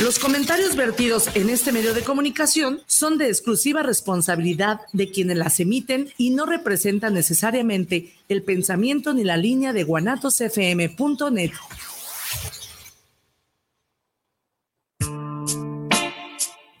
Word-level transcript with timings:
Los 0.00 0.18
comentarios 0.18 0.74
vertidos 0.74 1.28
en 1.36 1.48
este 1.48 1.70
medio 1.70 1.94
de 1.94 2.02
comunicación 2.02 2.80
son 2.88 3.16
de 3.16 3.28
exclusiva 3.28 3.84
responsabilidad 3.84 4.80
de 4.92 5.08
quienes 5.12 5.36
las 5.36 5.60
emiten 5.60 6.12
y 6.18 6.30
no 6.30 6.46
representan 6.46 7.14
necesariamente 7.14 8.12
el 8.28 8.42
pensamiento 8.42 9.14
ni 9.14 9.22
la 9.22 9.36
línea 9.36 9.72
de 9.72 9.84
guanatosfm.net. 9.84 11.52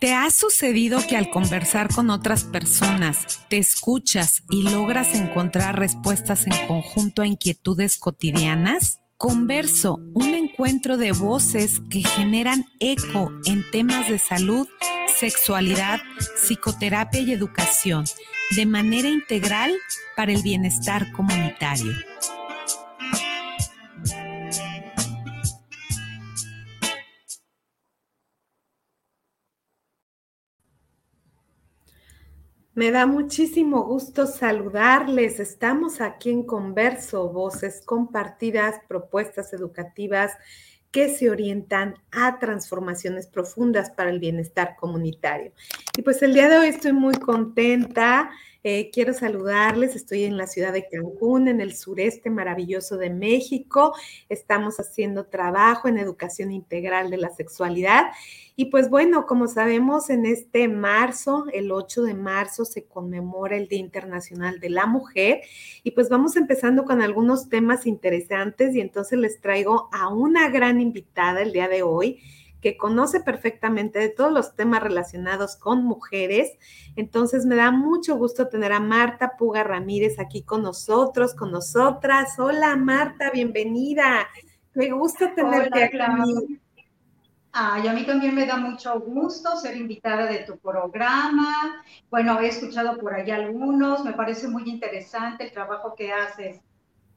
¿Te 0.00 0.12
ha 0.12 0.28
sucedido 0.32 0.98
que 1.08 1.16
al 1.16 1.30
conversar 1.30 1.94
con 1.94 2.10
otras 2.10 2.42
personas 2.42 3.46
te 3.48 3.58
escuchas 3.58 4.42
y 4.50 4.64
logras 4.64 5.14
encontrar 5.14 5.78
respuestas 5.78 6.48
en 6.48 6.66
conjunto 6.66 7.22
a 7.22 7.28
inquietudes 7.28 7.96
cotidianas? 7.96 9.03
Converso, 9.24 10.00
un 10.12 10.34
encuentro 10.34 10.98
de 10.98 11.12
voces 11.12 11.80
que 11.88 12.02
generan 12.02 12.66
eco 12.78 13.32
en 13.46 13.64
temas 13.70 14.06
de 14.10 14.18
salud, 14.18 14.68
sexualidad, 15.18 15.98
psicoterapia 16.36 17.22
y 17.22 17.32
educación, 17.32 18.04
de 18.54 18.66
manera 18.66 19.08
integral 19.08 19.72
para 20.14 20.30
el 20.30 20.42
bienestar 20.42 21.10
comunitario. 21.12 21.94
Me 32.74 32.90
da 32.90 33.06
muchísimo 33.06 33.84
gusto 33.84 34.26
saludarles. 34.26 35.38
Estamos 35.38 36.00
aquí 36.00 36.30
en 36.30 36.42
Converso, 36.42 37.28
voces 37.28 37.80
compartidas, 37.86 38.80
propuestas 38.88 39.52
educativas 39.52 40.32
que 40.90 41.08
se 41.08 41.30
orientan 41.30 41.94
a 42.10 42.40
transformaciones 42.40 43.28
profundas 43.28 43.90
para 43.90 44.10
el 44.10 44.18
bienestar 44.18 44.74
comunitario. 44.74 45.52
Y 45.96 46.02
pues 46.02 46.20
el 46.22 46.34
día 46.34 46.48
de 46.48 46.58
hoy 46.58 46.66
estoy 46.66 46.92
muy 46.92 47.14
contenta. 47.14 48.30
Eh, 48.66 48.90
quiero 48.90 49.12
saludarles. 49.12 49.94
Estoy 49.94 50.24
en 50.24 50.38
la 50.38 50.46
ciudad 50.46 50.72
de 50.72 50.88
Cancún, 50.88 51.48
en 51.48 51.60
el 51.60 51.76
sureste 51.76 52.30
maravilloso 52.30 52.96
de 52.96 53.10
México. 53.10 53.94
Estamos 54.30 54.80
haciendo 54.80 55.26
trabajo 55.26 55.86
en 55.86 55.98
educación 55.98 56.50
integral 56.50 57.10
de 57.10 57.18
la 57.18 57.28
sexualidad 57.28 58.06
y 58.56 58.66
pues 58.66 58.88
bueno, 58.88 59.26
como 59.26 59.48
sabemos, 59.48 60.08
en 60.08 60.24
este 60.24 60.68
marzo, 60.68 61.44
el 61.52 61.72
8 61.72 62.04
de 62.04 62.14
marzo, 62.14 62.64
se 62.64 62.84
conmemora 62.86 63.56
el 63.56 63.68
Día 63.68 63.80
Internacional 63.80 64.60
de 64.60 64.70
la 64.70 64.86
Mujer. 64.86 65.42
Y 65.82 65.90
pues 65.90 66.08
vamos 66.08 66.34
empezando 66.36 66.84
con 66.84 67.02
algunos 67.02 67.50
temas 67.50 67.84
interesantes 67.84 68.74
y 68.74 68.80
entonces 68.80 69.18
les 69.18 69.40
traigo 69.42 69.90
a 69.92 70.08
una 70.08 70.48
gran 70.48 70.80
invitada 70.80 71.42
el 71.42 71.52
día 71.52 71.68
de 71.68 71.82
hoy 71.82 72.22
que 72.64 72.78
conoce 72.78 73.20
perfectamente 73.20 73.98
de 73.98 74.08
todos 74.08 74.32
los 74.32 74.56
temas 74.56 74.82
relacionados 74.82 75.54
con 75.54 75.84
mujeres. 75.84 76.50
Entonces 76.96 77.44
me 77.44 77.56
da 77.56 77.70
mucho 77.70 78.16
gusto 78.16 78.48
tener 78.48 78.72
a 78.72 78.80
Marta 78.80 79.36
Puga 79.36 79.62
Ramírez 79.62 80.18
aquí 80.18 80.44
con 80.44 80.62
nosotros, 80.62 81.34
con 81.34 81.52
nosotras. 81.52 82.38
Hola 82.38 82.74
Marta, 82.76 83.30
bienvenida. 83.30 84.26
Me 84.72 84.90
gusta 84.92 85.34
tenerte 85.34 85.84
aquí. 85.84 86.58
Ay, 87.52 87.86
a 87.86 87.92
mí 87.92 88.06
también 88.06 88.34
me 88.34 88.46
da 88.46 88.56
mucho 88.56 88.98
gusto 88.98 89.58
ser 89.58 89.76
invitada 89.76 90.24
de 90.24 90.38
tu 90.38 90.56
programa. 90.56 91.84
Bueno, 92.08 92.40
he 92.40 92.48
escuchado 92.48 92.96
por 92.96 93.12
ahí 93.12 93.30
algunos, 93.30 94.02
me 94.06 94.14
parece 94.14 94.48
muy 94.48 94.62
interesante 94.70 95.44
el 95.44 95.52
trabajo 95.52 95.94
que 95.94 96.14
haces. 96.14 96.62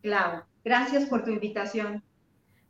Claro, 0.02 0.44
gracias 0.66 1.06
por 1.06 1.24
tu 1.24 1.32
invitación. 1.32 2.04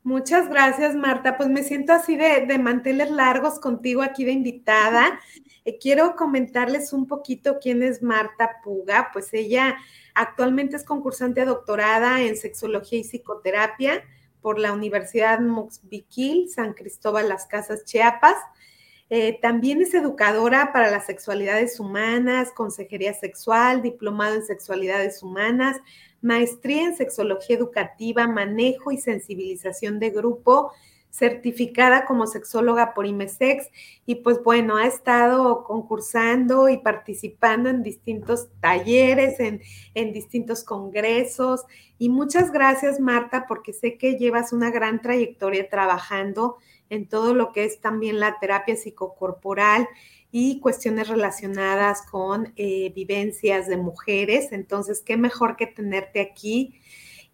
Muchas 0.08 0.48
gracias, 0.48 0.96
Marta. 0.96 1.36
Pues 1.36 1.50
me 1.50 1.64
siento 1.64 1.92
así 1.92 2.16
de, 2.16 2.46
de 2.46 2.58
manteles 2.58 3.12
largos 3.12 3.60
contigo 3.60 4.02
aquí 4.02 4.24
de 4.24 4.32
invitada. 4.32 5.20
Eh, 5.66 5.78
quiero 5.80 6.16
comentarles 6.16 6.94
un 6.94 7.08
poquito 7.08 7.58
quién 7.62 7.84
es 7.84 8.02
Marta 8.02 8.62
Puga. 8.64 9.10
Pues 9.12 9.34
ella 9.34 9.76
actualmente 10.16 10.78
es 10.78 10.86
concursante 10.86 11.44
doctorada 11.44 12.22
en 12.22 12.38
sexología 12.38 13.00
y 13.00 13.04
psicoterapia 13.04 14.02
por 14.40 14.60
la 14.60 14.72
Universidad 14.72 15.42
Moxbiquil, 15.42 16.48
San 16.48 16.74
Cristóbal 16.74 17.28
Las 17.28 17.46
Casas, 17.46 17.84
Chiapas. 17.84 18.38
Eh, 19.10 19.40
también 19.42 19.82
es 19.82 19.94
educadora 19.94 20.72
para 20.72 20.90
las 20.90 21.06
sexualidades 21.06 21.82
humanas, 21.82 22.54
consejería 22.54 23.14
sexual, 23.14 23.82
diplomado 23.82 24.36
en 24.36 24.46
sexualidades 24.46 25.22
humanas, 25.22 25.82
maestría 26.22 26.84
en 26.84 26.96
sexología 26.96 27.56
educativa, 27.56 28.28
manejo 28.28 28.92
y 28.92 28.98
sensibilización 28.98 30.00
de 30.00 30.10
grupo, 30.10 30.72
certificada 31.10 32.06
como 32.06 32.28
sexóloga 32.28 32.94
por 32.94 33.08
IMESEX 33.08 33.70
y 34.06 34.16
pues 34.16 34.44
bueno, 34.44 34.78
ha 34.78 34.86
estado 34.86 35.64
concursando 35.64 36.70
y 36.70 36.78
participando 36.78 37.70
en 37.70 37.82
distintos 37.82 38.50
talleres, 38.60 39.40
en, 39.40 39.62
en, 39.96 40.14
distintos 40.14 40.64
congresos. 40.64 41.66
Y 41.98 42.10
muchas 42.10 42.52
gracias 42.52 43.00
Marta 43.00 43.46
porque 43.48 43.74
sé 43.74 43.98
que 43.98 44.18
llevas 44.18 44.54
una 44.54 44.70
gran 44.70 45.02
trayectoria 45.02 45.68
trabajando 45.70 46.58
en 46.90 47.08
todo 47.08 47.34
lo 47.34 47.52
que 47.52 47.66
es 47.66 47.82
también 47.82 48.20
la 48.20 48.40
terapia 48.40 48.76
psicocorporal 48.76 49.88
y 50.32 50.60
cuestiones 50.60 51.08
relacionadas 51.08 52.04
con 52.04 52.54
eh, 52.56 52.92
vivencias 52.94 53.68
de 53.68 53.78
mujeres. 53.78 54.52
Entonces, 54.52 55.02
qué 55.02 55.18
mejor 55.18 55.56
que 55.56 55.68
tenerte 55.68 56.20
aquí. 56.20 56.76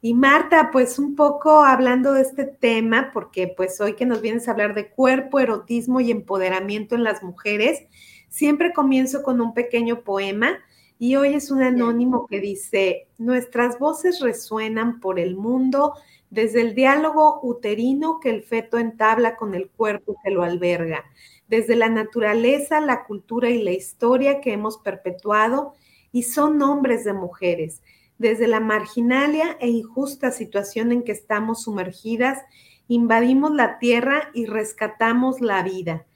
Y 0.02 0.14
Marta, 0.14 0.70
pues 0.72 1.00
un 1.00 1.16
poco 1.16 1.64
hablando 1.64 2.14
de 2.14 2.22
este 2.22 2.44
tema, 2.44 3.12
porque 3.14 3.48
pues 3.48 3.80
hoy 3.80 3.94
que 3.94 4.06
nos 4.06 4.22
vienes 4.22 4.48
a 4.48 4.52
hablar 4.52 4.76
de 4.76 4.90
cuerpo, 4.90 5.40
erotismo 5.40 6.02
y 6.02 6.12
empoderamiento 6.12 6.96
en 6.96 7.04
las 7.04 7.24
mujeres, 7.24 7.84
siempre 8.28 8.74
comienzo 8.74 9.24
con 9.24 9.40
un 9.40 9.54
pequeño 9.54 10.04
poema 10.04 10.60
y 11.00 11.16
hoy 11.16 11.36
es 11.36 11.52
un 11.52 11.62
anónimo 11.62 12.28
que 12.28 12.40
dice, 12.40 13.08
nuestras 13.18 13.80
voces 13.80 14.20
resuenan 14.20 15.00
por 15.00 15.20
el 15.20 15.36
mundo 15.36 15.94
desde 16.30 16.62
el 16.62 16.76
diálogo 16.76 17.40
uterino 17.44 18.20
que 18.20 18.30
el 18.30 18.44
feto 18.44 18.80
entabla 18.80 19.36
con 19.36 19.54
el 19.54 19.70
cuerpo 19.70 20.16
que 20.24 20.32
lo 20.32 20.44
alberga, 20.44 21.04
desde 21.54 21.76
la 21.76 21.88
naturaleza, 21.88 22.82
la 22.82 23.04
cultura 23.04 23.52
y 23.52 23.62
la 23.62 23.70
historia 23.70 24.42
que 24.42 24.54
hemos 24.54 24.80
perpetuado 24.80 25.74
y 26.12 26.24
son 26.24 26.58
nombres 26.58 27.04
de 27.04 27.14
mujeres 27.14 27.84
desde 28.18 28.48
la 28.48 28.60
marginalia 28.60 29.56
e 29.60 29.70
injusta 29.70 30.32
situación 30.32 30.92
en 30.92 31.04
que 31.04 31.12
estamos 31.12 31.62
sumergidas, 31.62 32.40
invadimos 32.88 33.54
la 33.54 33.78
tierra 33.78 34.32
y 34.34 34.48
rescatamos 34.48 35.42
la 35.42 35.62
vida. 35.62 36.08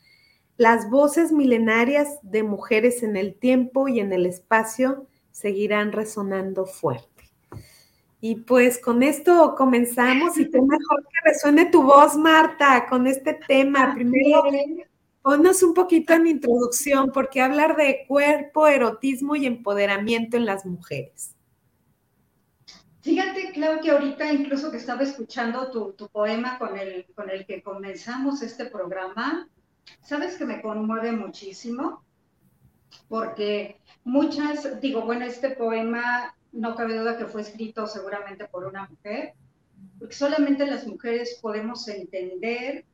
Las 0.58 0.90
voces 0.90 1.32
milenarias 1.32 2.18
de 2.24 2.42
mujeres 2.42 3.04
en 3.04 3.16
el 3.16 3.36
tiempo 3.36 3.88
y 3.88 4.00
en 4.00 4.14
el 4.14 4.26
espacio 4.26 5.06
seguirán 5.30 5.92
resonando 5.92 6.66
fuerte. 6.66 7.30
Y 8.22 8.38
pues 8.38 8.80
con 8.80 9.04
esto 9.04 9.54
comenzamos 9.56 10.36
y 10.40 10.50
qué 10.50 10.60
mejor 10.60 11.04
que 11.04 11.30
resuene 11.30 11.66
tu 11.66 11.84
voz, 11.84 12.18
Marta, 12.18 12.88
con 12.90 13.06
este 13.06 13.36
tema. 13.48 13.94
Primero, 13.94 14.42
ponnos 15.28 15.62
un 15.62 15.74
poquito 15.74 16.14
en 16.14 16.26
introducción, 16.26 17.12
porque 17.12 17.42
hablar 17.42 17.76
de 17.76 18.06
cuerpo, 18.08 18.66
erotismo 18.66 19.36
y 19.36 19.46
empoderamiento 19.46 20.38
en 20.38 20.46
las 20.46 20.66
mujeres. 20.66 21.36
Fíjate, 23.02 23.52
claro 23.52 23.82
que 23.82 23.92
ahorita 23.92 24.32
incluso 24.32 24.72
que 24.72 24.78
estaba 24.78 25.04
escuchando 25.04 25.70
tu, 25.70 26.08
poema 26.08 26.58
con 26.58 26.78
el, 26.78 27.08
con 27.14 27.30
el 27.30 27.46
que 27.46 27.62
comenzamos 27.62 28.42
este 28.42 28.68
programa, 28.68 29.50
sabes 30.02 30.38
que 30.38 30.46
me 30.46 30.62
conmueve 30.62 31.12
muchísimo, 31.12 32.06
porque 33.10 33.82
muchas, 34.06 34.80
digo, 34.80 35.02
bueno, 35.02 35.26
este 35.26 35.50
poema 35.50 36.38
no 36.54 36.74
cabe 36.78 36.98
duda 36.98 37.18
que 37.18 37.26
fue 37.26 37.42
escrito 37.42 37.86
seguramente 37.86 38.46
por 38.46 38.64
una 38.64 38.88
mujer, 38.88 39.34
porque 40.00 40.16
solamente 40.16 40.66
las 40.66 40.88
mujeres 40.88 41.38
podemos 41.42 41.86
entender 41.90 42.86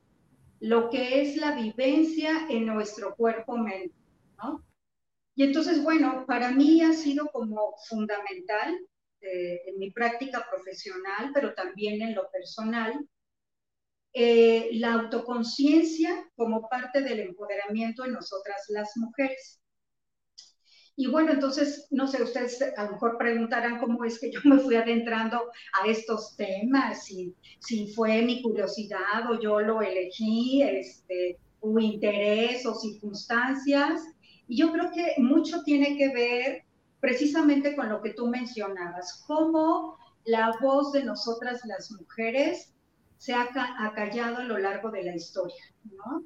lo 0.64 0.90
que 0.90 1.22
es 1.22 1.38
la 1.38 1.56
vivencia 1.56 2.48
en 2.50 2.66
nuestro 2.66 3.16
cuerpo-mente, 3.16 3.96
¿no? 4.38 4.66
Y 5.36 5.44
entonces, 5.44 5.84
bueno, 5.84 6.26
para 6.28 6.52
mí 6.52 6.82
ha 6.82 6.94
sido 6.94 7.28
como 7.28 7.76
fundamental 7.88 8.78
este, 9.24 9.70
en 9.70 9.80
mi 9.80 9.92
práctica 9.92 10.46
profesional, 10.50 11.32
pero 11.34 11.54
también 11.54 12.02
en 12.02 12.14
lo 12.14 12.30
personal, 12.30 13.08
eh, 14.14 14.70
la 14.74 14.94
autoconciencia 14.94 16.30
como 16.36 16.68
parte 16.70 17.02
del 17.02 17.22
empoderamiento 17.22 18.06
en 18.06 18.14
nosotras 18.14 18.66
las 18.70 18.92
mujeres. 18.98 19.62
Y 20.96 21.08
bueno, 21.08 21.32
entonces, 21.32 21.88
no 21.90 22.08
sé, 22.08 22.22
ustedes 22.22 22.62
a 22.78 22.86
lo 22.86 22.92
mejor 22.92 23.18
preguntarán 23.18 23.80
cómo 23.80 24.06
es 24.06 24.20
que 24.20 24.32
yo 24.32 24.40
me 24.44 24.60
fui 24.60 24.76
adentrando 24.76 25.52
a 25.82 25.88
estos 25.88 26.36
temas, 26.36 27.06
si, 27.06 27.36
fue 27.96 28.22
mi 28.22 28.42
curiosidad 28.42 29.30
o 29.32 29.40
yo 29.40 29.60
lo 29.60 29.82
elegí, 29.82 30.62
este, 30.62 31.40
o 31.62 31.80
interés 31.80 32.66
o 32.66 32.76
circunstancias. 32.76 34.02
Y 34.48 34.58
yo 34.58 34.72
creo 34.72 34.92
que 34.92 35.16
mucho 35.18 35.64
tiene 35.64 35.98
que 35.98 36.14
ver 36.14 36.64
precisamente 37.00 37.76
con 37.76 37.90
lo 37.90 38.02
que 38.02 38.14
tú 38.14 38.28
mencionabas, 38.28 39.24
cómo 39.28 39.98
la 40.26 40.56
voz 40.62 40.92
de 40.94 41.04
nosotras 41.04 41.62
las 41.66 41.92
mujeres 41.92 42.74
se 43.18 43.34
ha 43.34 43.50
acallado 43.80 44.38
a 44.38 44.44
lo 44.44 44.58
largo 44.58 44.92
de 44.92 45.04
la 45.04 45.16
historia, 45.16 45.64
¿no? 45.84 46.24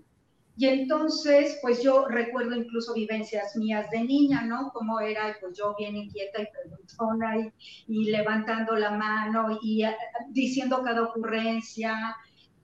Y 0.59 0.65
entonces, 0.65 1.59
pues 1.61 1.83
yo 1.83 2.07
recuerdo 2.07 2.55
incluso 2.55 2.95
vivencias 2.95 3.55
mías 3.55 3.89
de 3.91 4.03
niña, 4.03 4.41
¿no? 4.41 4.71
Como 4.73 4.99
era, 4.99 5.37
pues 5.39 5.55
yo 5.55 5.75
bien 5.77 5.95
inquieta 5.95 6.41
y 6.41 6.47
preguntona 6.47 7.37
y, 7.37 7.53
y 7.87 8.11
levantando 8.11 8.75
la 8.75 8.89
mano 8.89 9.59
y 9.61 9.85
uh, 9.85 9.89
diciendo 10.29 10.81
cada 10.83 11.03
ocurrencia. 11.03 12.15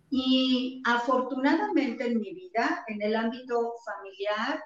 Y 0.10 0.82
afortunadamente 0.86 2.08
en 2.08 2.20
mi 2.20 2.34
vida, 2.34 2.84
en 2.88 3.00
el 3.04 3.16
ámbito 3.16 3.76
familiar, 3.86 4.60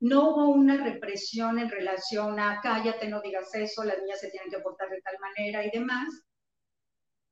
no 0.00 0.30
hubo 0.30 0.48
una 0.48 0.82
represión 0.82 1.60
en 1.60 1.70
relación 1.70 2.40
a 2.40 2.60
cállate, 2.60 3.08
no 3.08 3.20
digas 3.20 3.54
eso, 3.54 3.84
las 3.84 3.98
niñas 3.98 4.20
se 4.20 4.30
tienen 4.30 4.50
que 4.50 4.58
portar 4.58 4.88
de 4.90 5.00
tal 5.02 5.16
manera 5.20 5.64
y 5.64 5.70
demás, 5.70 6.08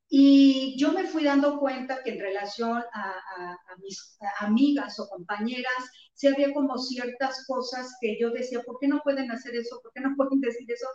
y 0.08 0.76
yo 0.79 0.93
me 0.93 1.06
fui 1.06 1.25
dando 1.25 1.58
cuenta 1.58 2.03
que 2.05 2.11
en 2.11 2.20
relación 2.20 2.82
a, 2.93 3.58
mis 3.82 4.19
amigas 4.41 4.99
o 5.00 5.08
compañeras, 5.08 5.91
sí 6.14 6.29
había 6.29 6.53
como 6.55 6.79
ciertas 6.79 7.44
cosas 7.47 7.94
que 8.00 8.17
yo 8.19 8.31
decía, 8.31 8.62
¿por 8.62 8.79
qué 8.81 8.88
no 8.88 9.00
pueden 9.03 9.31
hacer 9.31 9.55
eso? 9.56 9.81
¿Por 9.82 9.93
qué 9.93 10.00
no 10.00 10.14
pueden 10.17 10.41
decir 10.41 10.70
eso? 10.70 10.87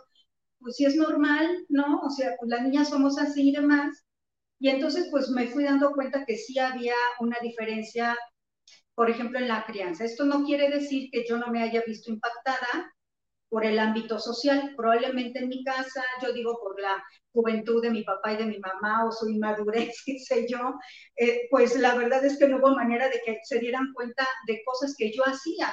Pues 0.58 0.76
si 0.76 0.84
es 0.86 0.96
normal, 0.96 1.64
¿no? 1.68 2.00
O 2.00 2.10
sea, 2.10 2.34
pues 2.38 2.50
las 2.50 2.62
niñas 2.62 2.88
somos 2.88 3.18
así 3.18 3.50
y 3.50 3.52
demás. 3.52 4.04
Y 4.58 4.68
entonces 4.68 5.08
pues 5.10 5.28
me 5.30 5.48
fui 5.48 5.64
dando 5.64 5.92
cuenta 5.92 6.24
que 6.24 6.36
sí 6.36 6.58
había 6.58 6.94
una 7.20 7.36
diferencia, 7.42 8.16
por 8.94 9.10
ejemplo, 9.10 9.38
en 9.38 9.48
la 9.48 9.64
crianza. 9.66 10.04
Esto 10.04 10.24
no 10.24 10.44
quiere 10.44 10.70
decir 10.70 11.10
que 11.12 11.24
yo 11.28 11.36
no 11.38 11.48
me 11.48 11.62
haya 11.62 11.82
visto 11.86 12.10
impactada, 12.10 12.92
por 13.52 13.66
el 13.66 13.78
ámbito 13.78 14.18
social. 14.18 14.72
Probablemente 14.74 15.40
en 15.40 15.50
mi 15.50 15.62
casa, 15.62 16.02
yo 16.22 16.32
digo 16.32 16.58
por 16.58 16.80
la 16.80 17.04
juventud 17.32 17.82
de 17.82 17.90
mi 17.90 18.02
papá 18.02 18.32
y 18.32 18.38
de 18.38 18.46
mi 18.46 18.58
mamá 18.58 19.06
o 19.06 19.12
su 19.12 19.28
inmadurez, 19.28 19.94
qué 20.06 20.18
sé 20.18 20.46
yo, 20.48 20.74
eh, 21.16 21.48
pues 21.50 21.76
la 21.78 21.94
verdad 21.94 22.24
es 22.24 22.38
que 22.38 22.48
no 22.48 22.56
hubo 22.56 22.74
manera 22.74 23.10
de 23.10 23.20
que 23.24 23.38
se 23.42 23.58
dieran 23.58 23.92
cuenta 23.92 24.26
de 24.46 24.62
cosas 24.64 24.94
que 24.96 25.12
yo 25.12 25.22
hacía, 25.26 25.70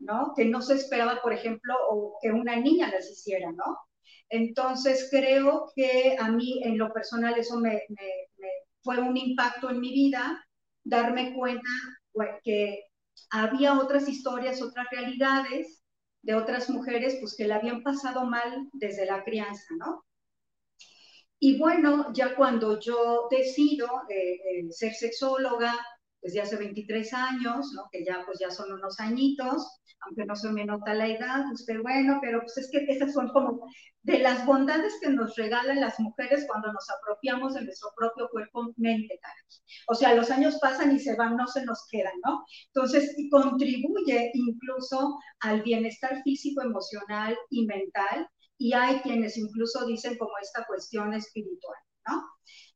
¿no? 0.00 0.34
Que 0.36 0.44
no 0.44 0.60
se 0.60 0.74
esperaba, 0.74 1.22
por 1.22 1.32
ejemplo, 1.32 1.74
o 1.88 2.18
que 2.20 2.30
una 2.30 2.56
niña 2.56 2.90
las 2.90 3.10
hiciera, 3.10 3.50
¿no? 3.52 3.78
Entonces 4.28 5.08
creo 5.10 5.72
que 5.74 6.16
a 6.20 6.30
mí 6.30 6.60
en 6.62 6.76
lo 6.76 6.92
personal 6.92 7.38
eso 7.38 7.58
me, 7.58 7.84
fue 8.82 8.98
un 8.98 9.16
impacto 9.16 9.70
en 9.70 9.80
mi 9.80 9.92
vida, 9.94 10.44
darme 10.82 11.32
cuenta 11.34 11.70
pues, 12.12 12.28
que 12.42 12.84
había 13.30 13.78
otras 13.78 14.08
historias, 14.08 14.60
otras 14.60 14.86
realidades 14.90 15.83
de 16.24 16.34
otras 16.34 16.70
mujeres, 16.70 17.16
pues 17.20 17.36
que 17.36 17.46
la 17.46 17.56
habían 17.56 17.82
pasado 17.82 18.24
mal 18.24 18.68
desde 18.72 19.06
la 19.06 19.22
crianza, 19.24 19.66
¿no? 19.78 20.04
Y 21.38 21.58
bueno, 21.58 22.12
ya 22.14 22.34
cuando 22.34 22.80
yo 22.80 23.28
decido 23.30 23.86
eh, 24.08 24.34
eh, 24.34 24.66
ser 24.70 24.94
sexóloga, 24.94 25.74
desde 26.22 26.40
hace 26.40 26.56
23 26.56 27.12
años, 27.12 27.72
¿no? 27.74 27.82
que 27.92 28.02
ya 28.02 28.22
pues 28.24 28.38
ya 28.38 28.50
son 28.50 28.72
unos 28.72 28.98
añitos, 28.98 29.82
aunque 30.06 30.24
no 30.24 30.36
se 30.36 30.50
me 30.50 30.64
nota 30.64 30.94
la 30.94 31.08
edad, 31.08 31.44
usted 31.52 31.80
bueno, 31.82 32.18
pero 32.20 32.40
pues 32.40 32.56
es 32.58 32.70
que 32.70 32.84
esas 32.88 33.12
son 33.12 33.28
como 33.28 33.66
de 34.02 34.18
las 34.18 34.44
bondades 34.44 34.94
que 35.00 35.10
nos 35.10 35.34
regalan 35.36 35.80
las 35.80 35.98
mujeres 35.98 36.44
cuando 36.46 36.72
nos 36.72 36.86
apropiamos 36.90 37.54
de 37.54 37.64
nuestro 37.64 37.90
propio 37.96 38.28
cuerpo 38.30 38.72
mente, 38.76 39.18
O 39.88 39.94
sea, 39.94 40.14
los 40.14 40.30
años 40.30 40.58
pasan 40.60 40.94
y 40.94 40.98
se 40.98 41.16
van, 41.16 41.36
no 41.36 41.46
se 41.46 41.64
nos 41.64 41.86
quedan, 41.90 42.14
¿no? 42.24 42.44
Entonces, 42.74 43.14
y 43.16 43.28
contribuye 43.30 44.30
incluso 44.34 45.18
al 45.40 45.62
bienestar 45.62 46.22
físico, 46.22 46.62
emocional 46.62 47.36
y 47.50 47.66
mental, 47.66 48.28
y 48.58 48.72
hay 48.74 49.00
quienes 49.00 49.36
incluso 49.36 49.86
dicen 49.86 50.16
como 50.18 50.32
esta 50.40 50.64
cuestión 50.66 51.14
espiritual, 51.14 51.78
¿no? 52.06 52.22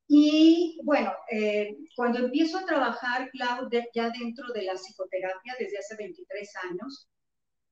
Y 0.09 0.81
bueno, 0.85 1.13
eh, 1.31 1.77
cuando 1.95 2.19
empiezo 2.21 2.59
a 2.59 2.65
trabajar, 2.65 3.31
Cloud, 3.31 3.71
ya 3.95 4.11
dentro 4.11 4.51
de 4.55 4.63
la 4.63 4.75
psicoterapia 4.75 5.55
desde 5.59 5.79
hace 5.79 5.97
23 5.97 6.51
años, 6.71 7.09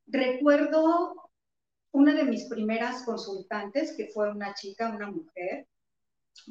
recuerdo 0.07 1.31
una 1.93 2.15
de 2.15 2.25
mis 2.25 2.45
primeras 2.45 3.05
consultantes, 3.05 3.97
que 3.97 4.09
fue 4.09 4.31
una 4.31 4.55
chica, 4.55 4.91
una 4.91 5.11
mujer, 5.11 5.67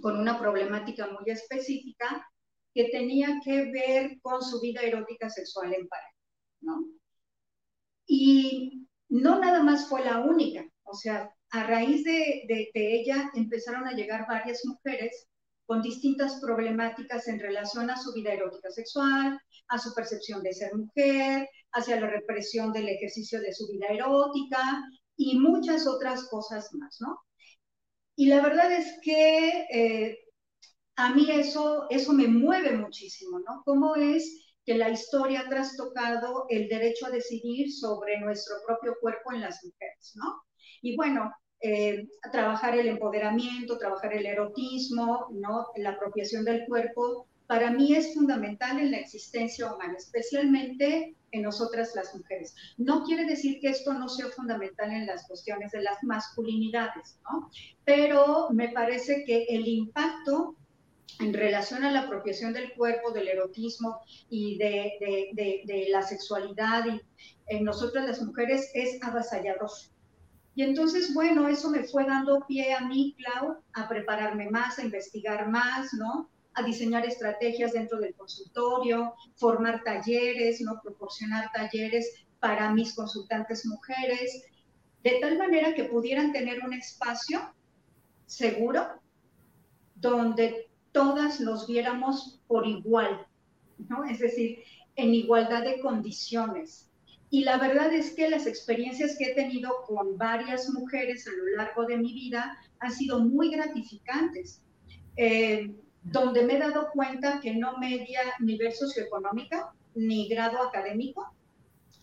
con 0.01 0.19
una 0.19 0.39
problemática 0.39 1.07
muy 1.07 1.31
específica 1.31 2.27
que 2.73 2.89
tenía 2.89 3.39
que 3.43 3.71
ver 3.71 4.19
con 4.21 4.41
su 4.41 4.59
vida 4.59 4.81
erótica 4.81 5.29
sexual 5.29 5.73
en 5.73 5.87
pareja, 5.87 6.15
¿no? 6.61 6.85
Y 8.07 8.87
no 9.07 9.39
nada 9.39 9.63
más 9.63 9.87
fue 9.87 10.03
la 10.03 10.19
única, 10.19 10.67
o 10.83 10.93
sea, 10.93 11.31
a 11.51 11.67
raíz 11.67 12.03
de, 12.03 12.43
de, 12.47 12.71
de 12.73 12.99
ella 12.99 13.31
empezaron 13.35 13.87
a 13.87 13.93
llegar 13.93 14.27
varias 14.27 14.65
mujeres 14.65 15.27
con 15.65 15.81
distintas 15.81 16.39
problemáticas 16.41 17.27
en 17.27 17.39
relación 17.39 17.89
a 17.89 17.97
su 17.97 18.13
vida 18.13 18.33
erótica 18.33 18.69
sexual, 18.69 19.39
a 19.67 19.77
su 19.79 19.93
percepción 19.93 20.43
de 20.43 20.53
ser 20.53 20.75
mujer, 20.75 21.47
hacia 21.71 21.99
la 21.99 22.07
represión 22.07 22.71
del 22.71 22.89
ejercicio 22.89 23.41
de 23.41 23.53
su 23.53 23.67
vida 23.67 23.87
erótica 23.87 24.83
y 25.17 25.39
muchas 25.39 25.87
otras 25.87 26.27
cosas 26.29 26.69
más, 26.73 26.97
¿no? 27.01 27.19
Y 28.15 28.27
la 28.27 28.41
verdad 28.41 28.71
es 28.71 28.99
que 29.01 29.65
eh, 29.71 30.19
a 30.95 31.13
mí 31.13 31.29
eso, 31.31 31.87
eso 31.89 32.13
me 32.13 32.27
mueve 32.27 32.77
muchísimo, 32.77 33.39
¿no? 33.39 33.61
¿Cómo 33.65 33.95
es 33.95 34.45
que 34.65 34.75
la 34.75 34.89
historia 34.89 35.41
ha 35.41 35.49
trastocado 35.49 36.45
el 36.49 36.67
derecho 36.67 37.05
a 37.05 37.11
decidir 37.11 37.71
sobre 37.71 38.19
nuestro 38.19 38.55
propio 38.65 38.95
cuerpo 39.01 39.33
en 39.33 39.41
las 39.41 39.63
mujeres, 39.63 40.13
¿no? 40.15 40.43
Y 40.81 40.95
bueno, 40.95 41.31
eh, 41.67 42.07
trabajar 42.31 42.77
el 42.77 42.87
empoderamiento, 42.87 43.79
trabajar 43.79 44.13
el 44.13 44.27
erotismo, 44.27 45.29
¿no? 45.31 45.65
la 45.77 45.91
apropiación 45.91 46.45
del 46.45 46.63
cuerpo, 46.67 47.25
para 47.47 47.71
mí 47.71 47.95
es 47.95 48.13
fundamental 48.13 48.79
en 48.79 48.91
la 48.91 48.97
existencia 48.97 49.73
humana, 49.73 49.95
especialmente 49.97 51.15
en 51.31 51.41
nosotras 51.41 51.93
las 51.95 52.13
mujeres. 52.13 52.53
No 52.77 53.03
quiere 53.03 53.25
decir 53.25 53.59
que 53.59 53.69
esto 53.69 53.93
no 53.93 54.09
sea 54.09 54.27
fundamental 54.27 54.91
en 54.91 55.07
las 55.07 55.27
cuestiones 55.27 55.71
de 55.71 55.81
las 55.81 56.03
masculinidades. 56.03 57.19
Pero 57.83 58.49
me 58.51 58.69
parece 58.69 59.23
que 59.25 59.45
el 59.49 59.67
impacto 59.67 60.55
en 61.19 61.33
relación 61.33 61.83
a 61.83 61.91
la 61.91 62.01
apropiación 62.01 62.53
del 62.53 62.73
cuerpo, 62.73 63.09
del 63.09 63.27
erotismo 63.27 64.01
y 64.29 64.59
de, 64.59 65.87
la 65.89 66.03
sexualidad 66.03 66.83
en 67.47 67.63
nosotras 67.63 68.07
las 68.07 68.21
mujeres 68.21 68.69
es 68.75 69.01
avasallador. 69.01 69.71
Y 70.55 70.63
entonces, 70.63 71.13
bueno, 71.13 71.47
eso 71.49 71.69
me 71.69 71.83
fue 71.83 72.05
dando 72.05 72.45
pie 72.47 72.73
a 72.73 72.81
mí, 72.81 73.15
Clau, 73.17 73.57
a 73.73 73.89
prepararme 73.89 74.49
más, 74.49 74.79
a 74.79 74.83
investigar 74.83 75.49
más, 75.49 75.93
¿no? 75.93 76.29
A 76.53 76.63
diseñar 76.63 77.05
estrategias 77.05 77.73
dentro 77.73 77.99
del 77.99 78.15
consultorio, 78.15 79.13
formar 79.35 79.83
talleres, 79.83 80.61
¿no? 80.61 80.79
Proporcionar 80.81 81.51
talleres 81.53 82.25
para 82.39 82.71
mis 82.71 82.95
consultantes 82.95 83.65
mujeres, 83.65 84.45
de 85.03 85.19
tal 85.19 85.37
manera 85.37 85.75
que 85.75 85.83
pudieran 85.83 86.31
tener 86.31 86.63
un 86.63 86.73
espacio 86.73 87.53
seguro 88.25 88.87
donde 89.95 90.69
todas 90.93 91.41
nos 91.41 91.67
viéramos 91.67 92.39
por 92.47 92.65
igual, 92.65 93.27
¿no? 93.89 94.05
Es 94.05 94.19
decir, 94.19 94.59
en 94.95 95.13
igualdad 95.13 95.63
de 95.63 95.81
condiciones, 95.81 96.89
y 97.29 97.43
la 97.43 97.57
verdad 97.57 97.93
es 97.93 98.11
que 98.13 98.29
las 98.29 98.45
experiencias 98.45 99.17
que 99.17 99.31
he 99.31 99.35
tenido 99.35 99.69
con 99.87 100.17
varias 100.17 100.69
mujeres 100.69 101.27
a 101.27 101.31
lo 101.31 101.57
largo 101.57 101.85
de 101.85 101.97
mi 101.97 102.13
vida 102.13 102.57
han 102.79 102.91
sido 102.91 103.19
muy 103.19 103.49
gratificantes, 103.49 104.61
eh, 105.17 105.73
donde 106.03 106.43
me 106.43 106.55
he 106.55 106.59
dado 106.59 106.89
cuenta 106.93 107.39
que 107.41 107.55
no 107.55 107.77
media 107.77 108.21
nivel 108.39 108.71
socioeconómico 108.71 109.73
ni 109.95 110.27
grado 110.27 110.61
académico, 110.61 111.33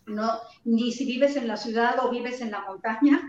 no, 0.05 0.39
ni 0.65 0.91
si 0.91 1.05
vives 1.05 1.37
en 1.37 1.47
la 1.47 1.55
ciudad 1.55 2.03
o 2.03 2.11
vives 2.11 2.41
en 2.41 2.51
la 2.51 2.65
montaña. 2.65 3.21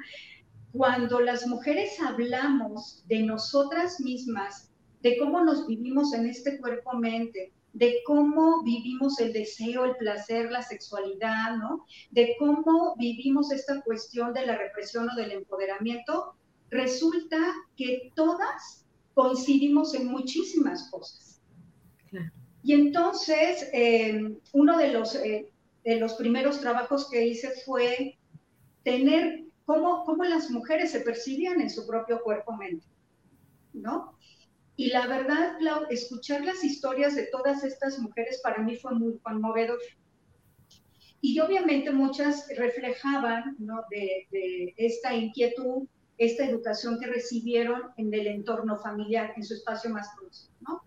Cuando 0.72 1.20
las 1.20 1.46
mujeres 1.46 2.00
hablamos 2.00 3.04
de 3.06 3.20
nosotras 3.20 4.00
mismas, 4.00 4.72
de 5.00 5.16
cómo 5.18 5.44
nos 5.44 5.66
vivimos 5.68 6.12
en 6.14 6.26
este 6.26 6.58
cuerpo-mente, 6.58 7.52
de 7.74 8.02
cómo 8.06 8.62
vivimos 8.62 9.18
el 9.20 9.32
deseo, 9.32 9.84
el 9.84 9.96
placer, 9.96 10.50
la 10.50 10.62
sexualidad, 10.62 11.56
¿no? 11.56 11.84
De 12.10 12.36
cómo 12.38 12.94
vivimos 12.96 13.50
esta 13.50 13.82
cuestión 13.82 14.32
de 14.32 14.46
la 14.46 14.56
represión 14.56 15.10
o 15.10 15.16
del 15.16 15.32
empoderamiento, 15.32 16.36
resulta 16.70 17.36
que 17.76 18.12
todas 18.14 18.86
coincidimos 19.12 19.92
en 19.94 20.06
muchísimas 20.06 20.88
cosas. 20.90 21.42
Y 22.62 22.72
entonces, 22.72 23.68
eh, 23.72 24.38
uno 24.52 24.78
de 24.78 24.92
los, 24.92 25.16
eh, 25.16 25.50
de 25.84 25.96
los 25.96 26.14
primeros 26.14 26.60
trabajos 26.60 27.10
que 27.10 27.26
hice 27.26 27.50
fue 27.66 28.16
tener 28.84 29.44
cómo, 29.66 30.04
cómo 30.04 30.24
las 30.24 30.48
mujeres 30.50 30.92
se 30.92 31.00
percibían 31.00 31.60
en 31.60 31.70
su 31.70 31.86
propio 31.86 32.22
cuerpo-mente, 32.22 32.86
¿no? 33.72 34.16
Y 34.76 34.88
la 34.88 35.06
verdad, 35.06 35.56
Clau, 35.58 35.86
escuchar 35.90 36.44
las 36.44 36.64
historias 36.64 37.14
de 37.14 37.26
todas 37.26 37.62
estas 37.64 37.98
mujeres 37.98 38.40
para 38.42 38.62
mí 38.62 38.76
fue 38.76 38.94
muy 38.94 39.18
conmovedor. 39.18 39.78
Y 41.20 41.38
obviamente 41.40 41.90
muchas 41.90 42.48
reflejaban 42.56 43.56
¿no? 43.58 43.82
de, 43.90 44.26
de, 44.30 44.74
esta 44.76 45.14
inquietud, 45.14 45.86
esta 46.18 46.44
educación 46.44 46.98
que 46.98 47.06
recibieron 47.06 47.82
en 47.96 48.12
el 48.12 48.26
entorno 48.26 48.76
familiar, 48.78 49.32
en 49.36 49.44
su 49.44 49.54
espacio 49.54 49.90
más 49.90 50.08
próximo, 50.18 50.54
¿no? 50.60 50.82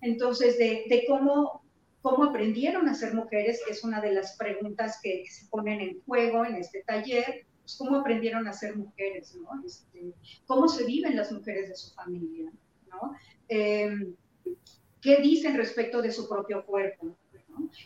Entonces, 0.00 0.58
de, 0.58 0.84
de 0.88 1.04
cómo, 1.06 1.62
cómo 2.00 2.24
aprendieron 2.24 2.88
a 2.88 2.94
ser 2.94 3.14
mujeres, 3.14 3.60
que 3.64 3.72
es 3.72 3.84
una 3.84 4.00
de 4.00 4.12
las 4.12 4.36
preguntas 4.36 4.98
que, 5.02 5.24
se 5.28 5.46
ponen 5.46 5.80
en 5.80 6.02
juego 6.02 6.44
en 6.44 6.56
este 6.56 6.82
taller, 6.82 7.46
pues 7.60 7.76
cómo 7.76 7.96
aprendieron 7.96 8.48
a 8.48 8.52
ser 8.52 8.76
mujeres, 8.76 9.36
¿no? 9.36 9.62
Este, 9.64 10.12
cómo 10.46 10.68
se 10.68 10.84
viven 10.84 11.16
las 11.16 11.30
mujeres 11.30 11.68
de 11.68 11.76
su 11.76 11.94
familia, 11.94 12.50
¿no? 12.92 13.16
Eh, 13.48 14.14
¿Qué 15.00 15.16
dicen 15.16 15.56
respecto 15.56 16.00
de 16.00 16.12
su 16.12 16.28
propio 16.28 16.64
cuerpo? 16.64 17.16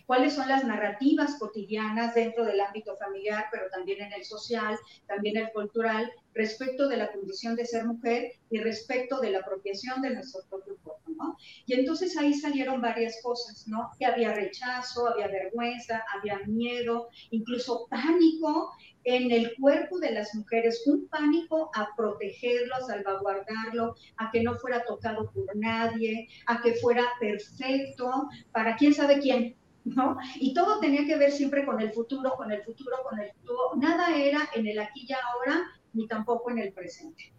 ¿Cuáles 0.06 0.34
son 0.34 0.48
las 0.48 0.64
narrativas 0.64 1.36
cotidianas 1.38 2.14
dentro 2.14 2.44
del 2.44 2.60
ámbito 2.60 2.96
familiar, 2.96 3.46
pero 3.50 3.68
también 3.70 4.00
en 4.02 4.12
el 4.12 4.24
social, 4.24 4.78
también 5.06 5.36
el 5.36 5.50
cultural, 5.52 6.10
respecto 6.34 6.88
de 6.88 6.98
la 6.98 7.10
condición 7.12 7.56
de 7.56 7.66
ser 7.66 7.84
mujer 7.84 8.32
y 8.50 8.58
respecto 8.58 9.20
de 9.20 9.30
la 9.30 9.40
apropiación 9.40 10.02
de 10.02 10.10
nuestro 10.10 10.42
propio 10.48 10.76
cuerpo, 10.82 11.10
¿no? 11.16 11.36
Y 11.64 11.74
entonces 11.74 12.16
ahí 12.16 12.34
salieron 12.34 12.80
varias 12.80 13.20
cosas, 13.22 13.66
¿no? 13.66 13.90
Que 13.98 14.06
había 14.06 14.34
rechazo, 14.34 15.08
había 15.08 15.28
vergüenza, 15.28 16.04
había 16.14 16.38
miedo, 16.46 17.08
incluso 17.30 17.86
pánico 17.88 18.70
en 19.06 19.30
el 19.30 19.54
cuerpo 19.54 20.00
de 20.00 20.10
las 20.10 20.34
mujeres, 20.34 20.82
un 20.84 21.06
pánico 21.06 21.70
a 21.74 21.94
protegerlo, 21.96 22.74
a 22.74 22.80
salvaguardarlo, 22.80 23.94
a 24.16 24.30
que 24.32 24.42
no 24.42 24.56
fuera 24.56 24.84
tocado 24.84 25.30
por 25.30 25.54
nadie, 25.54 26.28
a 26.46 26.60
que 26.60 26.74
fuera 26.74 27.04
perfecto, 27.20 28.28
para 28.50 28.76
quién 28.76 28.92
sabe 28.92 29.20
quién, 29.20 29.54
¿no? 29.84 30.16
Y 30.40 30.52
todo 30.54 30.80
tenía 30.80 31.06
que 31.06 31.16
ver 31.16 31.30
siempre 31.30 31.64
con 31.64 31.80
el 31.80 31.92
futuro, 31.92 32.34
con 32.36 32.50
el 32.50 32.64
futuro, 32.64 32.96
con 33.08 33.20
el 33.20 33.30
futuro. 33.30 33.76
Nada 33.76 34.16
era 34.16 34.40
en 34.56 34.66
el 34.66 34.80
aquí 34.80 35.06
y 35.08 35.12
ahora, 35.12 35.62
ni 35.92 36.08
tampoco 36.08 36.50
en 36.50 36.58
el 36.58 36.72
presente. 36.72 37.32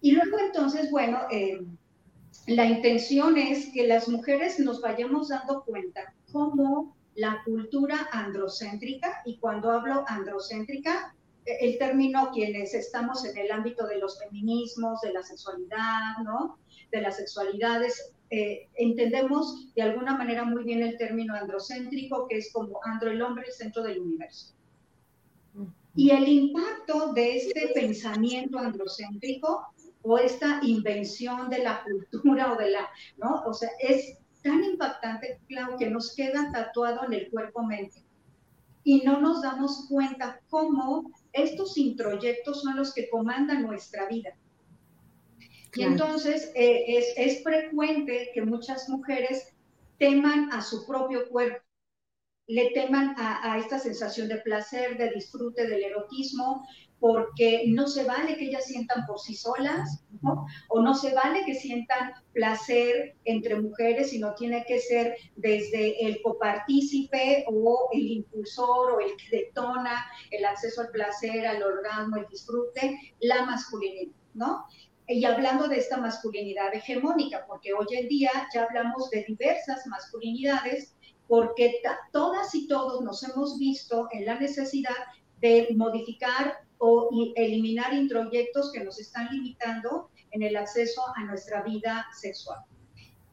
Y 0.00 0.10
luego 0.12 0.36
entonces, 0.40 0.90
bueno, 0.90 1.20
eh, 1.30 1.60
la 2.48 2.64
intención 2.64 3.38
es 3.38 3.68
que 3.72 3.86
las 3.86 4.08
mujeres 4.08 4.58
nos 4.58 4.80
vayamos 4.80 5.28
dando 5.28 5.62
cuenta 5.62 6.12
cómo 6.32 6.96
la 7.14 7.42
cultura 7.44 8.08
androcéntrica, 8.12 9.22
y 9.24 9.38
cuando 9.38 9.70
hablo 9.70 10.04
androcéntrica, 10.06 11.14
eh, 11.44 11.58
el 11.60 11.78
término 11.78 12.30
quienes 12.32 12.74
estamos 12.74 13.24
en 13.24 13.36
el 13.36 13.50
ámbito 13.50 13.86
de 13.86 13.98
los 13.98 14.18
feminismos, 14.18 15.00
de 15.00 15.12
la 15.12 15.22
sexualidad, 15.22 16.18
¿no? 16.24 16.58
De 16.90 17.00
las 17.00 17.16
sexualidades, 17.16 18.12
eh, 18.30 18.68
entendemos 18.76 19.74
de 19.74 19.82
alguna 19.82 20.16
manera 20.16 20.44
muy 20.44 20.62
bien 20.62 20.82
el 20.82 20.96
término 20.96 21.34
androcéntrico, 21.34 22.28
que 22.28 22.38
es 22.38 22.52
como 22.52 22.78
andro 22.84 23.10
el 23.10 23.20
hombre, 23.22 23.46
el 23.46 23.52
centro 23.52 23.82
del 23.82 24.00
universo. 24.00 24.54
Y 25.96 26.10
el 26.10 26.28
impacto 26.28 27.12
de 27.12 27.36
este 27.36 27.72
pensamiento 27.74 28.58
androcéntrico 28.58 29.66
o 30.02 30.18
esta 30.18 30.60
invención 30.62 31.50
de 31.50 31.58
la 31.58 31.82
cultura 31.82 32.52
o 32.52 32.56
de 32.56 32.70
la, 32.70 32.88
¿no? 33.16 33.42
O 33.44 33.52
sea, 33.52 33.70
es 33.80 34.19
tan 34.42 34.64
impactante, 34.64 35.40
claro, 35.48 35.76
que 35.76 35.90
nos 35.90 36.14
queda 36.14 36.50
tatuado 36.52 37.04
en 37.06 37.12
el 37.12 37.30
cuerpo-mente. 37.30 38.04
Y 38.82 39.02
no 39.02 39.20
nos 39.20 39.42
damos 39.42 39.86
cuenta 39.88 40.40
cómo 40.48 41.10
estos 41.32 41.76
introyectos 41.76 42.62
son 42.62 42.76
los 42.76 42.94
que 42.94 43.08
comandan 43.10 43.62
nuestra 43.62 44.06
vida. 44.08 44.30
Y 45.74 45.82
entonces 45.82 46.50
eh, 46.54 46.84
es, 46.88 47.12
es 47.16 47.42
frecuente 47.42 48.30
que 48.34 48.42
muchas 48.42 48.88
mujeres 48.88 49.54
teman 49.98 50.50
a 50.52 50.62
su 50.62 50.86
propio 50.86 51.28
cuerpo, 51.28 51.62
le 52.48 52.70
teman 52.70 53.14
a, 53.16 53.52
a, 53.52 53.58
esta 53.58 53.78
sensación 53.78 54.26
de 54.26 54.38
placer, 54.38 54.98
de 54.98 55.10
disfrute, 55.10 55.68
del 55.68 55.84
erotismo, 55.84 56.66
porque 57.00 57.64
no 57.68 57.88
se 57.88 58.04
vale 58.04 58.36
que 58.36 58.44
ellas 58.44 58.66
sientan 58.66 59.06
por 59.06 59.18
sí 59.18 59.34
solas, 59.34 60.04
¿no? 60.20 60.46
O 60.68 60.82
no 60.82 60.94
se 60.94 61.14
vale 61.14 61.44
que 61.46 61.54
sientan 61.54 62.12
placer 62.32 63.16
entre 63.24 63.58
mujeres, 63.58 64.10
sino 64.10 64.34
tiene 64.34 64.64
que 64.66 64.78
ser 64.78 65.16
desde 65.36 66.06
el 66.06 66.20
copartícipe 66.22 67.46
o 67.48 67.88
el 67.92 68.06
impulsor 68.06 68.92
o 68.92 69.00
el 69.00 69.16
que 69.16 69.38
detona 69.38 70.04
el 70.30 70.44
acceso 70.44 70.82
al 70.82 70.90
placer, 70.90 71.46
al 71.46 71.62
orgasmo, 71.62 72.16
el 72.16 72.26
disfrute, 72.28 72.98
la 73.20 73.46
masculinidad, 73.46 74.14
¿no? 74.34 74.66
Y 75.08 75.24
hablando 75.24 75.66
de 75.66 75.78
esta 75.78 75.96
masculinidad 75.96 76.72
hegemónica, 76.74 77.44
porque 77.48 77.72
hoy 77.72 77.86
en 77.92 78.08
día 78.08 78.30
ya 78.54 78.64
hablamos 78.64 79.10
de 79.10 79.24
diversas 79.26 79.86
masculinidades, 79.86 80.94
porque 81.26 81.80
todas 82.12 82.54
y 82.54 82.68
todos 82.68 83.00
nos 83.02 83.22
hemos 83.22 83.58
visto 83.58 84.06
en 84.12 84.26
la 84.26 84.38
necesidad 84.38 84.94
de 85.40 85.68
modificar 85.74 86.58
o 86.80 87.10
eliminar 87.36 87.92
introyectos 87.92 88.72
que 88.72 88.82
nos 88.82 88.98
están 88.98 89.28
limitando 89.30 90.10
en 90.32 90.42
el 90.42 90.56
acceso 90.56 91.02
a 91.14 91.24
nuestra 91.24 91.62
vida 91.62 92.06
sexual. 92.18 92.58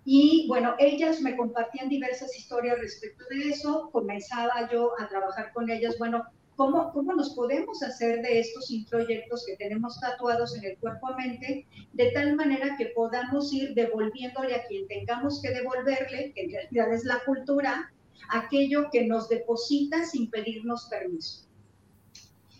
Y 0.03 0.45
bueno, 0.47 0.75
ellas 0.79 1.21
me 1.21 1.35
compartían 1.35 1.89
diversas 1.89 2.37
historias 2.37 2.79
respecto 2.79 3.23
de 3.29 3.49
eso, 3.49 3.89
comenzaba 3.91 4.69
yo 4.71 4.91
a 4.99 5.07
trabajar 5.07 5.51
con 5.53 5.69
ellas, 5.69 5.97
bueno, 5.97 6.23
¿cómo, 6.55 6.91
cómo 6.91 7.13
nos 7.13 7.33
podemos 7.35 7.81
hacer 7.83 8.21
de 8.21 8.39
estos 8.39 8.69
introyectos 8.71 9.45
que 9.45 9.55
tenemos 9.57 9.99
tatuados 9.99 10.57
en 10.57 10.65
el 10.65 10.77
cuerpo-mente, 10.77 11.67
de 11.93 12.11
tal 12.11 12.35
manera 12.35 12.75
que 12.77 12.87
podamos 12.87 13.53
ir 13.53 13.73
devolviéndole 13.75 14.55
a 14.55 14.65
quien 14.67 14.87
tengamos 14.87 15.41
que 15.41 15.51
devolverle, 15.51 16.33
que 16.33 16.41
en 16.41 16.51
realidad 16.51 16.93
es 16.93 17.05
la 17.05 17.19
cultura, 17.25 17.93
aquello 18.29 18.89
que 18.91 19.05
nos 19.05 19.29
deposita 19.29 20.05
sin 20.05 20.29
pedirnos 20.29 20.87
permiso. 20.89 21.46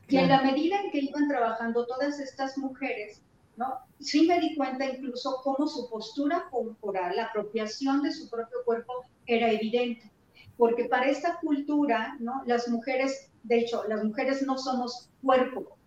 Y 0.09 0.17
en 0.17 0.29
la 0.29 0.41
medida 0.41 0.79
en 0.81 0.91
que 0.91 0.99
iban 0.99 1.27
trabajando 1.27 1.85
todas 1.85 2.19
estas 2.19 2.57
mujeres, 2.57 3.21
¿no? 3.57 3.79
Sí 3.99 4.27
me 4.27 4.39
di 4.39 4.55
cuenta 4.55 4.85
incluso 4.85 5.41
cómo 5.43 5.67
su 5.67 5.89
postura 5.89 6.47
corporal, 6.49 7.15
la 7.15 7.25
apropiación 7.25 8.01
de 8.03 8.11
su 8.11 8.29
propio 8.29 8.59
cuerpo 8.63 8.93
era 9.25 9.51
evidente. 9.51 10.11
Porque 10.57 10.85
para 10.85 11.07
esta 11.07 11.39
cultura, 11.39 12.15
¿no? 12.19 12.41
Las 12.45 12.69
mujeres, 12.69 13.31
de 13.43 13.59
hecho, 13.59 13.83
las 13.87 14.03
mujeres 14.03 14.43
no 14.43 14.57
somos 14.57 15.09
cuerpo. 15.21 15.77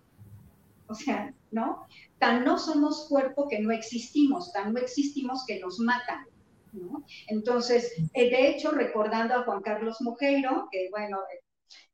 O 0.86 0.94
sea, 0.94 1.32
¿no? 1.50 1.86
Tan 2.18 2.44
no 2.44 2.58
somos 2.58 3.06
cuerpo 3.08 3.48
que 3.48 3.60
no 3.60 3.70
existimos, 3.70 4.52
tan 4.52 4.72
no 4.72 4.80
existimos 4.80 5.44
que 5.46 5.60
nos 5.60 5.78
matan. 5.78 6.26
¿no? 6.72 7.04
Entonces, 7.28 7.92
eh, 8.14 8.30
de 8.30 8.50
hecho, 8.50 8.70
recordando 8.70 9.34
a 9.34 9.44
Juan 9.44 9.62
Carlos 9.62 10.00
Mujeiro, 10.00 10.68
que 10.70 10.88
bueno, 10.90 11.18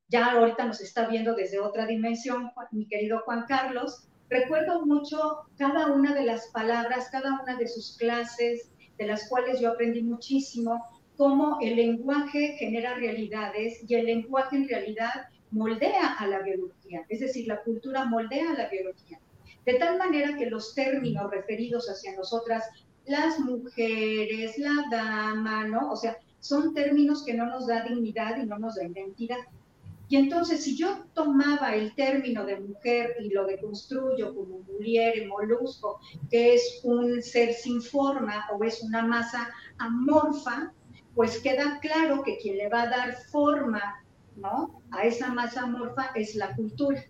ya 0.08 0.32
ahorita 0.32 0.64
nos 0.64 0.80
está 0.80 1.08
viendo 1.08 1.34
desde 1.34 1.60
otra 1.60 1.86
dimensión, 1.86 2.50
mi 2.70 2.86
querido 2.86 3.20
Juan 3.24 3.44
Carlos. 3.48 4.08
Recuerdo 4.28 4.84
mucho 4.84 5.42
cada 5.56 5.86
una 5.92 6.14
de 6.14 6.24
las 6.24 6.48
palabras, 6.48 7.08
cada 7.10 7.40
una 7.40 7.56
de 7.56 7.68
sus 7.68 7.96
clases, 7.96 8.70
de 8.98 9.06
las 9.06 9.28
cuales 9.28 9.60
yo 9.60 9.70
aprendí 9.70 10.02
muchísimo, 10.02 10.84
cómo 11.16 11.58
el 11.60 11.76
lenguaje 11.76 12.56
genera 12.58 12.94
realidades 12.94 13.84
y 13.88 13.94
el 13.94 14.06
lenguaje 14.06 14.56
en 14.56 14.68
realidad 14.68 15.28
moldea 15.50 16.14
a 16.18 16.26
la 16.26 16.40
biología, 16.40 17.04
es 17.08 17.20
decir, 17.20 17.46
la 17.46 17.62
cultura 17.62 18.04
moldea 18.04 18.50
a 18.50 18.54
la 18.54 18.68
biología. 18.68 19.20
De 19.64 19.74
tal 19.74 19.98
manera 19.98 20.36
que 20.36 20.46
los 20.46 20.74
términos 20.74 21.30
referidos 21.30 21.88
hacia 21.88 22.14
nosotras, 22.14 22.64
las 23.06 23.38
mujeres, 23.40 24.58
la 24.58 24.84
dama, 24.90 25.66
¿no? 25.66 25.90
O 25.90 25.96
sea, 25.96 26.18
son 26.40 26.74
términos 26.74 27.24
que 27.24 27.34
no 27.34 27.46
nos 27.46 27.66
da 27.66 27.82
dignidad 27.82 28.36
y 28.40 28.46
no 28.46 28.58
nos 28.58 28.76
da 28.76 28.84
identidad. 28.84 29.38
Y 30.08 30.16
entonces, 30.16 30.62
si 30.62 30.76
yo 30.76 31.04
tomaba 31.14 31.74
el 31.74 31.94
término 31.94 32.44
de 32.44 32.60
mujer 32.60 33.16
y 33.20 33.30
lo 33.30 33.44
deconstruyo 33.44 34.34
como 34.34 34.60
mulier, 34.60 35.26
molusco, 35.26 36.00
que 36.30 36.54
es 36.54 36.80
un 36.84 37.22
ser 37.22 37.52
sin 37.54 37.82
forma 37.82 38.46
o 38.52 38.62
es 38.62 38.82
una 38.82 39.04
masa 39.04 39.50
amorfa, 39.78 40.72
pues 41.14 41.40
queda 41.40 41.80
claro 41.80 42.22
que 42.22 42.38
quien 42.38 42.58
le 42.58 42.68
va 42.68 42.82
a 42.82 42.90
dar 42.90 43.16
forma 43.32 44.04
¿no? 44.36 44.80
a 44.92 45.04
esa 45.04 45.32
masa 45.32 45.62
amorfa 45.62 46.10
es 46.14 46.36
la 46.36 46.54
cultura. 46.54 47.02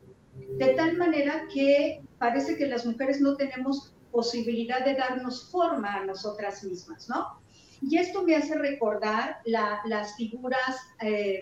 De 0.58 0.68
tal 0.74 0.96
manera 0.96 1.46
que 1.52 2.02
parece 2.18 2.56
que 2.56 2.66
las 2.66 2.86
mujeres 2.86 3.20
no 3.20 3.36
tenemos 3.36 3.94
posibilidad 4.10 4.84
de 4.84 4.94
darnos 4.94 5.50
forma 5.50 5.96
a 5.96 6.04
nosotras 6.04 6.64
mismas, 6.64 7.08
¿no? 7.08 7.40
Y 7.82 7.98
esto 7.98 8.22
me 8.22 8.36
hace 8.36 8.56
recordar 8.56 9.38
la, 9.44 9.80
las 9.84 10.16
figuras... 10.16 10.76
Eh, 11.02 11.40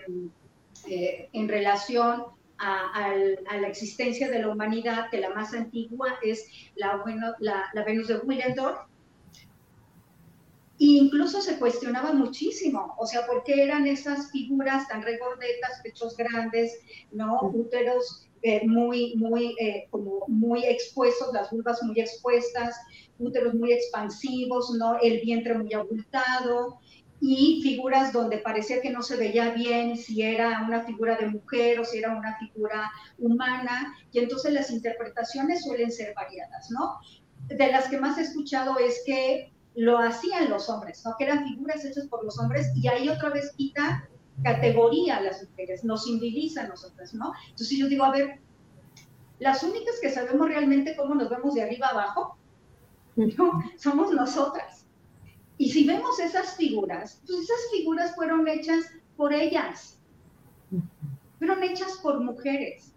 eh, 0.87 1.29
en 1.33 1.47
relación 1.47 2.25
a, 2.57 3.13
la 3.59 3.67
existencia 3.67 4.29
de 4.29 4.39
la 4.39 4.49
humanidad, 4.49 5.09
que 5.09 5.19
la 5.19 5.29
más 5.31 5.53
antigua 5.53 6.15
es 6.23 6.47
la, 6.75 7.03
la, 7.39 7.83
Venus 7.83 8.07
de 8.07 8.17
Willendorf. 8.17 8.79
E 10.77 10.85
incluso 10.85 11.41
se 11.41 11.57
cuestionaba 11.57 12.11
muchísimo, 12.11 12.95
o 12.97 13.05
sea, 13.05 13.25
¿por 13.25 13.43
qué 13.45 13.63
eran 13.63 13.87
esas 13.87 14.29
figuras 14.31 14.87
tan 14.89 15.01
regordetas, 15.03 15.79
pechos 15.81 16.17
grandes, 16.17 16.79
¿no? 17.11 17.39
Úteros 17.43 18.27
eh, 18.41 18.61
muy, 18.67 19.15
muy, 19.15 19.55
eh, 19.59 19.87
como 19.89 20.25
muy 20.27 20.65
expuestos, 20.65 21.33
las 21.33 21.49
vulvas 21.49 21.81
muy 21.81 21.97
expuestas, 21.99 22.75
úteros 23.19 23.53
muy 23.53 23.71
expansivos, 23.71 24.69
¿no? 24.71 24.99
El 25.01 25.21
vientre 25.21 25.57
muy 25.57 25.73
abultado 25.73 26.79
y 27.21 27.61
figuras 27.63 28.11
donde 28.11 28.37
parecía 28.37 28.81
que 28.81 28.89
no 28.89 29.01
se 29.01 29.15
veía 29.15 29.51
bien 29.51 29.97
si 29.97 30.21
era 30.21 30.63
una 30.67 30.83
figura 30.83 31.15
de 31.15 31.27
mujer 31.27 31.79
o 31.79 31.85
si 31.85 31.99
era 31.99 32.15
una 32.15 32.37
figura 32.37 32.91
humana, 33.17 33.95
y 34.11 34.19
entonces 34.19 34.53
las 34.53 34.69
interpretaciones 34.69 35.63
suelen 35.63 35.91
ser 35.91 36.13
variadas, 36.13 36.69
¿no? 36.71 36.99
De 37.47 37.71
las 37.71 37.87
que 37.87 37.99
más 37.99 38.17
he 38.17 38.21
escuchado 38.21 38.77
es 38.79 39.01
que 39.05 39.53
lo 39.75 39.97
hacían 39.99 40.49
los 40.49 40.69
hombres, 40.69 41.03
¿no? 41.05 41.15
Que 41.17 41.25
eran 41.25 41.45
figuras 41.45 41.83
hechas 41.83 42.07
por 42.07 42.23
los 42.23 42.39
hombres 42.39 42.67
y 42.75 42.87
ahí 42.87 43.09
otra 43.09 43.29
vez 43.29 43.53
quita 43.55 44.07
categoría 44.43 45.17
a 45.17 45.21
las 45.21 45.43
mujeres, 45.43 45.83
nos 45.83 46.05
civiliza 46.05 46.63
a 46.63 46.67
nosotras, 46.67 47.13
¿no? 47.13 47.33
Entonces 47.49 47.77
yo 47.77 47.87
digo, 47.87 48.03
a 48.05 48.11
ver, 48.11 48.39
las 49.39 49.63
únicas 49.63 49.95
que 50.01 50.09
sabemos 50.09 50.47
realmente 50.47 50.95
cómo 50.95 51.15
nos 51.15 51.29
vemos 51.29 51.53
de 51.55 51.63
arriba 51.63 51.87
abajo, 51.87 52.37
¿no? 53.15 53.63
Somos 53.77 54.11
nosotras. 54.11 54.84
Y 55.57 55.71
si 55.71 55.85
vemos 55.87 56.19
esas 56.19 56.55
figuras, 56.57 57.21
pues 57.25 57.39
esas 57.41 57.71
figuras 57.71 58.15
fueron 58.15 58.47
hechas 58.47 58.85
por 59.15 59.33
ellas, 59.33 59.99
fueron 61.39 61.63
hechas 61.63 61.93
por 62.03 62.19
mujeres, 62.19 62.93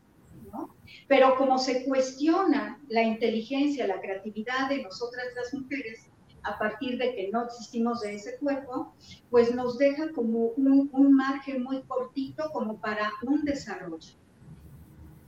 ¿no? 0.53 0.75
Pero 1.07 1.37
como 1.37 1.59
se 1.59 1.85
cuestiona 1.85 2.81
la 2.89 3.03
inteligencia, 3.03 3.87
la 3.87 4.01
creatividad 4.01 4.69
de 4.69 4.83
nosotras 4.83 5.27
las 5.37 5.55
mujeres, 5.55 6.07
a 6.43 6.59
partir 6.59 6.99
de 6.99 7.15
que 7.15 7.29
no 7.31 7.45
existimos 7.45 8.01
de 8.01 8.15
ese 8.15 8.37
cuerpo, 8.39 8.95
pues 9.31 9.55
nos 9.55 9.79
deja 9.79 10.13
como 10.13 10.49
un, 10.57 11.13
margen 11.15 11.63
muy 11.63 11.83
cortito 11.83 12.51
como 12.53 12.81
para 12.81 13.13
un 13.23 13.45
desarrollo. 13.45 14.15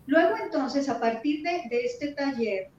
Luego 0.06 0.36
entonces, 0.42 0.88
a 0.88 0.98
partir 0.98 1.42
de, 1.42 1.68
de 1.68 1.84
este 1.84 2.12
taller, 2.12 2.70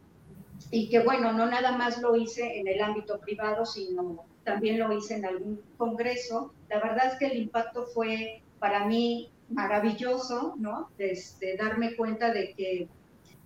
y 0.71 0.89
que 0.89 0.99
bueno, 0.99 1.33
no 1.33 1.45
nada 1.45 1.77
más 1.77 2.01
lo 2.01 2.15
hice 2.15 2.59
en 2.59 2.67
el 2.67 2.81
ámbito 2.81 3.19
privado, 3.19 3.65
sino 3.65 4.25
también 4.43 4.79
lo 4.79 4.95
hice 4.95 5.15
en 5.15 5.25
algún 5.25 5.61
congreso, 5.77 6.53
la 6.69 6.79
verdad 6.79 7.13
es 7.13 7.19
que 7.19 7.27
el 7.27 7.37
impacto 7.37 7.85
fue 7.87 8.41
para 8.59 8.85
mí 8.85 9.31
maravilloso, 9.49 10.55
¿no? 10.57 10.89
Desde 10.97 11.57
darme 11.57 11.95
cuenta 11.95 12.31
de 12.33 12.53
que, 12.53 12.87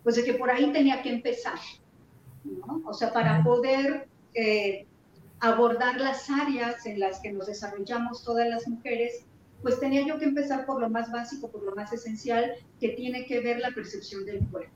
pues 0.04 0.16
de 0.16 0.24
que 0.24 0.34
por 0.34 0.50
ahí 0.50 0.72
tenía 0.72 1.02
que 1.02 1.10
empezar, 1.10 1.60
¿no? 2.44 2.82
O 2.86 2.94
sea, 2.94 3.12
para 3.12 3.44
poder 3.44 4.08
eh, 4.34 4.86
abordar 5.40 6.00
las 6.00 6.30
áreas 6.30 6.86
en 6.86 7.00
las 7.00 7.20
que 7.20 7.32
nos 7.32 7.48
desarrollamos 7.48 8.24
todas 8.24 8.48
las 8.48 8.68
mujeres, 8.68 9.26
pues 9.62 9.80
tenía 9.80 10.06
yo 10.06 10.20
que 10.20 10.26
empezar 10.26 10.66
por 10.66 10.80
lo 10.80 10.90
más 10.90 11.12
básico, 11.12 11.50
por 11.50 11.64
lo 11.64 11.76
más 11.76 11.92
esencial, 11.92 12.54
que 12.80 12.90
tiene 12.90 13.26
que 13.26 13.40
ver 13.40 13.60
la 13.60 13.72
percepción 13.72 14.26
del 14.26 14.46
cuerpo. 14.48 14.74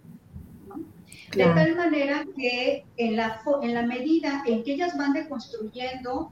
De 1.35 1.43
tal 1.43 1.75
manera 1.75 2.25
que 2.35 2.85
en 2.97 3.15
la, 3.15 3.41
en 3.61 3.73
la 3.73 3.83
medida 3.83 4.43
en 4.47 4.63
que 4.63 4.73
ellas 4.73 4.97
van 4.97 5.13
deconstruyendo 5.13 6.31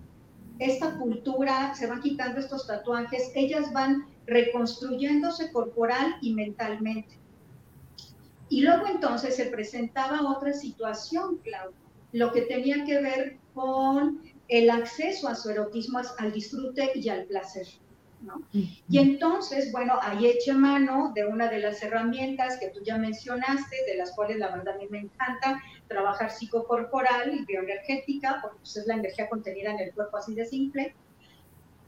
esta 0.60 0.98
cultura, 0.98 1.75
se 1.75 1.88
van 1.88 2.01
quitando 2.01 2.39
estos 2.39 2.65
tatuajes, 2.65 3.31
ellas 3.36 3.72
van 3.74 4.07
reconstruyéndose 4.25 5.51
corporal 5.51 6.15
y 6.22 6.34
mentalmente. 6.34 7.15
Y 8.50 8.62
luego 8.62 8.88
entonces 8.88 9.36
se 9.36 9.46
presentaba 9.46 10.22
otra 10.29 10.53
situación, 10.53 11.38
Claudia, 11.43 11.77
lo 12.12 12.31
que 12.31 12.41
tenía 12.41 12.84
que 12.86 13.01
ver 13.01 13.38
con 13.53 14.22
el 14.48 14.69
acceso 14.69 15.27
a 15.27 15.36
su 15.36 15.50
erotismo, 15.50 16.00
al 16.17 16.31
disfrute 16.31 16.91
y 16.96 17.10
al 17.10 17.25
placer. 17.25 17.67
¿No? 18.21 18.41
Y 18.51 18.97
entonces, 19.00 19.71
bueno, 19.71 19.97
ahí 20.01 20.27
eché 20.27 20.53
mano 20.53 21.12
de 21.13 21.25
una 21.25 21.50
de 21.50 21.59
las 21.59 21.81
herramientas 21.83 22.57
que 22.57 22.69
tú 22.69 22.81
ya 22.83 22.97
mencionaste, 22.97 23.75
de 23.88 23.97
las 23.97 24.12
cuales 24.15 24.38
la 24.38 24.50
verdad 24.50 24.75
a 24.75 24.77
mí 24.77 24.88
me 24.89 25.00
encanta, 25.00 25.62
trabajar 25.88 26.31
psicocorporal 26.31 27.33
y 27.33 27.45
bioenergética, 27.45 28.39
porque 28.41 28.57
pues, 28.59 28.77
es 28.77 28.88
la 28.88 28.95
energía 28.95 29.29
contenida 29.29 29.71
en 29.71 29.79
el 29.79 29.93
cuerpo 29.93 30.17
así 30.17 30.33
de 30.33 30.45
simple. 30.45 30.95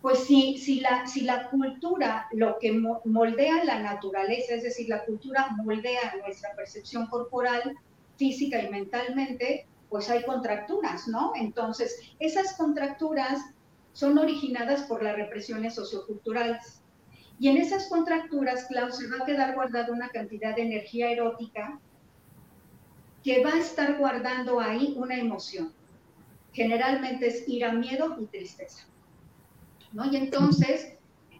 Pues 0.01 0.19
si, 0.19 0.57
si, 0.57 0.79
la, 0.79 1.07
si 1.07 1.21
la 1.21 1.49
cultura, 1.49 2.27
lo 2.31 2.57
que 2.59 2.71
moldea 3.03 3.63
la 3.65 3.79
naturaleza, 3.79 4.53
es 4.53 4.63
decir, 4.63 4.87
la 4.87 5.03
cultura 5.03 5.49
moldea 5.57 6.15
nuestra 6.25 6.55
percepción 6.55 7.07
corporal, 7.07 7.75
física 8.15 8.61
y 8.61 8.69
mentalmente, 8.69 9.65
pues 9.89 10.09
hay 10.09 10.23
contracturas, 10.23 11.07
¿no? 11.07 11.33
Entonces, 11.35 11.99
esas 12.19 12.55
contracturas 12.55 13.41
son 13.99 14.17
originadas 14.17 14.83
por 14.83 15.03
las 15.03 15.17
represiones 15.17 15.75
socioculturales. 15.75 16.81
Y 17.37 17.49
en 17.49 17.57
esas 17.57 17.89
contracturas, 17.89 18.65
Klaus, 18.67 18.95
se 18.95 19.09
va 19.09 19.23
a 19.23 19.25
quedar 19.25 19.55
guardada 19.55 19.91
una 19.91 20.07
cantidad 20.07 20.55
de 20.55 20.61
energía 20.61 21.11
erótica 21.11 21.77
que 23.25 23.43
va 23.43 23.51
a 23.51 23.59
estar 23.59 23.97
guardando 23.97 24.61
ahí 24.61 24.93
una 24.95 25.17
emoción. 25.17 25.73
Generalmente 26.53 27.27
es 27.27 27.43
ira, 27.45 27.73
miedo 27.73 28.15
y 28.21 28.25
tristeza. 28.27 28.87
¿no? 29.91 30.05
Y 30.05 30.15
entonces 30.15 30.93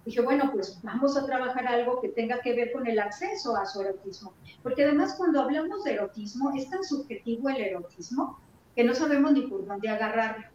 dije, 0.03 0.19
bueno, 0.19 0.51
pues 0.51 0.81
vamos 0.83 1.15
a 1.15 1.25
trabajar 1.25 1.65
algo 1.65 2.01
que 2.01 2.09
tenga 2.09 2.41
que 2.41 2.55
ver 2.55 2.73
con 2.73 2.87
el 2.87 2.99
acceso 2.99 3.55
a 3.55 3.65
su 3.65 3.79
erotismo. 3.79 4.33
Porque 4.61 4.83
además 4.83 5.15
cuando 5.17 5.41
hablamos 5.41 5.85
de 5.85 5.93
erotismo, 5.93 6.51
es 6.57 6.69
tan 6.69 6.83
subjetivo 6.83 7.47
el 7.47 7.61
erotismo 7.61 8.37
que 8.75 8.83
no 8.83 8.93
sabemos 8.93 9.31
ni 9.31 9.43
por 9.43 9.65
dónde 9.65 9.87
agarrarlo, 9.87 10.45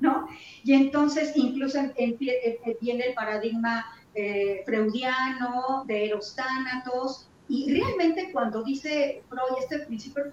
¿no? 0.00 0.28
Y 0.62 0.72
entonces 0.74 1.32
incluso 1.36 1.78
viene 2.80 3.04
el 3.06 3.14
paradigma 3.14 3.86
eh, 4.14 4.62
freudiano 4.64 5.84
de 5.86 6.06
eros 6.06 6.34
tánatos, 6.34 7.28
y 7.48 7.70
realmente 7.78 8.30
cuando 8.32 8.62
dice 8.62 9.22
Freud 9.28 9.58
este 9.60 9.80
principio 9.80 10.24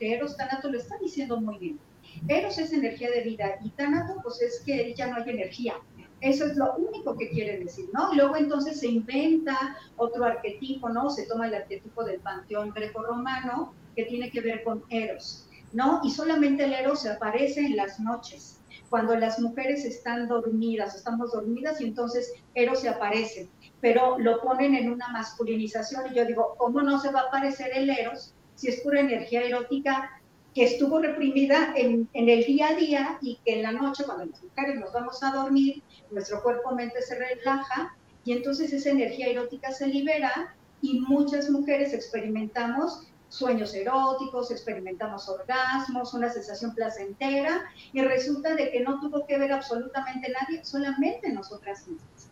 de 0.00 0.12
eros 0.12 0.36
tánatos 0.36 0.72
lo 0.72 0.78
está 0.78 0.98
diciendo 0.98 1.40
muy 1.40 1.58
bien. 1.58 1.78
Eros 2.26 2.58
es 2.58 2.72
energía 2.72 3.10
de 3.10 3.22
vida 3.22 3.58
y 3.64 3.70
tánato 3.70 4.20
pues 4.22 4.42
es 4.42 4.60
que 4.66 4.92
ya 4.94 5.06
no 5.06 5.16
hay 5.16 5.30
energía, 5.30 5.74
eso 6.22 6.46
es 6.46 6.56
lo 6.56 6.76
único 6.76 7.18
que 7.18 7.28
quiere 7.30 7.58
decir, 7.58 7.86
¿no? 7.92 8.12
Y 8.12 8.16
luego 8.16 8.36
entonces 8.36 8.78
se 8.78 8.86
inventa 8.86 9.76
otro 9.96 10.24
arquetipo, 10.24 10.88
¿no? 10.88 11.10
Se 11.10 11.26
toma 11.26 11.48
el 11.48 11.54
arquetipo 11.54 12.04
del 12.04 12.20
panteón 12.20 12.70
greco-romano 12.70 13.74
que 13.96 14.04
tiene 14.04 14.30
que 14.30 14.40
ver 14.40 14.62
con 14.62 14.84
Eros, 14.88 15.48
¿no? 15.72 16.00
Y 16.04 16.10
solamente 16.10 16.64
el 16.64 16.74
Eros 16.74 17.02
se 17.02 17.10
aparece 17.10 17.60
en 17.60 17.76
las 17.76 17.98
noches, 17.98 18.60
cuando 18.92 19.16
las 19.16 19.40
mujeres 19.40 19.86
están 19.86 20.28
dormidas, 20.28 20.94
estamos 20.94 21.32
dormidas 21.32 21.80
y 21.80 21.84
entonces 21.84 22.30
Eros 22.52 22.80
se 22.80 22.90
aparece, 22.90 23.48
pero 23.80 24.18
lo 24.18 24.42
ponen 24.42 24.74
en 24.74 24.92
una 24.92 25.08
masculinización 25.08 26.12
y 26.12 26.16
yo 26.16 26.26
digo, 26.26 26.56
¿cómo 26.58 26.82
no 26.82 27.00
se 27.00 27.10
va 27.10 27.20
a 27.20 27.22
aparecer 27.28 27.70
el 27.74 27.88
Eros 27.88 28.34
si 28.54 28.68
es 28.68 28.82
pura 28.82 29.00
energía 29.00 29.44
erótica 29.44 30.20
que 30.54 30.64
estuvo 30.64 30.98
reprimida 30.98 31.72
en, 31.74 32.06
en, 32.12 32.28
el 32.28 32.44
día 32.44 32.68
a 32.68 32.74
día 32.74 33.18
y 33.22 33.40
que 33.46 33.54
en 33.54 33.62
la 33.62 33.72
noche, 33.72 34.04
cuando 34.04 34.26
las 34.26 34.42
mujeres 34.42 34.78
nos 34.78 34.92
vamos 34.92 35.22
a 35.22 35.32
dormir, 35.32 35.82
nuestro 36.10 36.42
cuerpo-mente 36.42 37.00
se 37.00 37.14
relaja 37.18 37.96
y 38.26 38.32
entonces 38.32 38.74
esa 38.74 38.90
energía 38.90 39.28
erótica 39.28 39.72
se 39.72 39.86
libera 39.86 40.54
y 40.82 41.00
muchas 41.00 41.48
mujeres 41.48 41.94
experimentamos 41.94 43.06
sueños 43.32 43.74
eróticos, 43.74 44.50
experimentamos 44.50 45.26
orgasmos, 45.26 46.12
una 46.12 46.28
sensación 46.28 46.74
placentera 46.74 47.62
y 47.92 48.02
resulta 48.02 48.54
de 48.54 48.70
que 48.70 48.80
no 48.80 49.00
tuvo 49.00 49.26
que 49.26 49.38
ver 49.38 49.52
absolutamente 49.52 50.30
nadie, 50.30 50.62
solamente 50.62 51.32
nosotras 51.32 51.88
mismas. 51.88 52.30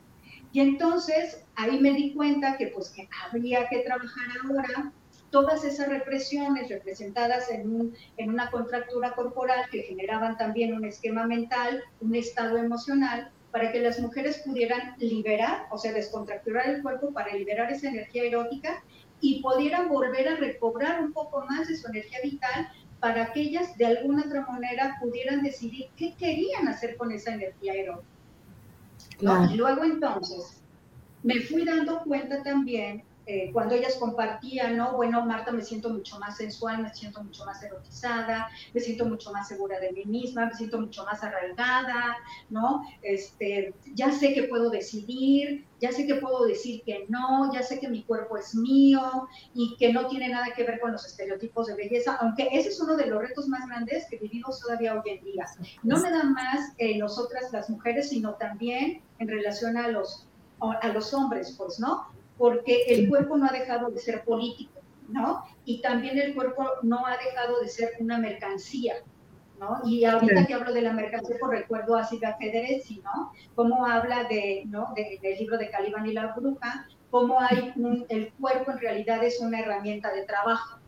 Y 0.53 0.61
entonces 0.61 1.43
ahí 1.55 1.81
me 1.81 1.95
di 1.95 2.13
cuenta 2.13 2.59
que 2.59 2.67
pues 2.67 2.91
que 2.91 3.09
habría 3.25 3.67
que 3.71 3.79
trabajar 3.79 4.27
ahora 4.45 4.93
todas 5.31 5.65
esas 5.65 5.89
represiones 5.89 6.69
representadas 6.69 7.51
en, 7.51 7.75
un, 7.75 7.95
en 8.19 8.29
una 8.29 8.51
contractura 8.51 9.15
corporal 9.15 9.71
que 9.71 9.85
generaban 9.85 10.37
también 10.37 10.75
un 10.75 10.85
esquema 10.85 11.27
mental, 11.27 11.83
un 12.01 12.15
estado 12.15 12.59
emocional, 12.59 13.31
para 13.53 13.73
que 13.73 13.81
las 13.81 13.99
mujeres 14.01 14.43
pudieran 14.45 14.95
liberar, 14.99 15.67
o 15.71 15.79
sea, 15.79 15.93
descontracturar 15.93 16.69
el 16.69 16.83
cuerpo 16.83 17.13
para 17.13 17.35
liberar 17.35 17.73
esa 17.73 17.89
energía 17.89 18.25
erótica 18.25 18.83
y 19.21 19.43
pudieran 19.43 19.89
volver 19.89 20.29
a 20.29 20.37
recobrar 20.37 21.03
un 21.03 21.13
poco 21.13 21.45
más 21.47 21.69
de 21.69 21.77
su 21.77 21.89
energía 21.89 22.19
vital 22.23 22.69
para 23.01 23.33
que 23.33 23.41
ellas 23.41 23.77
de 23.77 23.87
alguna 23.87 24.25
otra 24.27 24.47
manera 24.47 24.97
pudieran 25.01 25.43
decidir 25.43 25.87
qué 25.97 26.15
querían 26.15 26.69
hacer 26.69 26.97
con 26.97 27.13
esa 27.13 27.35
energía. 27.35 27.75
Y 29.21 29.57
luego 29.57 29.85
entonces 29.85 30.63
me 31.23 31.41
fui 31.41 31.65
dando 31.65 32.01
cuenta 32.05 32.43
también 32.43 33.03
eh, 33.27 33.51
cuando 33.53 33.75
ellas 33.75 33.97
compartían, 33.97 34.77
¿no? 34.77 34.97
Bueno, 34.97 35.25
Marta, 35.25 35.53
me 35.53 35.63
siento 35.63 35.91
mucho 35.91 36.19
más 36.19 36.37
sensual, 36.37 36.83
me 36.83 36.93
siento 36.93 37.23
mucho 37.23 37.45
más 37.45 37.63
erotizada, 37.63 38.49
me 38.75 38.81
siento 38.81 39.05
mucho 39.05 39.33
más 39.33 39.47
segura 39.47 39.79
de 39.79 39.93
mí 39.93 40.05
misma, 40.05 40.47
me 40.47 40.55
siento 40.55 40.81
mucho 40.81 41.05
más 41.05 41.23
arraigada, 41.23 42.17
¿no? 42.49 42.85
Este, 43.03 43.75
ya 43.95 44.11
sé 44.11 44.35
que 44.35 44.45
puedo 44.45 44.71
decidir, 44.71 45.67
ya 45.81 45.93
sé 45.93 46.07
que 46.07 46.17
puedo 46.17 46.45
decir 46.45 46.83
que 46.83 47.07
no, 47.09 47.53
ya 47.53 47.63
sé 47.63 47.79
que 47.79 47.89
mi 47.89 48.03
cuerpo 48.03 48.37
es 48.37 48.55
mío 48.55 49.29
y 49.55 49.77
que 49.77 49.93
no 49.93 50.09
tiene 50.09 50.29
nada 50.29 50.53
que 50.55 50.65
ver 50.65 50.81
con 50.81 50.93
los 50.93 51.07
estereotipos 51.07 51.69
de 51.69 51.75
belleza, 51.75 52.19
aunque 52.21 52.49
ese 52.53 52.71
es 52.71 52.81
uno 52.81 52.97
de 52.97 53.07
los 53.07 53.21
retos 53.21 53.49
más 53.49 53.67
grandes 53.69 54.07
que 54.11 54.19
vivimos 54.19 54.61
todavía 54.61 54.95
hoy 54.95 55.11
en 55.11 55.25
día. 55.25 55.47
No 55.83 55.99
nada 55.99 56.25
más 56.25 56.73
eh, 56.79 56.99
nosotras 56.99 57.53
las 57.53 57.71
mujeres, 57.71 58.09
sino 58.09 58.35
también 58.35 59.03
en 59.19 59.29
relación 59.29 59.77
a 59.77 59.89
los, 59.89 60.27
a 60.61 60.89
los 60.89 61.15
hombres, 61.15 61.55
pues, 61.57 61.79
¿no? 61.79 62.07
Porque 62.41 62.85
el 62.89 63.07
cuerpo 63.11 63.37
no 63.37 63.47
ha 63.47 63.53
dejado 63.53 63.91
de 63.91 64.01
ser 64.01 64.25
político, 64.25 64.81
¿no? 65.11 65.45
Y 65.67 65.83
también 65.83 66.19
el 66.19 66.35
cuerpo 66.35 66.67
no 66.83 67.07
ha 67.07 67.19
dejado 67.19 67.61
de 67.61 67.69
ser 67.69 67.91
una 67.99 68.17
mercancía, 68.17 68.95
¿no? 69.59 69.83
Y 69.85 70.07
ahorita 70.07 70.47
que 70.47 70.55
hablo 70.55 70.73
de 70.73 70.81
la 70.81 70.95
mercancía, 70.95 71.37
pues 71.39 71.61
recuerdo 71.61 71.97
a 71.97 72.05
Silvia 72.05 72.39
Federici, 72.41 73.03
¿no? 73.05 73.31
Cómo 73.55 73.85
habla 73.85 74.25
de, 74.25 74.63
¿no? 74.69 74.95
del 74.97 75.39
libro 75.39 75.59
de 75.59 75.69
Calibán 75.69 76.07
y 76.07 76.15
la 76.15 76.29
bruja, 76.29 76.89
cómo 77.11 77.39
hay 77.43 77.75
el 78.09 78.33
cuerpo 78.41 78.71
en 78.71 78.79
realidad 78.79 79.23
es 79.23 79.39
una 79.41 79.61
herramienta 79.61 80.11
de 80.11 80.25
trabajo, 80.25 80.79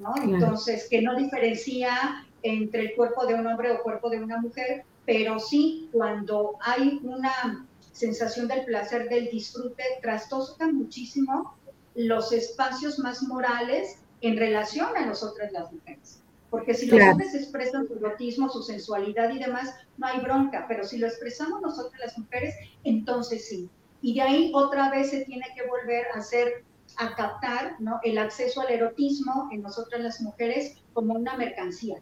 ¿no? 0.00 0.14
Entonces, 0.22 0.88
que 0.88 1.02
no 1.02 1.14
diferencia 1.14 2.24
entre 2.42 2.80
el 2.80 2.94
cuerpo 2.94 3.26
de 3.26 3.34
un 3.34 3.46
hombre 3.46 3.70
o 3.70 3.82
cuerpo 3.82 4.08
de 4.08 4.24
una 4.24 4.40
mujer, 4.40 4.86
pero 5.04 5.38
sí 5.40 5.90
cuando 5.92 6.56
hay 6.62 7.00
una 7.02 7.65
sensación 7.96 8.46
del 8.46 8.64
placer, 8.66 9.08
del 9.08 9.30
disfrute, 9.30 9.82
trastoca 10.02 10.66
muchísimo 10.68 11.54
los 11.94 12.30
espacios 12.30 12.98
más 12.98 13.22
morales 13.22 13.98
en 14.20 14.36
relación 14.36 14.94
a 14.96 15.06
nosotras 15.06 15.50
las 15.52 15.72
mujeres. 15.72 16.20
Porque 16.50 16.74
si 16.74 16.86
los 16.86 17.00
hombres 17.08 17.34
expresan 17.34 17.86
su 17.88 17.94
erotismo, 17.94 18.50
su 18.50 18.62
sensualidad 18.62 19.30
y 19.30 19.38
demás, 19.38 19.74
no 19.96 20.06
hay 20.06 20.20
bronca, 20.20 20.66
pero 20.68 20.84
si 20.84 20.98
lo 20.98 21.06
expresamos 21.06 21.62
nosotras 21.62 21.98
las 21.98 22.18
mujeres, 22.18 22.54
entonces 22.84 23.48
sí. 23.48 23.68
Y 24.02 24.14
de 24.14 24.20
ahí 24.20 24.52
otra 24.54 24.90
vez 24.90 25.10
se 25.10 25.24
tiene 25.24 25.46
que 25.54 25.66
volver 25.66 26.06
a 26.14 26.18
hacer, 26.18 26.64
a 26.98 27.16
captar 27.16 27.80
¿no? 27.80 27.98
el 28.04 28.18
acceso 28.18 28.60
al 28.60 28.70
erotismo 28.70 29.48
en 29.52 29.62
nosotras 29.62 30.02
las 30.02 30.20
mujeres 30.20 30.76
como 30.92 31.14
una 31.14 31.36
mercancía. 31.36 31.96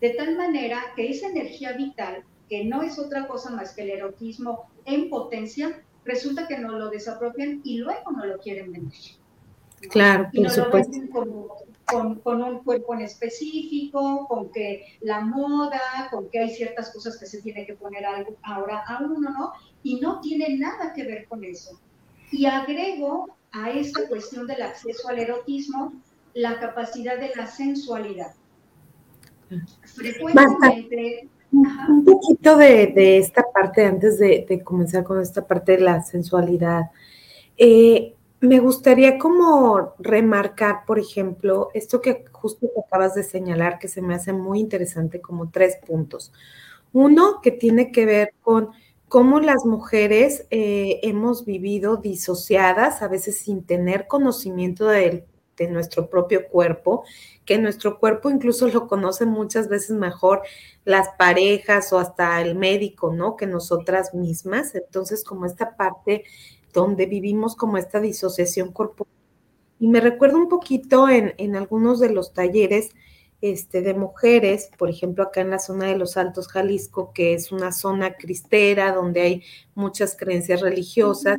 De 0.00 0.10
tal 0.10 0.36
manera 0.36 0.80
que 0.94 1.10
esa 1.10 1.28
energía 1.28 1.72
vital 1.72 2.22
que 2.48 2.64
no 2.64 2.82
es 2.82 2.98
otra 2.98 3.26
cosa 3.26 3.50
más 3.50 3.74
que 3.74 3.82
el 3.82 3.90
erotismo 3.90 4.70
en 4.84 5.10
potencia, 5.10 5.82
resulta 6.04 6.46
que 6.48 6.58
no 6.58 6.78
lo 6.78 6.88
desapropian 6.88 7.60
y 7.64 7.78
luego 7.78 8.10
no 8.12 8.24
lo 8.24 8.38
quieren 8.38 8.72
vender. 8.72 8.98
Claro, 9.90 10.28
y 10.32 10.40
no 10.40 10.54
lo 10.56 10.70
venden 10.70 11.08
con, 11.08 12.18
con, 12.20 12.42
un 12.42 12.64
cuerpo 12.64 12.94
en 12.94 13.02
específico, 13.02 14.26
con 14.26 14.50
que 14.50 14.98
la 15.00 15.20
moda, 15.20 16.08
con 16.10 16.28
que 16.30 16.40
hay 16.40 16.50
ciertas 16.50 16.92
cosas 16.92 17.16
que 17.16 17.26
se 17.26 17.42
tiene 17.42 17.64
que 17.64 17.74
poner 17.74 18.04
algo, 18.04 18.36
ahora 18.42 18.82
a 18.86 19.02
uno, 19.02 19.30
¿no? 19.30 19.52
Y 19.82 20.00
no 20.00 20.20
tiene 20.20 20.56
nada 20.58 20.92
que 20.92 21.04
ver 21.04 21.26
con 21.28 21.44
eso. 21.44 21.78
Y 22.32 22.46
agrego 22.46 23.28
a 23.52 23.70
esta 23.70 24.08
cuestión 24.08 24.46
del 24.46 24.62
acceso 24.62 25.08
al 25.08 25.18
erotismo 25.18 25.92
la 26.34 26.58
capacidad 26.58 27.18
de 27.18 27.34
la 27.34 27.46
sensualidad. 27.46 28.34
Frecuentemente 29.84 31.28
un 31.52 32.04
poquito 32.04 32.56
de, 32.56 33.18
esta 33.18 33.44
parte, 33.52 33.84
antes 33.84 34.18
de, 34.18 34.62
comenzar 34.64 35.04
con 35.04 35.20
esta 35.20 35.46
parte 35.46 35.72
de 35.72 35.80
la 35.80 36.02
sensualidad. 36.02 36.90
Eh, 37.56 38.14
me 38.40 38.60
gustaría 38.60 39.18
como 39.18 39.94
remarcar, 39.98 40.84
por 40.86 40.98
ejemplo, 40.98 41.70
esto 41.74 42.00
que 42.00 42.24
justo 42.30 42.68
acabas 42.86 43.14
de 43.14 43.24
señalar, 43.24 43.78
que 43.78 43.88
se 43.88 44.00
me 44.00 44.14
hace 44.14 44.32
muy 44.32 44.60
interesante, 44.60 45.20
como 45.20 45.50
tres 45.50 45.76
puntos. 45.84 46.32
Uno, 46.92 47.40
que 47.42 47.50
tiene 47.50 47.90
que 47.90 48.06
ver 48.06 48.34
con 48.42 48.70
cómo 49.08 49.40
las 49.40 49.64
mujeres 49.64 50.46
eh, 50.50 51.00
hemos 51.02 51.44
vivido 51.44 51.96
disociadas, 51.96 53.02
a 53.02 53.08
veces 53.08 53.38
sin 53.38 53.64
tener 53.64 54.06
conocimiento 54.06 54.86
de, 54.86 55.24
nuestro 55.66 56.08
propio 56.08 56.46
cuerpo, 56.48 57.04
que 57.44 57.58
nuestro 57.58 57.98
cuerpo 57.98 58.30
incluso 58.30 58.68
lo 58.68 58.86
conoce 58.86 59.26
muchas 59.26 59.68
veces 59.68 59.96
mejor 59.96 60.42
las 60.84 61.08
parejas 61.18 61.92
o 61.92 61.98
hasta 61.98 62.40
el 62.40 62.54
médico, 62.54 63.12
¿no? 63.12 63.36
Que 63.36 63.46
nosotras 63.46 64.14
mismas. 64.14 64.74
Entonces, 64.74 65.24
como 65.24 65.46
esta 65.46 65.76
parte 65.76 66.24
donde 66.72 67.06
vivimos 67.06 67.56
como 67.56 67.76
esta 67.78 68.00
disociación 68.00 68.72
corporal. 68.72 69.12
Y 69.80 69.88
me 69.88 70.00
recuerdo 70.00 70.36
un 70.38 70.48
poquito 70.48 71.08
en, 71.08 71.34
en 71.38 71.56
algunos 71.56 71.98
de 71.98 72.10
los 72.10 72.32
talleres 72.32 72.90
este, 73.40 73.82
de 73.82 73.94
mujeres, 73.94 74.70
por 74.76 74.90
ejemplo, 74.90 75.22
acá 75.24 75.40
en 75.40 75.50
la 75.50 75.58
zona 75.58 75.86
de 75.86 75.96
los 75.96 76.16
Altos 76.16 76.48
Jalisco, 76.48 77.12
que 77.12 77.34
es 77.34 77.52
una 77.52 77.70
zona 77.72 78.14
cristera 78.14 78.92
donde 78.92 79.20
hay 79.20 79.42
muchas 79.74 80.16
creencias 80.16 80.60
religiosas, 80.60 81.38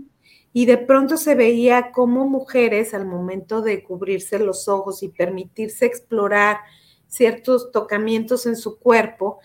y 0.52 0.66
de 0.66 0.78
pronto 0.78 1.18
se 1.18 1.36
veía 1.36 1.92
como 1.92 2.28
mujeres 2.28 2.94
al 2.94 3.06
momento 3.06 3.62
de 3.62 3.84
cubrirse 3.84 4.40
los 4.40 4.68
ojos 4.68 5.04
y 5.04 5.10
permitirse 5.10 5.86
explorar 5.86 6.58
ciertos 7.08 7.72
tocamientos 7.72 8.46
en 8.46 8.56
su 8.56 8.80
cuerpo, 8.80 9.40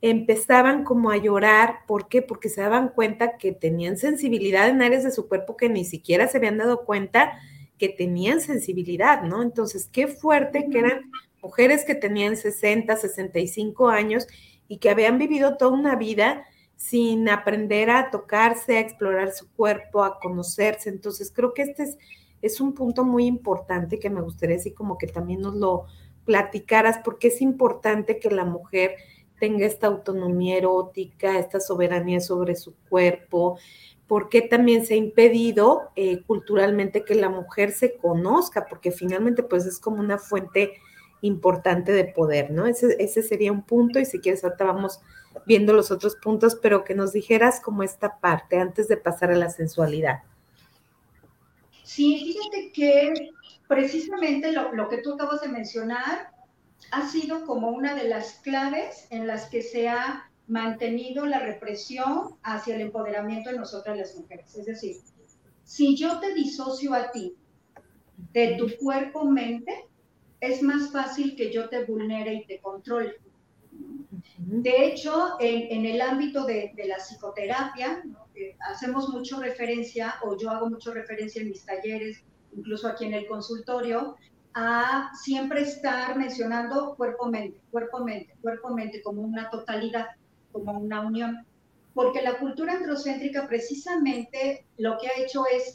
empezaban 0.00 0.84
como 0.84 1.10
a 1.10 1.16
llorar. 1.16 1.80
¿Por 1.86 2.08
qué? 2.08 2.22
Porque 2.22 2.48
se 2.48 2.60
daban 2.60 2.88
cuenta 2.90 3.36
que 3.36 3.52
tenían 3.52 3.96
sensibilidad 3.96 4.68
en 4.68 4.82
áreas 4.82 5.04
de 5.04 5.10
su 5.10 5.28
cuerpo 5.28 5.56
que 5.56 5.68
ni 5.68 5.84
siquiera 5.84 6.28
se 6.28 6.38
habían 6.38 6.58
dado 6.58 6.84
cuenta 6.84 7.32
que 7.78 7.88
tenían 7.88 8.40
sensibilidad, 8.40 9.22
¿no? 9.22 9.42
Entonces, 9.42 9.88
qué 9.92 10.06
fuerte 10.08 10.68
que 10.70 10.78
eran 10.78 11.10
mujeres 11.42 11.84
que 11.84 11.94
tenían 11.94 12.36
60, 12.36 12.96
65 12.96 13.88
años 13.88 14.26
y 14.68 14.78
que 14.78 14.90
habían 14.90 15.18
vivido 15.18 15.56
toda 15.56 15.72
una 15.72 15.96
vida 15.96 16.44
sin 16.76 17.28
aprender 17.28 17.90
a 17.90 18.10
tocarse, 18.10 18.76
a 18.76 18.80
explorar 18.80 19.32
su 19.32 19.50
cuerpo, 19.52 20.04
a 20.04 20.20
conocerse. 20.20 20.90
Entonces, 20.90 21.32
creo 21.34 21.54
que 21.54 21.62
este 21.62 21.96
es, 22.42 22.60
un 22.60 22.74
punto 22.74 23.04
muy 23.04 23.26
importante 23.26 23.98
que 23.98 24.10
me 24.10 24.20
gustaría 24.20 24.56
así 24.56 24.72
como 24.72 24.98
que 24.98 25.06
también 25.06 25.40
nos 25.40 25.54
lo 25.56 25.86
platicaras, 26.24 26.98
porque 27.04 27.28
es 27.28 27.40
importante 27.40 28.18
que 28.18 28.30
la 28.30 28.44
mujer 28.44 28.96
tenga 29.40 29.66
esta 29.66 29.86
autonomía 29.86 30.56
erótica, 30.58 31.38
esta 31.38 31.60
soberanía 31.60 32.20
sobre 32.20 32.54
su 32.54 32.74
cuerpo, 32.88 33.58
porque 34.06 34.42
también 34.42 34.86
se 34.86 34.94
ha 34.94 34.96
impedido 34.96 35.90
eh, 35.96 36.22
culturalmente 36.22 37.04
que 37.04 37.14
la 37.14 37.28
mujer 37.28 37.72
se 37.72 37.96
conozca, 37.96 38.66
porque 38.66 38.92
finalmente 38.92 39.42
pues 39.42 39.66
es 39.66 39.78
como 39.78 40.00
una 40.00 40.18
fuente 40.18 40.74
importante 41.22 41.92
de 41.92 42.04
poder, 42.04 42.50
¿no? 42.50 42.66
Ese, 42.66 42.96
ese 42.98 43.22
sería 43.22 43.50
un 43.50 43.62
punto 43.62 43.98
y 43.98 44.04
si 44.04 44.20
quieres 44.20 44.44
ahorita 44.44 44.64
vamos 44.64 45.00
viendo 45.44 45.72
los 45.72 45.90
otros 45.90 46.16
puntos, 46.16 46.56
pero 46.60 46.84
que 46.84 46.94
nos 46.94 47.12
dijeras 47.12 47.60
como 47.60 47.82
esta 47.82 48.18
parte 48.18 48.58
antes 48.58 48.88
de 48.88 48.96
pasar 48.96 49.30
a 49.30 49.36
la 49.36 49.50
sensualidad. 49.50 50.22
Sí, 51.82 52.32
fíjate 52.32 52.72
que 52.72 53.30
precisamente 53.68 54.52
lo, 54.52 54.88
que 54.88 54.98
tú 54.98 55.14
acabas 55.14 55.40
de 55.40 55.48
mencionar 55.48 56.30
ha 56.90 57.08
sido 57.08 57.44
como 57.46 57.70
una 57.70 57.94
de 57.94 58.08
las 58.08 58.34
claves 58.42 59.06
en 59.10 59.26
las 59.26 59.46
que 59.46 59.62
se 59.62 59.88
ha 59.88 60.30
mantenido 60.46 61.26
la 61.26 61.40
represión 61.40 62.36
hacia 62.42 62.76
el 62.76 62.82
empoderamiento 62.82 63.50
de 63.50 63.58
nosotras 63.58 63.96
las 63.96 64.14
mujeres. 64.16 64.54
Es 64.56 64.66
decir, 64.66 64.96
si 65.64 65.96
yo 65.96 66.20
te 66.20 66.32
disocio 66.34 66.94
a 66.94 67.10
ti 67.10 67.34
de 68.32 68.56
tu 68.56 68.68
cuerpo-mente, 68.76 69.86
es 70.40 70.62
más 70.62 70.92
fácil 70.92 71.34
que 71.36 71.52
yo 71.52 71.68
te 71.68 71.84
vulnere 71.84 72.34
y 72.34 72.46
te 72.46 72.60
controle. 72.60 73.16
De 74.38 74.86
hecho, 74.86 75.36
en, 75.40 75.86
el 75.86 76.00
ámbito 76.00 76.44
de, 76.44 76.72
la 76.86 76.96
psicoterapia, 76.96 78.02
hacemos 78.70 79.08
mucho 79.08 79.40
referencia, 79.40 80.16
o 80.22 80.36
yo 80.36 80.50
hago 80.50 80.68
mucho 80.68 80.92
referencia 80.92 81.40
en 81.40 81.48
mis 81.48 81.64
talleres, 81.64 82.22
incluso 82.54 82.86
aquí 82.86 83.06
en 83.06 83.14
el 83.14 83.26
consultorio, 83.26 84.16
a 84.54 85.10
siempre 85.14 85.62
estar 85.62 86.18
mencionando 86.18 86.94
cuerpo-mente, 86.96 87.60
cuerpo-mente, 87.70 88.34
cuerpo-mente 88.40 89.02
como 89.02 89.22
una 89.22 89.48
totalidad, 89.50 90.06
como 90.52 90.78
una 90.78 91.00
unión. 91.00 91.46
Porque 91.94 92.22
la 92.22 92.38
cultura 92.38 92.74
androcéntrica 92.74 93.46
precisamente 93.48 94.66
lo 94.76 94.98
que 94.98 95.08
ha 95.08 95.18
hecho 95.18 95.44
es, 95.50 95.74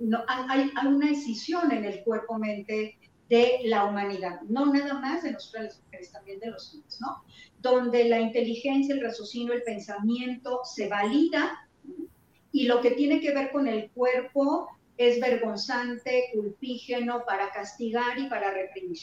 no, 0.00 0.22
hay, 0.28 0.70
hay 0.74 0.86
una 0.86 1.10
escisión 1.10 1.72
en 1.72 1.84
el 1.84 2.02
cuerpo-mente 2.04 2.98
de 3.32 3.60
la 3.64 3.86
humanidad, 3.86 4.42
no 4.42 4.66
nada 4.66 4.92
más 4.92 5.22
de 5.22 5.32
nosotras 5.32 5.64
las 5.64 5.80
mujeres, 5.80 6.12
también 6.12 6.38
de 6.38 6.50
los 6.50 6.74
hombres, 6.74 7.00
¿no? 7.00 7.24
Donde 7.60 8.04
la 8.04 8.20
inteligencia, 8.20 8.94
el 8.94 9.00
raciocinio, 9.00 9.54
el 9.54 9.62
pensamiento 9.62 10.60
se 10.64 10.86
valida 10.86 11.66
y 12.52 12.66
lo 12.66 12.82
que 12.82 12.90
tiene 12.90 13.22
que 13.22 13.32
ver 13.32 13.50
con 13.50 13.66
el 13.66 13.90
cuerpo 13.92 14.68
es 14.98 15.18
vergonzante, 15.18 16.28
culpígeno 16.34 17.24
para 17.24 17.50
castigar 17.52 18.18
y 18.18 18.28
para 18.28 18.50
reprimir. 18.50 18.98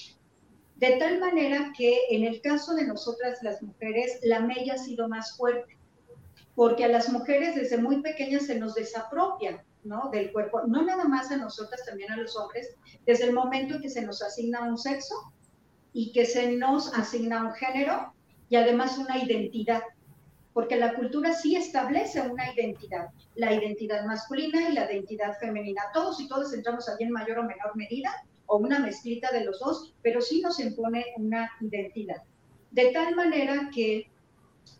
De 0.75 0.91
tal 0.97 1.19
manera 1.19 1.73
que 1.75 1.97
en 2.11 2.23
el 2.23 2.39
caso 2.41 2.75
de 2.75 2.85
nosotras 2.85 3.39
las 3.41 3.63
mujeres, 3.63 4.19
la 4.21 4.41
mella 4.41 4.75
ha 4.75 4.77
sido 4.77 5.09
más 5.09 5.35
fuerte, 5.37 5.75
porque 6.53 6.85
a 6.85 6.89
las 6.89 7.09
mujeres 7.09 7.55
desde 7.55 7.79
muy 7.79 8.03
pequeñas 8.03 8.45
se 8.45 8.59
nos 8.59 8.75
desapropia 8.75 9.65
¿no? 9.83 10.09
Del 10.11 10.31
cuerpo, 10.31 10.61
no 10.67 10.83
nada 10.83 11.05
más 11.05 11.31
a 11.31 11.37
nosotras, 11.37 11.85
también 11.85 12.11
a 12.11 12.17
los 12.17 12.35
hombres, 12.35 12.75
desde 13.05 13.25
el 13.25 13.33
momento 13.33 13.75
en 13.75 13.81
que 13.81 13.89
se 13.89 14.05
nos 14.05 14.21
asigna 14.21 14.63
un 14.63 14.77
sexo 14.77 15.15
y 15.93 16.11
que 16.11 16.25
se 16.25 16.51
nos 16.55 16.93
asigna 16.93 17.43
un 17.45 17.53
género 17.53 18.13
y 18.49 18.55
además 18.55 18.97
una 18.97 19.17
identidad, 19.17 19.83
porque 20.53 20.75
la 20.75 20.95
cultura 20.95 21.33
sí 21.33 21.55
establece 21.55 22.21
una 22.21 22.53
identidad, 22.53 23.09
la 23.35 23.53
identidad 23.53 24.05
masculina 24.05 24.69
y 24.69 24.73
la 24.73 24.91
identidad 24.91 25.37
femenina. 25.39 25.81
Todos 25.93 26.19
y 26.19 26.27
todas 26.27 26.53
entramos 26.53 26.89
allí 26.89 27.05
en 27.05 27.11
mayor 27.11 27.39
o 27.39 27.43
menor 27.43 27.75
medida, 27.75 28.11
o 28.47 28.57
una 28.57 28.79
mezclita 28.79 29.31
de 29.31 29.45
los 29.45 29.59
dos, 29.59 29.93
pero 30.01 30.21
sí 30.21 30.41
nos 30.41 30.59
impone 30.59 31.05
una 31.17 31.51
identidad. 31.61 32.23
De 32.71 32.91
tal 32.91 33.15
manera 33.15 33.69
que 33.73 34.08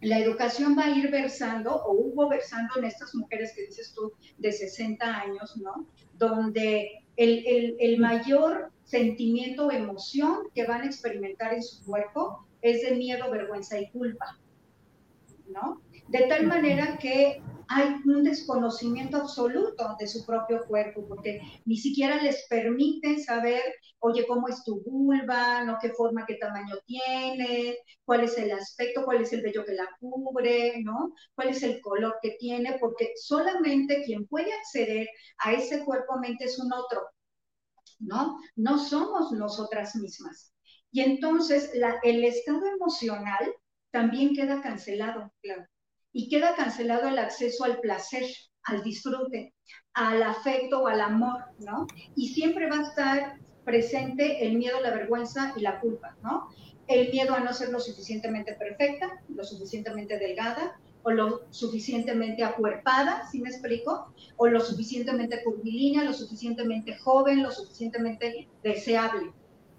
la 0.01 0.19
educación 0.19 0.77
va 0.77 0.85
a 0.85 0.89
ir 0.89 1.11
versando, 1.11 1.75
o 1.75 1.93
hubo 1.93 2.29
versando 2.29 2.75
en 2.77 2.85
estas 2.85 3.13
mujeres 3.15 3.53
que 3.55 3.65
dices 3.65 3.93
tú 3.93 4.13
de 4.37 4.51
60 4.51 5.05
años, 5.05 5.57
¿no? 5.57 5.87
Donde 6.17 7.03
el, 7.17 7.43
el, 7.45 7.75
el 7.79 7.99
mayor 7.99 8.71
sentimiento 8.85 9.67
o 9.67 9.71
emoción 9.71 10.49
que 10.55 10.65
van 10.65 10.81
a 10.81 10.85
experimentar 10.85 11.53
en 11.53 11.63
su 11.63 11.83
cuerpo 11.85 12.45
es 12.61 12.81
de 12.81 12.95
miedo, 12.95 13.29
vergüenza 13.29 13.79
y 13.79 13.89
culpa, 13.91 14.39
¿no? 15.47 15.81
De 16.07 16.21
tal 16.23 16.47
manera 16.47 16.97
que 16.97 17.41
hay 17.71 18.01
un 18.05 18.23
desconocimiento 18.23 19.17
absoluto 19.17 19.95
de 19.99 20.07
su 20.07 20.25
propio 20.25 20.65
cuerpo, 20.65 21.07
porque 21.07 21.39
ni 21.65 21.77
siquiera 21.77 22.21
les 22.21 22.47
permiten 22.47 23.23
saber, 23.23 23.61
oye, 23.99 24.25
cómo 24.25 24.47
es 24.47 24.63
tu 24.63 24.81
vulva, 24.83 25.63
¿no? 25.63 25.77
qué 25.79 25.89
forma, 25.89 26.25
qué 26.25 26.35
tamaño 26.35 26.75
tiene, 26.87 27.77
cuál 28.03 28.23
es 28.23 28.35
el 28.39 28.51
aspecto, 28.51 29.05
cuál 29.05 29.21
es 29.21 29.33
el 29.33 29.43
vello 29.43 29.63
que 29.65 29.73
la 29.73 29.87
cubre, 29.99 30.81
¿no? 30.83 31.13
cuál 31.35 31.49
es 31.49 31.61
el 31.61 31.79
color 31.81 32.17
que 32.23 32.37
tiene, 32.39 32.77
porque 32.79 33.11
solamente 33.15 34.01
quien 34.03 34.25
puede 34.25 34.51
acceder 34.51 35.07
a 35.37 35.53
ese 35.53 35.85
cuerpo-mente 35.85 36.45
es 36.45 36.57
un 36.57 36.73
otro, 36.73 37.03
¿no? 37.99 38.39
No 38.55 38.79
somos 38.79 39.31
nosotras 39.31 39.95
mismas. 39.95 40.53
Y 40.91 41.01
entonces 41.01 41.71
el 42.01 42.23
estado 42.23 42.65
emocional 42.65 43.53
también 43.91 44.33
queda 44.33 44.59
cancelado, 44.63 45.31
claro 45.43 45.67
y 46.11 46.29
queda 46.29 46.55
cancelado 46.55 47.07
el 47.07 47.19
acceso 47.19 47.63
al 47.63 47.79
placer, 47.79 48.25
al 48.63 48.83
disfrute, 48.83 49.53
al 49.93 50.23
afecto 50.23 50.83
o 50.83 50.87
al 50.87 51.01
amor, 51.01 51.43
¿no? 51.59 51.87
Y 52.15 52.29
siempre 52.29 52.69
va 52.69 52.79
a 52.79 52.83
estar 52.83 53.39
presente 53.63 54.45
el 54.45 54.57
miedo, 54.57 54.79
la 54.81 54.91
vergüenza 54.91 55.53
y 55.55 55.61
la 55.61 55.79
culpa, 55.79 56.17
¿no? 56.23 56.49
El 56.87 57.11
miedo 57.11 57.35
a 57.35 57.39
no 57.39 57.53
ser 57.53 57.69
lo 57.69 57.79
suficientemente 57.79 58.53
perfecta, 58.55 59.21
lo 59.29 59.43
suficientemente 59.43 60.17
delgada, 60.17 60.79
o 61.03 61.11
lo 61.11 61.41
suficientemente 61.49 62.43
acuerpada, 62.43 63.27
¿sí 63.29 63.39
me 63.39 63.49
explico? 63.49 64.13
O 64.37 64.47
lo 64.47 64.59
suficientemente 64.59 65.43
curvilínea, 65.43 66.03
lo 66.03 66.13
suficientemente 66.13 66.97
joven, 66.97 67.43
lo 67.43 67.51
suficientemente 67.51 68.49
deseable. 68.63 69.31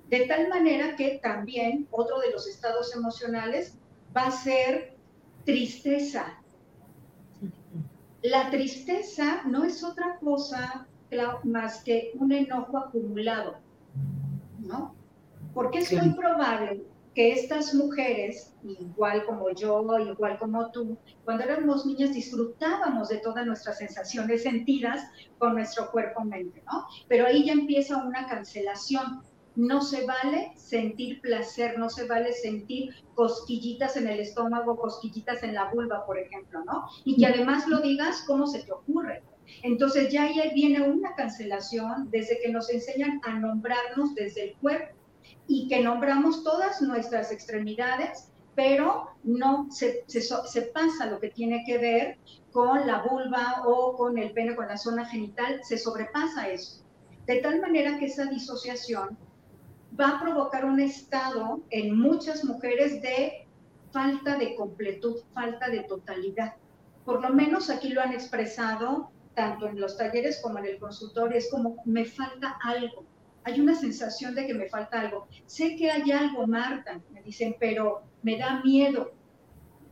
De 0.08 0.26
tal 0.26 0.48
manera 0.48 0.96
que 0.96 1.20
también 1.22 1.86
otro 1.90 2.20
de 2.20 2.30
los 2.30 2.48
estados 2.48 2.94
emocionales 2.94 3.76
va 4.16 4.26
a 4.26 4.30
ser 4.30 4.96
tristeza. 5.50 6.38
La 8.22 8.50
tristeza 8.50 9.42
no 9.46 9.64
es 9.64 9.82
otra 9.82 10.18
cosa 10.20 10.86
más 11.42 11.82
que 11.82 12.12
un 12.14 12.30
enojo 12.30 12.78
acumulado, 12.78 13.56
¿no? 14.60 14.94
Porque 15.52 15.78
es 15.78 15.92
muy 15.92 16.14
probable 16.14 16.84
que 17.14 17.32
estas 17.32 17.74
mujeres, 17.74 18.54
igual 18.62 19.24
como 19.26 19.50
yo, 19.50 19.82
igual 19.98 20.38
como 20.38 20.70
tú, 20.70 20.96
cuando 21.24 21.42
éramos 21.42 21.84
niñas 21.84 22.14
disfrutábamos 22.14 23.08
de 23.08 23.18
todas 23.18 23.44
nuestras 23.44 23.78
sensaciones 23.78 24.44
sentidas 24.44 25.02
con 25.38 25.54
nuestro 25.54 25.90
cuerpo-mente, 25.90 26.62
¿no? 26.66 26.86
Pero 27.08 27.26
ahí 27.26 27.44
ya 27.44 27.54
empieza 27.54 27.96
una 27.96 28.28
cancelación 28.28 29.22
no 29.56 29.82
se 29.82 30.06
vale 30.06 30.52
sentir 30.56 31.20
placer, 31.20 31.78
no 31.78 31.90
se 31.90 32.06
vale 32.06 32.32
sentir 32.32 32.94
cosquillitas 33.14 33.96
en 33.96 34.08
el 34.08 34.20
estómago, 34.20 34.76
cosquillitas 34.76 35.42
en 35.42 35.54
la 35.54 35.70
vulva, 35.72 36.06
por 36.06 36.18
ejemplo, 36.18 36.64
¿no? 36.64 36.86
Y 37.04 37.16
que 37.16 37.26
además 37.26 37.66
lo 37.66 37.80
digas 37.80 38.24
cómo 38.26 38.46
se 38.46 38.62
te 38.62 38.72
ocurre. 38.72 39.22
Entonces 39.62 40.12
ya 40.12 40.24
ahí 40.24 40.52
viene 40.54 40.88
una 40.88 41.14
cancelación 41.14 42.10
desde 42.10 42.40
que 42.40 42.50
nos 42.50 42.70
enseñan 42.70 43.20
a 43.24 43.38
nombrarnos 43.38 44.14
desde 44.14 44.50
el 44.50 44.56
cuerpo 44.56 44.96
y 45.48 45.68
que 45.68 45.82
nombramos 45.82 46.44
todas 46.44 46.80
nuestras 46.80 47.32
extremidades, 47.32 48.30
pero 48.54 49.10
no 49.24 49.66
se, 49.70 50.04
se 50.06 50.62
pasa 50.62 51.06
lo 51.06 51.18
que 51.18 51.30
tiene 51.30 51.64
que 51.66 51.78
ver 51.78 52.18
con 52.52 52.86
la 52.86 53.02
vulva 53.02 53.62
o 53.66 53.96
con 53.96 54.18
el 54.18 54.32
pene, 54.32 54.54
con 54.54 54.68
la 54.68 54.76
zona 54.76 55.04
genital, 55.04 55.60
se 55.64 55.78
sobrepasa 55.78 56.48
eso. 56.48 56.84
De 57.26 57.36
tal 57.36 57.60
manera 57.60 57.98
que 57.98 58.06
esa 58.06 58.26
disociación 58.26 59.18
va 59.98 60.16
a 60.16 60.20
provocar 60.20 60.64
un 60.64 60.80
estado 60.80 61.60
en 61.70 61.98
muchas 61.98 62.44
mujeres 62.44 63.00
de 63.02 63.46
falta 63.90 64.36
de 64.36 64.54
completud, 64.54 65.16
falta 65.32 65.68
de 65.68 65.80
totalidad. 65.84 66.54
Por 67.04 67.22
lo 67.22 67.30
menos 67.30 67.70
aquí 67.70 67.88
lo 67.88 68.00
han 68.00 68.12
expresado 68.12 69.10
tanto 69.34 69.66
en 69.66 69.80
los 69.80 69.96
talleres 69.96 70.40
como 70.42 70.58
en 70.58 70.66
el 70.66 70.78
consultorio, 70.78 71.38
es 71.38 71.50
como 71.50 71.76
me 71.84 72.04
falta 72.04 72.58
algo, 72.62 73.04
hay 73.44 73.60
una 73.60 73.74
sensación 73.74 74.34
de 74.34 74.46
que 74.46 74.54
me 74.54 74.68
falta 74.68 75.00
algo. 75.00 75.26
Sé 75.46 75.76
que 75.76 75.90
hay 75.90 76.10
algo, 76.12 76.46
Marta, 76.46 77.00
me 77.12 77.22
dicen, 77.22 77.56
pero 77.58 78.02
me 78.22 78.36
da 78.36 78.62
miedo. 78.62 79.12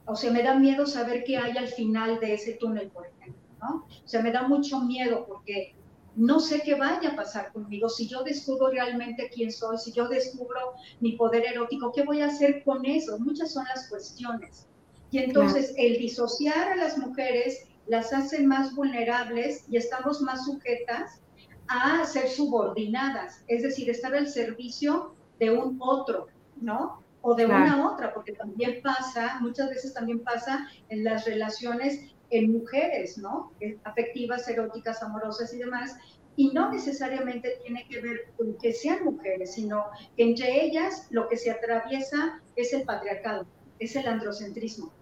O 0.05 0.17
sea, 0.17 0.31
me 0.31 0.43
da 0.43 0.55
miedo 0.55 0.87
saber 0.87 1.25
qué 1.25 1.39
hay 1.39 1.57
al 1.57 1.69
final 1.69 2.21
de 2.21 2.35
ese 2.35 2.55
túnel, 2.55 2.91
por 2.91 3.07
ejemplo. 3.07 3.41
O 3.61 4.09
sea, 4.09 4.23
me 4.23 4.31
da 4.31 4.47
mucho 4.47 4.81
miedo 4.81 5.27
porque 5.27 5.75
no 6.19 6.41
sé 6.41 6.63
qué 6.65 6.75
vaya 6.75 7.11
a 7.11 7.17
pasar 7.17 7.53
conmigo. 7.53 7.89
Si 7.89 8.09
yo 8.09 8.25
descubro 8.25 8.69
realmente 8.71 9.31
quién 9.33 9.53
soy, 9.53 9.79
si 9.79 9.93
yo 9.93 10.09
descubro 10.09 10.75
mi 11.01 11.13
poder 11.13 11.47
erótico, 11.47 11.93
¿qué 11.93 12.03
voy 12.03 12.21
a 12.21 12.27
hacer 12.27 12.65
con 12.65 12.85
eso? 12.85 13.19
Muchas 13.21 13.53
son 13.53 13.65
las 13.67 13.89
cuestiones. 13.89 14.67
Y 15.13 15.19
entonces 15.19 15.75
el 15.79 15.97
disociar 15.97 16.73
a 16.73 16.77
las 16.77 16.99
mujeres 16.99 17.69
las 17.87 18.13
hace 18.13 18.43
más 18.43 18.75
vulnerables 18.75 19.65
y 19.69 19.77
estamos 19.77 20.21
más 20.21 20.45
sujetas 20.45 21.21
a 21.69 22.05
ser 22.05 22.29
subordinadas, 22.29 23.45
es 23.47 23.63
decir, 23.63 23.89
estar 23.89 24.15
al 24.15 24.27
servicio 24.27 25.15
de 25.39 25.53
un 25.53 25.79
otro, 25.81 26.27
¿no? 26.57 27.05
O 27.23 27.35
de 27.35 27.47
una 27.47 27.93
otra, 27.93 28.13
porque 28.13 28.33
también 28.33 28.81
pasa, 28.83 29.39
muchas 29.41 29.71
veces 29.71 29.95
también 29.95 30.19
pasa 30.25 30.69
en 30.89 31.05
las 31.05 31.27
relaciones 31.27 32.13
en 32.31 32.53
mujeres, 32.53 33.19
¿no? 33.19 33.53
Afectivas, 33.85 34.49
eróticas, 34.49 35.03
amorosas 35.03 35.53
y 35.55 35.59
demás. 35.59 35.97
Y 36.37 36.53
no 36.53 36.71
necesariamente 36.71 37.59
tiene 37.63 37.87
que 37.89 38.01
ver 38.01 38.33
con 38.37 38.55
que 38.59 38.73
sean 38.73 39.05
mujeres, 39.05 39.55
sino 39.55 39.87
que 40.17 40.23
entre 40.23 40.65
ellas 40.65 41.09
lo 41.11 41.29
que 41.29 41.37
se 41.37 41.51
atraviesa 41.51 42.41
es 42.55 42.73
el 42.73 42.83
patriarcado, 42.85 43.47
es 43.79 43.97
el 43.97 44.07
androcentrismo. 44.07 44.93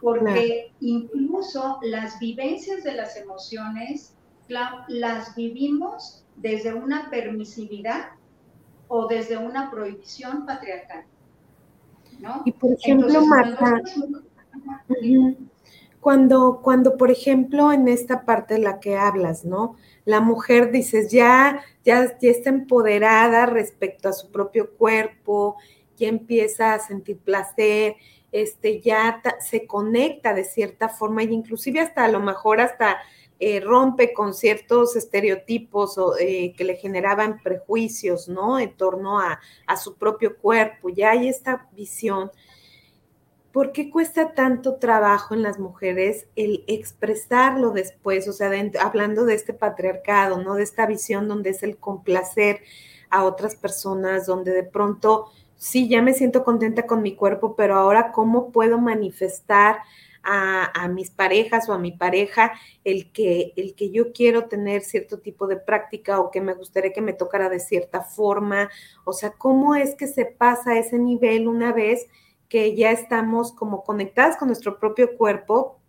Porque 0.00 0.72
incluso 0.80 1.78
las 1.82 2.18
vivencias 2.20 2.84
de 2.84 2.92
las 2.92 3.16
emociones 3.16 4.14
las 4.48 5.34
vivimos 5.34 6.24
desde 6.36 6.74
una 6.74 7.10
permisividad 7.10 8.10
o 8.88 9.06
desde 9.06 9.36
una 9.36 9.70
prohibición 9.70 10.44
patriarcal. 10.46 11.04
¿no? 12.20 12.42
Y 12.44 12.52
por 12.52 12.72
ejemplo, 12.72 13.26
Marta, 13.26 13.80
cuando, 16.04 16.60
cuando, 16.62 16.98
por 16.98 17.10
ejemplo, 17.10 17.72
en 17.72 17.88
esta 17.88 18.26
parte 18.26 18.54
de 18.54 18.60
la 18.60 18.78
que 18.78 18.94
hablas, 18.94 19.46
¿no? 19.46 19.76
La 20.04 20.20
mujer, 20.20 20.70
dices, 20.70 21.10
ya, 21.10 21.64
ya, 21.82 22.18
ya 22.18 22.30
está 22.30 22.50
empoderada 22.50 23.46
respecto 23.46 24.10
a 24.10 24.12
su 24.12 24.30
propio 24.30 24.72
cuerpo, 24.72 25.56
ya 25.96 26.08
empieza 26.08 26.74
a 26.74 26.78
sentir 26.78 27.16
placer, 27.20 27.96
este, 28.32 28.82
ya 28.82 29.22
se 29.40 29.66
conecta 29.66 30.34
de 30.34 30.44
cierta 30.44 30.90
forma 30.90 31.22
y 31.22 31.32
inclusive 31.32 31.80
hasta 31.80 32.04
a 32.04 32.08
lo 32.08 32.20
mejor 32.20 32.60
hasta 32.60 32.98
eh, 33.40 33.60
rompe 33.60 34.12
con 34.12 34.34
ciertos 34.34 34.96
estereotipos 34.96 35.96
o, 35.96 36.18
eh, 36.18 36.52
que 36.54 36.64
le 36.64 36.76
generaban 36.76 37.40
prejuicios, 37.42 38.28
¿no? 38.28 38.58
En 38.58 38.76
torno 38.76 39.20
a, 39.20 39.40
a 39.66 39.76
su 39.78 39.94
propio 39.94 40.36
cuerpo, 40.36 40.90
ya 40.90 41.12
hay 41.12 41.28
esta 41.28 41.66
visión 41.72 42.30
¿por 43.54 43.70
qué 43.70 43.88
cuesta 43.88 44.34
tanto 44.34 44.78
trabajo 44.78 45.32
en 45.32 45.44
las 45.44 45.60
mujeres 45.60 46.26
el 46.34 46.64
expresarlo 46.66 47.70
después? 47.70 48.26
O 48.26 48.32
sea, 48.32 48.50
hablando 48.80 49.24
de 49.24 49.34
este 49.34 49.54
patriarcado, 49.54 50.42
¿no? 50.42 50.56
De 50.56 50.64
esta 50.64 50.86
visión 50.86 51.28
donde 51.28 51.50
es 51.50 51.62
el 51.62 51.76
complacer 51.76 52.62
a 53.10 53.22
otras 53.22 53.54
personas, 53.54 54.26
donde 54.26 54.50
de 54.50 54.64
pronto, 54.64 55.30
sí, 55.54 55.88
ya 55.88 56.02
me 56.02 56.14
siento 56.14 56.42
contenta 56.42 56.84
con 56.84 57.00
mi 57.00 57.14
cuerpo, 57.14 57.54
pero 57.54 57.76
ahora, 57.76 58.10
¿cómo 58.10 58.50
puedo 58.50 58.78
manifestar 58.78 59.78
a, 60.24 60.88
mis 60.88 61.10
parejas 61.10 61.68
o 61.68 61.74
a 61.74 61.78
mi 61.78 61.92
pareja 61.92 62.54
el 62.82 63.12
que, 63.12 63.52
el 63.56 63.76
que 63.76 63.90
yo 63.90 64.12
quiero 64.12 64.46
tener 64.46 64.82
cierto 64.82 65.20
tipo 65.20 65.46
de 65.46 65.58
práctica 65.58 66.18
o 66.18 66.32
que 66.32 66.40
me 66.40 66.54
gustaría 66.54 66.92
que 66.92 67.02
me 67.02 67.12
tocara 67.12 67.48
de 67.48 67.60
cierta 67.60 68.02
forma? 68.02 68.68
O 69.04 69.12
sea, 69.12 69.30
¿cómo 69.30 69.76
es 69.76 69.94
que 69.94 70.08
se 70.08 70.24
pasa 70.24 70.72
a 70.72 70.78
ese 70.80 70.98
nivel 70.98 71.46
una 71.46 71.72
vez? 71.72 72.08
Que 72.54 72.76
ya 72.76 72.92
estamos 72.92 73.50
como 73.52 73.82
conectadas 73.82 74.36
con 74.36 74.46
nuestro 74.46 74.78
propio 74.78 75.16
cuerpo, 75.16 75.80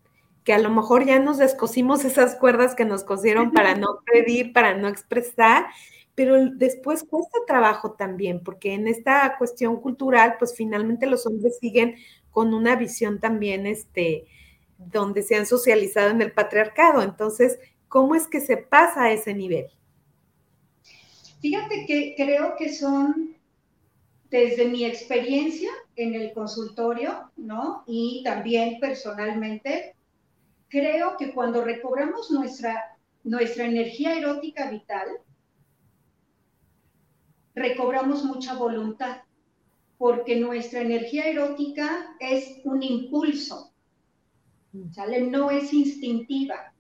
que 0.43 0.51
a 0.51 0.57
lo 0.57 0.71
mejor 0.71 1.05
ya 1.05 1.19
nos 1.19 1.37
descosimos 1.37 2.03
esas 2.05 2.33
cuerdas 2.33 2.73
que 2.73 2.85
nos 2.85 3.03
cosieron 3.03 3.51
para 3.51 3.75
no 3.75 3.99
pedir, 4.11 4.51
para 4.51 4.75
no 4.75 4.87
expresar, 4.87 5.67
pero 6.15 6.49
después 6.49 7.03
cuesta 7.03 7.37
trabajo 7.45 7.91
también, 7.91 8.41
porque 8.43 8.73
en 8.73 8.87
esta 8.87 9.35
cuestión 9.37 9.79
cultural, 9.79 10.37
pues 10.39 10.55
finalmente 10.57 11.05
los 11.05 11.27
hombres 11.27 11.59
siguen 11.59 11.97
con 12.31 12.51
una 12.51 12.75
visión 12.75 13.19
también, 13.19 13.67
este, 13.67 14.25
donde 14.79 15.21
se 15.21 15.35
han 15.35 15.45
socializado 15.45 16.09
en 16.09 16.23
el 16.23 16.31
patriarcado. 16.31 17.03
Entonces, 17.03 17.59
¿cómo 17.89 18.15
es 18.15 18.27
que 18.27 18.41
se 18.41 18.57
pasa 18.57 19.03
a 19.03 19.11
ese 19.11 19.35
nivel? 19.35 19.67
Fíjate 21.41 21.85
que 21.85 22.15
creo 22.17 22.55
que 22.57 22.73
son, 22.73 23.34
desde 24.29 24.67
mi 24.67 24.85
experiencia 24.85 25.69
en 25.95 26.15
el 26.15 26.33
consultorio, 26.33 27.31
¿no? 27.37 27.83
Y 27.87 28.21
también 28.23 28.79
personalmente, 28.79 29.95
creo 30.67 31.15
que 31.17 31.33
cuando 31.33 31.63
recobramos 31.63 32.31
nuestra, 32.31 32.97
nuestra 33.23 33.65
energía 33.65 34.17
erótica 34.17 34.69
vital, 34.69 35.07
recobramos 37.53 38.23
mucha 38.23 38.55
voluntad, 38.55 39.21
porque 39.97 40.39
nuestra 40.39 40.81
energía 40.81 41.27
erótica 41.27 42.15
es 42.19 42.59
un 42.65 42.83
impulso, 42.83 43.71
¿sale? 44.91 45.21
No 45.21 45.51
es 45.51 45.71
instintiva, 45.71 46.73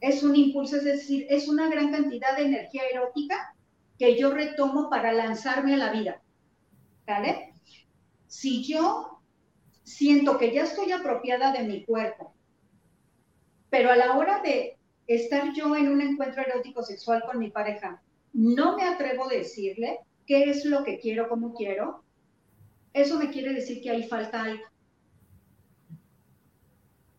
es 0.00 0.22
un 0.22 0.34
impulso, 0.34 0.76
es 0.76 0.84
decir, 0.84 1.26
es 1.30 1.46
una 1.46 1.68
gran 1.68 1.92
cantidad 1.92 2.36
de 2.36 2.46
energía 2.46 2.82
erótica 2.92 3.54
que 3.98 4.18
yo 4.18 4.30
retomo 4.32 4.90
para 4.90 5.12
lanzarme 5.12 5.74
a 5.74 5.78
la 5.78 5.92
vida, 5.92 6.20
Si 8.26 8.64
yo 8.64 9.20
siento 9.82 10.38
que 10.38 10.52
ya 10.52 10.64
estoy 10.64 10.92
apropiada 10.92 11.52
de 11.52 11.62
mi 11.62 11.84
cuerpo, 11.84 12.34
pero 13.70 13.90
a 13.90 13.96
la 13.96 14.16
hora 14.16 14.40
de 14.42 14.78
estar 15.06 15.52
yo 15.54 15.76
en 15.76 15.88
un 15.88 16.00
encuentro 16.00 16.42
erótico 16.42 16.82
sexual 16.82 17.22
con 17.24 17.38
mi 17.38 17.50
pareja, 17.50 18.02
no 18.32 18.76
me 18.76 18.84
atrevo 18.84 19.26
a 19.26 19.34
decirle, 19.34 20.00
qué 20.26 20.50
es 20.50 20.64
lo 20.64 20.82
que 20.82 20.98
quiero, 20.98 21.28
cómo 21.28 21.54
quiero, 21.54 22.04
eso 22.92 23.18
me 23.18 23.30
quiere 23.30 23.52
decir 23.52 23.80
que 23.80 23.90
ahí 23.90 24.02
falta 24.08 24.42
algo. 24.42 24.64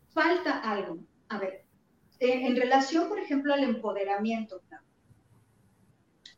Falta 0.09 0.59
algo. 0.59 0.99
A 1.29 1.39
ver, 1.39 1.63
en, 2.19 2.55
relación, 2.55 3.07
por 3.07 3.19
ejemplo, 3.19 3.53
al 3.53 3.63
empoderamiento, 3.63 4.61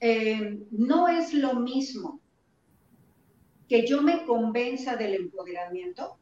eh, 0.01 0.59
no 0.71 1.07
es 1.07 1.33
lo 1.33 1.55
mismo 1.55 2.21
que 3.69 3.85
yo 3.85 4.01
me 4.01 4.25
convenza 4.25 4.95
del 4.95 5.13
empoderamiento 5.13 6.17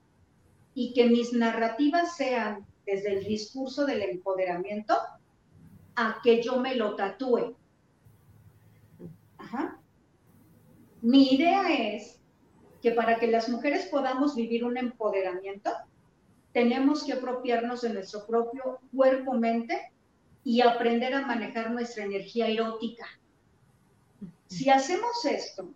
y 0.74 0.94
que 0.94 1.06
mis 1.06 1.32
narrativas 1.32 2.18
sean 2.18 2.68
desde 2.86 3.14
el 3.14 3.24
discurso 3.24 3.86
del 3.86 4.02
empoderamiento 4.02 4.96
a 5.96 6.20
que 6.22 6.44
yo 6.44 6.60
me 6.60 6.76
lo 6.76 6.96
tatúe. 6.96 7.56
Mi 11.02 11.36
idea 11.36 11.96
es 11.96 12.20
que 12.82 12.92
para 12.92 13.18
que 13.18 13.28
las 13.28 13.48
mujeres 13.48 13.86
podamos 13.86 14.36
vivir 14.36 14.66
un 14.66 14.78
empoderamiento, 14.78 15.72
tenemos 16.52 17.06
que 17.06 17.14
apropiarnos 17.14 17.82
de 17.82 17.94
nuestro 17.94 18.28
propio 18.28 18.80
cuerpo-mente 18.94 19.94
y 20.44 20.62
aprender 20.62 21.14
a 21.14 21.26
manejar 21.26 21.72
nuestra 21.72 22.04
energía 22.04 22.48
erótica. 22.48 23.06
Si 24.48 24.70
hacemos 24.70 25.24
esto, 25.24 25.74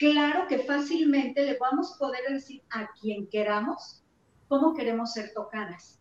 claro 0.00 0.48
que 0.48 0.60
fácilmente 0.60 1.44
le 1.44 1.58
vamos 1.58 1.94
a 1.94 1.98
poder 1.98 2.22
decir 2.30 2.62
a 2.70 2.90
quien 2.94 3.28
queramos 3.28 4.02
cómo 4.48 4.74
queremos 4.74 5.12
ser 5.12 5.32
tocadas. 5.34 6.00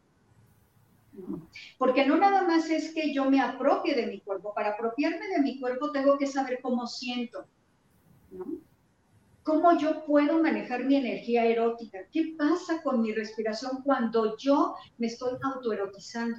Porque 1.78 2.06
no 2.08 2.16
nada 2.16 2.44
más 2.44 2.70
es 2.70 2.94
que 2.94 3.14
yo 3.14 3.30
me 3.30 3.42
apropie 3.42 3.94
de 3.94 4.08
mi 4.08 4.22
cuerpo, 4.22 4.54
para 4.54 4.70
apropiarme 4.70 5.28
de 5.28 5.42
mi 5.42 5.60
cuerpo 5.60 5.92
tengo 5.92 6.18
que 6.18 6.28
saber 6.28 6.60
cómo 6.62 6.88
siento, 6.88 7.46
¿Cómo 9.44 9.76
yo 9.80 10.06
puedo 10.06 10.44
manejar 10.44 10.86
mi 10.86 10.96
energía 10.96 11.44
erótica? 11.44 12.00
¿Qué 12.12 12.36
pasa 12.38 12.84
con 12.84 13.02
mi 13.02 13.14
respiración 13.14 13.82
cuando 13.84 14.38
yo 14.38 14.76
me 15.00 15.08
estoy 15.08 15.40
autoerotizando? 15.42 16.38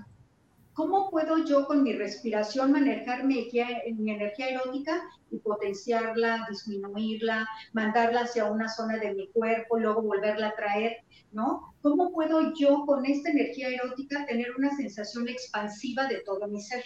¿Cómo 0.80 1.10
puedo 1.10 1.44
yo 1.44 1.66
con 1.66 1.82
mi 1.82 1.92
respiración 1.92 2.72
manejar 2.72 3.26
mi 3.26 3.50
energía, 3.52 4.48
erótica 4.48 5.02
y 5.30 5.36
potenciarla, 5.36 6.46
disminuirla, 6.48 7.46
mandarla 7.74 8.22
hacia 8.22 8.50
una 8.50 8.66
zona 8.66 8.96
de 8.96 9.14
mi 9.14 9.28
cuerpo, 9.28 9.78
luego 9.78 10.00
volverla 10.00 10.48
a 10.48 10.54
traer, 10.54 11.04
¿no? 11.32 11.74
¿Cómo 11.82 12.12
puedo 12.12 12.54
yo 12.54 12.86
con 12.86 13.04
esta 13.04 13.28
energía 13.28 13.68
erótica 13.68 14.24
tener 14.24 14.56
una 14.56 14.74
sensación 14.74 15.28
expansiva 15.28 16.06
de 16.06 16.20
todo 16.20 16.48
mi 16.48 16.62
ser? 16.62 16.82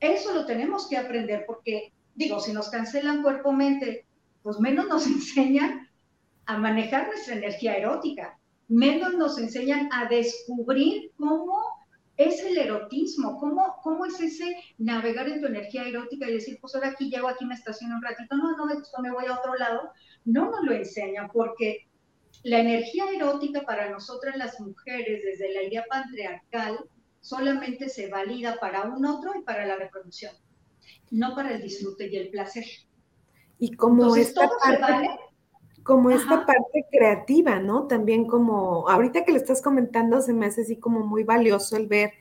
Eso 0.00 0.34
lo 0.34 0.46
tenemos 0.46 0.88
que 0.88 0.96
aprender 0.96 1.44
porque 1.46 1.92
digo, 2.16 2.40
si 2.40 2.52
nos 2.52 2.70
cancelan 2.70 3.22
cuerpo-mente, 3.22 4.04
pues 4.42 4.58
menos 4.58 4.88
nos 4.88 5.06
enseñan 5.16 5.88
a 6.46 6.58
manejar 6.58 7.06
nuestra 7.06 7.36
energía 7.36 7.76
erótica, 7.76 8.36
menos 8.66 9.14
nos 9.14 9.38
enseñan 9.38 9.88
a 9.92 10.08
descubrir 10.08 11.12
cómo 11.16 11.79
es 12.26 12.42
el 12.44 12.58
erotismo, 12.58 13.38
cómo, 13.38 13.76
cómo 13.82 14.06
es 14.06 14.20
ese 14.20 14.56
navegar 14.78 15.28
en 15.28 15.40
tu 15.40 15.46
energía 15.46 15.84
erótica 15.84 16.28
y 16.28 16.34
decir, 16.34 16.58
pues 16.60 16.74
ahora 16.74 16.88
aquí 16.88 17.10
llego, 17.10 17.28
aquí 17.28 17.44
me 17.44 17.54
estaciono 17.54 17.96
un 17.96 18.02
ratito, 18.02 18.36
no, 18.36 18.56
no 18.56 18.66
me 18.66 18.74
me 18.74 19.12
voy 19.12 19.26
a 19.26 19.38
otro 19.38 19.54
lado, 19.54 19.92
no 20.24 20.50
nos 20.50 20.62
lo 20.64 20.72
enseñan 20.72 21.28
porque 21.32 21.88
la 22.42 22.58
energía 22.60 23.04
erótica 23.14 23.62
para 23.62 23.90
nosotras 23.90 24.36
las 24.36 24.60
mujeres 24.60 25.22
desde 25.24 25.52
la 25.54 25.62
idea 25.62 25.84
patriarcal 25.88 26.78
solamente 27.20 27.88
se 27.88 28.08
valida 28.08 28.56
para 28.60 28.84
un 28.84 29.04
otro 29.04 29.32
y 29.38 29.42
para 29.42 29.66
la 29.66 29.76
reproducción 29.76 30.32
no 31.10 31.34
para 31.34 31.54
el 31.54 31.62
disfrute 31.62 32.08
y 32.08 32.16
el 32.16 32.30
placer. 32.30 32.64
Y 33.58 33.74
como 33.74 34.16
esta 34.16 34.48
parte, 34.62 35.08
como 35.82 36.10
esta 36.10 36.46
parte 36.46 36.86
creativa, 36.90 37.58
¿no? 37.58 37.86
También 37.86 38.26
como, 38.26 38.88
ahorita 38.88 39.24
que 39.24 39.32
lo 39.32 39.38
estás 39.38 39.62
comentando, 39.62 40.20
se 40.20 40.32
me 40.32 40.46
hace 40.46 40.62
así 40.62 40.76
como 40.76 41.00
muy 41.00 41.24
valioso 41.24 41.76
el 41.76 41.86
ver 41.86 42.12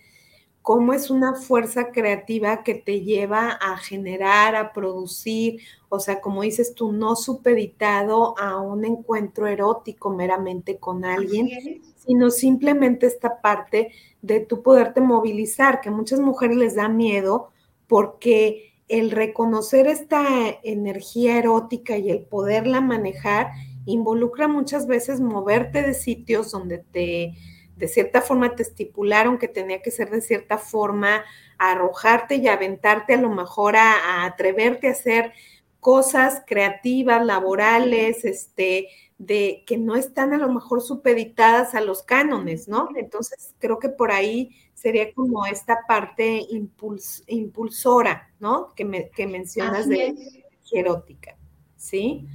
cómo 0.62 0.94
es 0.94 1.10
una 1.10 1.34
fuerza 1.36 1.92
creativa 1.92 2.64
que 2.64 2.76
te 2.76 3.02
lleva 3.02 3.50
a 3.50 3.78
generar, 3.78 4.56
a 4.56 4.72
producir, 4.72 5.62
o 5.90 6.00
sea, 6.00 6.22
como 6.22 6.44
dices 6.44 6.76
tú, 6.76 6.92
no 6.92 7.16
supeditado 7.16 8.38
a 8.38 8.60
un 8.60 8.86
encuentro 8.86 9.48
erótico 9.48 10.12
meramente 10.12 10.78
con 10.78 11.06
alguien, 11.06 11.50
sino 11.96 12.30
simplemente 12.30 13.08
esta 13.08 13.42
parte 13.42 13.92
de 14.22 14.42
tu 14.42 14.62
poderte 14.62 15.02
movilizar, 15.02 15.82
que 15.82 15.90
a 15.90 15.94
muchas 15.94 16.20
mujeres 16.20 16.58
les 16.58 16.76
da 16.76 16.88
miedo 16.88 17.50
porque 17.88 18.69
el 18.90 19.12
reconocer 19.12 19.88
esta 19.88 20.26
energía 20.64 21.38
erótica 21.38 21.98
y 21.98 22.10
el 22.10 22.22
poderla 22.22 22.82
manejar 22.82 23.52
involucra 23.86 24.48
muchas 24.48 24.88
veces 24.88 25.22
moverte 25.22 25.84
de 25.84 25.94
sitios 25.94 26.52
donde 26.52 26.80
te, 26.80 27.36
de 27.78 27.88
cierta 27.88 28.22
forma, 28.22 28.56
te 28.56 28.64
estipularon 28.64 29.38
que 29.38 29.48
tenía 29.48 29.82
que 29.82 29.92
ser 29.92 30.10
de 30.10 30.22
cierta 30.22 30.58
forma, 30.58 31.24
arrojarte 31.58 32.36
y 32.36 32.48
aventarte 32.48 33.14
a 33.14 33.22
lo 33.22 33.30
mejor 33.30 33.78
a, 33.78 34.26
atreverte 34.26 34.88
a 34.88 34.92
hacer 34.92 35.34
cosas 35.80 36.44
creativas, 36.46 37.26
laborales, 37.26 38.26
este, 38.26 38.88
de 39.18 39.64
que 39.66 39.78
no 39.78 39.96
están 39.96 40.34
a 40.34 40.38
lo 40.38 40.52
mejor 40.52 40.82
supeditadas 40.82 41.76
a 41.76 41.82
los 41.82 42.04
cánones, 42.04 42.68
¿no? 42.68 42.90
Entonces 42.96 43.54
creo 43.60 43.80
que 43.80 43.90
por 43.90 44.12
ahí 44.12 44.50
sería 44.80 45.14
como 45.14 45.46
esta 45.46 45.86
parte 45.86 46.48
impulsora, 47.28 48.32
¿no? 48.40 48.74
Que, 48.76 48.86
me, 48.86 49.10
que 49.10 49.28
mencionas 49.28 49.90
de 49.90 50.16
erótica, 50.72 51.36
¿sí? 51.76 52.26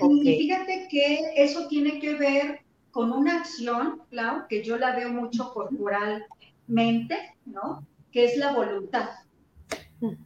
Y 0.00 0.38
fíjate 0.38 0.86
que 0.88 1.32
eso 1.36 1.66
tiene 1.66 1.98
que 1.98 2.14
ver 2.14 2.60
con 2.92 3.12
una 3.12 3.40
acción, 3.40 4.02
claro, 4.10 4.46
que 4.48 4.62
yo 4.62 4.78
la 4.78 4.94
veo 4.94 5.10
mucho 5.10 5.52
corporalmente, 5.52 7.34
¿no? 7.44 7.84
Que 8.12 8.26
es 8.26 8.36
la 8.36 8.52
voluntad, 8.52 9.08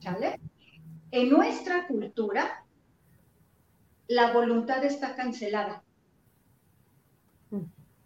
¿vale? 0.05 0.41
En 1.11 1.31
nuestra 1.31 1.87
cultura, 1.87 2.67
la 4.09 4.33
voluntad 4.35 4.85
está 4.85 5.17
cancelada. 5.17 5.83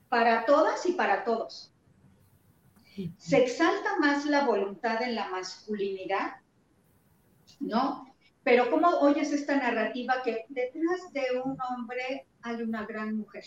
Para 0.09 0.47
todas 0.47 0.87
y 0.87 0.93
para 0.93 1.25
todos. 1.25 1.73
Se 3.19 3.37
exalta 3.39 3.99
más 3.99 4.25
la 4.27 4.45
voluntad 4.45 5.03
en 5.03 5.15
la 5.15 5.29
masculinidad, 5.29 6.37
¿no? 7.61 8.07
Pero 8.43 8.71
¿cómo 8.71 8.89
oyes 9.01 9.33
esta 9.33 9.57
narrativa 9.57 10.23
que 10.25 10.45
detrás 10.49 11.13
de 11.13 11.41
un 11.45 11.59
hombre 11.61 12.27
hay 12.43 12.63
una 12.63 12.87
gran 12.87 13.17
mujer? 13.17 13.45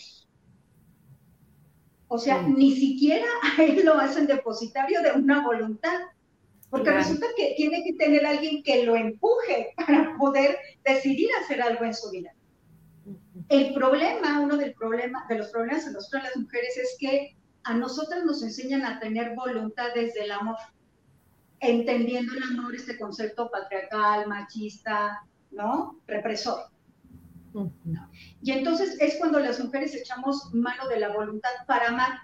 O 2.06 2.18
sea, 2.18 2.42
ni 2.42 2.76
siquiera 2.76 3.26
a 3.42 3.62
él 3.62 3.84
lo 3.84 3.94
hacen 3.94 4.26
depositario 4.26 5.00
de 5.02 5.12
una 5.12 5.44
voluntad, 5.44 5.98
porque 6.68 6.90
resulta 6.90 7.26
que 7.36 7.54
tiene 7.56 7.82
que 7.82 7.94
tener 7.94 8.26
alguien 8.26 8.62
que 8.62 8.84
lo 8.84 8.94
empuje 8.94 9.72
para 9.76 10.16
poder 10.18 10.58
decidir 10.84 11.30
hacer 11.42 11.62
algo 11.62 11.84
en 11.84 11.94
su 11.94 12.10
vida. 12.10 12.34
El 13.48 13.74
problema, 13.74 14.40
uno 14.40 14.56
del 14.56 14.74
problema, 14.74 15.24
de 15.28 15.38
los 15.38 15.48
problemas 15.48 15.86
de 15.86 15.92
nosotros 15.92 16.24
las 16.24 16.36
mujeres 16.36 16.76
es 16.76 16.96
que 17.00 17.36
a 17.64 17.74
nosotras 17.74 18.24
nos 18.24 18.42
enseñan 18.42 18.84
a 18.84 18.98
tener 18.98 19.34
voluntad 19.34 19.88
desde 19.94 20.24
el 20.24 20.32
amor, 20.32 20.56
entendiendo 21.60 22.32
el 22.34 22.42
amor, 22.42 22.74
este 22.74 22.98
concepto 22.98 23.50
patriarcal, 23.50 24.26
machista, 24.26 25.26
¿no? 25.50 26.00
Represor. 26.06 26.70
Y 28.42 28.52
entonces 28.52 28.96
es 29.00 29.16
cuando 29.18 29.40
las 29.40 29.62
mujeres 29.62 29.94
echamos 29.94 30.54
mano 30.54 30.88
de 30.88 31.00
la 31.00 31.08
voluntad 31.08 31.50
para 31.66 31.88
amar. 31.88 32.20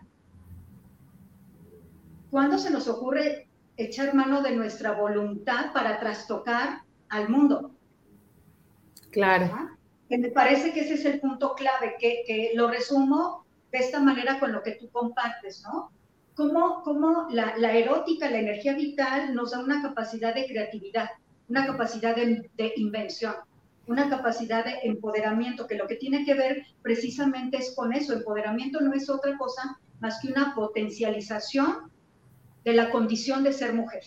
¿Cuándo 2.31 2.59
se 2.59 2.71
nos 2.71 2.87
ocurre 2.89 3.49
echar 3.77 4.15
mano 4.15 4.43
de 4.43 4.53
nuestra 4.53 4.93
voluntad 4.93 5.73
para 5.73 5.99
trastocar 5.99 6.83
al 7.09 7.29
mundo? 7.29 7.73
Claro. 9.11 9.77
Que 10.09 10.19
me 10.19 10.31
parece 10.31 10.73
que 10.73 10.81
ese 10.81 10.95
es 10.95 11.05
el 11.05 11.21
punto 11.21 11.55
clave, 11.55 11.97
que, 11.99 12.23
que, 12.27 12.53
lo 12.55 12.69
resumo 12.69 13.46
de 13.73 13.79
esta 13.79 14.01
manera 14.01 14.39
con 14.39 14.53
lo 14.53 14.63
que 14.63 14.73
tú 14.73 14.91
compartes, 14.91 15.63
¿no? 15.63 15.91
Cómo, 16.35 16.83
cómo 16.83 17.29
la, 17.31 17.57
la, 17.57 17.73
erótica, 17.73 18.31
la 18.31 18.39
energía 18.39 18.75
vital 18.75 19.35
nos 19.35 19.53
da 19.53 19.61
una 19.61 19.81
capacidad 19.83 20.35
de 20.35 20.47
creatividad, 20.47 21.11
una 21.49 21.67
capacidad 21.67 22.15
de, 22.15 22.51
de 22.57 22.73
invención 22.77 23.35
una 23.87 24.11
capacidad 24.11 24.65
de 24.65 24.81
empoderamiento, 24.83 25.67
que 25.67 25.77
lo 25.77 25.87
que 25.87 25.97
tiene 25.97 26.25
que 26.25 26.35
ver 26.35 26.67
precisamente 26.83 27.59
es 27.59 27.75
con 27.75 27.93
eso. 27.93 28.13
Empoderamiento 28.13 28.81
no 28.81 28.93
es 28.93 29.09
otra 29.09 29.37
cosa 29.39 29.79
más 30.01 30.21
que 30.21 30.29
una 30.29 30.55
potencialización 30.55 31.91
de 32.65 32.73
la 32.73 32.91
condición 32.91 33.45
de 33.45 33.53
ser 33.53 33.75
mujer, 33.75 34.03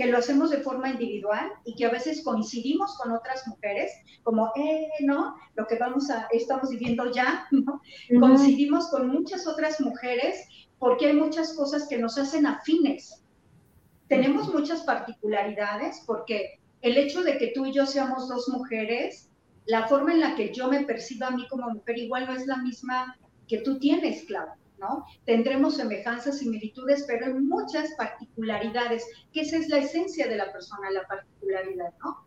que 0.00 0.06
lo 0.06 0.16
hacemos 0.16 0.48
de 0.48 0.62
forma 0.62 0.88
individual 0.88 1.52
y 1.66 1.74
que 1.74 1.84
a 1.84 1.90
veces 1.90 2.24
coincidimos 2.24 2.96
con 2.96 3.12
otras 3.12 3.46
mujeres, 3.46 3.92
como, 4.22 4.50
eh, 4.56 4.88
¿no? 5.00 5.36
Lo 5.56 5.66
que 5.66 5.76
vamos 5.76 6.08
a, 6.08 6.26
estamos 6.32 6.70
viviendo 6.70 7.12
ya, 7.12 7.46
¿no? 7.50 7.82
Coincidimos 8.18 8.88
con 8.88 9.08
muchas 9.08 9.46
otras 9.46 9.78
mujeres 9.78 10.48
porque 10.78 11.08
hay 11.08 11.16
muchas 11.16 11.52
cosas 11.52 11.86
que 11.86 11.98
nos 11.98 12.16
hacen 12.16 12.46
afines. 12.46 13.22
Tenemos 14.08 14.50
muchas 14.54 14.84
particularidades 14.84 16.02
porque 16.06 16.58
el 16.80 16.96
hecho 16.96 17.22
de 17.22 17.36
que 17.36 17.48
tú 17.48 17.66
y 17.66 17.74
yo 17.74 17.84
seamos 17.84 18.26
dos 18.26 18.48
mujeres, 18.48 19.28
la 19.66 19.86
forma 19.86 20.14
en 20.14 20.20
la 20.20 20.34
que 20.34 20.50
yo 20.54 20.68
me 20.68 20.86
perciba 20.86 21.26
a 21.26 21.32
mí 21.32 21.46
como 21.48 21.68
mujer 21.68 21.98
igual 21.98 22.24
no 22.24 22.32
es 22.32 22.46
la 22.46 22.56
misma 22.56 23.18
que 23.46 23.58
tú 23.58 23.78
tienes, 23.78 24.24
claro, 24.24 24.52
¿no? 24.80 25.04
Tendremos 25.26 25.76
semejanzas, 25.76 26.38
similitudes, 26.38 27.04
pero 27.06 27.26
hay 27.26 27.34
muchas 27.34 27.90
particularidades, 27.96 29.06
que 29.32 29.42
esa 29.42 29.58
es 29.58 29.68
la 29.68 29.78
esencia 29.78 30.26
de 30.26 30.36
la 30.36 30.50
persona, 30.50 30.90
la 30.90 31.06
particularidad, 31.06 31.92
¿no? 32.02 32.26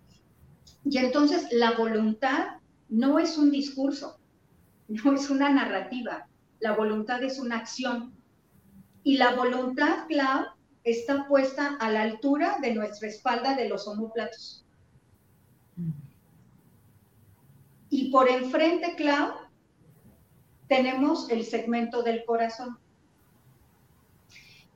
Y 0.85 0.97
entonces 0.97 1.47
la 1.51 1.71
voluntad 1.71 2.57
no 2.89 3.19
es 3.19 3.37
un 3.37 3.51
discurso, 3.51 4.19
no 4.87 5.13
es 5.13 5.29
una 5.29 5.49
narrativa, 5.49 6.27
la 6.59 6.73
voluntad 6.73 7.23
es 7.23 7.39
una 7.39 7.57
acción. 7.57 8.13
Y 9.03 9.17
la 9.17 9.35
voluntad, 9.35 10.07
Clau, 10.07 10.45
está 10.85 11.27
puesta 11.27 11.75
a 11.79 11.89
la 11.89 12.03
altura 12.03 12.57
de 12.61 12.73
nuestra 12.73 13.09
espalda 13.09 13.55
de 13.55 13.67
los 13.67 13.85
homóplatos. 13.87 14.65
Y 17.89 18.11
por 18.11 18.29
enfrente, 18.29 18.95
Clau, 18.95 19.33
tenemos 20.67 21.29
el 21.29 21.45
segmento 21.45 22.03
del 22.03 22.25
corazón. 22.25 22.77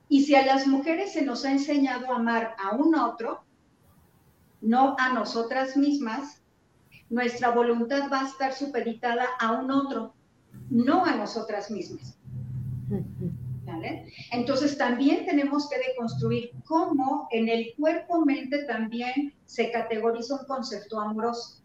Y 0.08 0.24
si 0.24 0.34
a 0.34 0.44
las 0.44 0.66
mujeres 0.66 1.12
se 1.12 1.22
nos 1.22 1.44
ha 1.44 1.52
enseñado 1.52 2.12
a 2.12 2.16
amar 2.16 2.56
a 2.58 2.76
un 2.76 2.94
otro, 2.94 3.44
no 4.60 4.96
a 4.98 5.12
nosotras 5.12 5.76
mismas, 5.76 6.42
nuestra 7.10 7.50
voluntad 7.50 8.10
va 8.10 8.20
a 8.22 8.28
estar 8.28 8.52
supeditada 8.52 9.26
a 9.38 9.52
un 9.52 9.70
otro, 9.70 10.14
no 10.70 11.04
a 11.04 11.14
nosotras 11.14 11.70
mismas. 11.70 12.18
Entonces 14.32 14.76
también 14.76 15.24
tenemos 15.26 15.68
que 15.68 15.76
deconstruir 15.78 16.50
cómo 16.64 17.28
en 17.30 17.48
el 17.48 17.74
cuerpo-mente 17.76 18.64
también 18.64 19.34
se 19.44 19.70
categoriza 19.70 20.40
un 20.40 20.46
concepto 20.46 21.00
amoroso. 21.00 21.62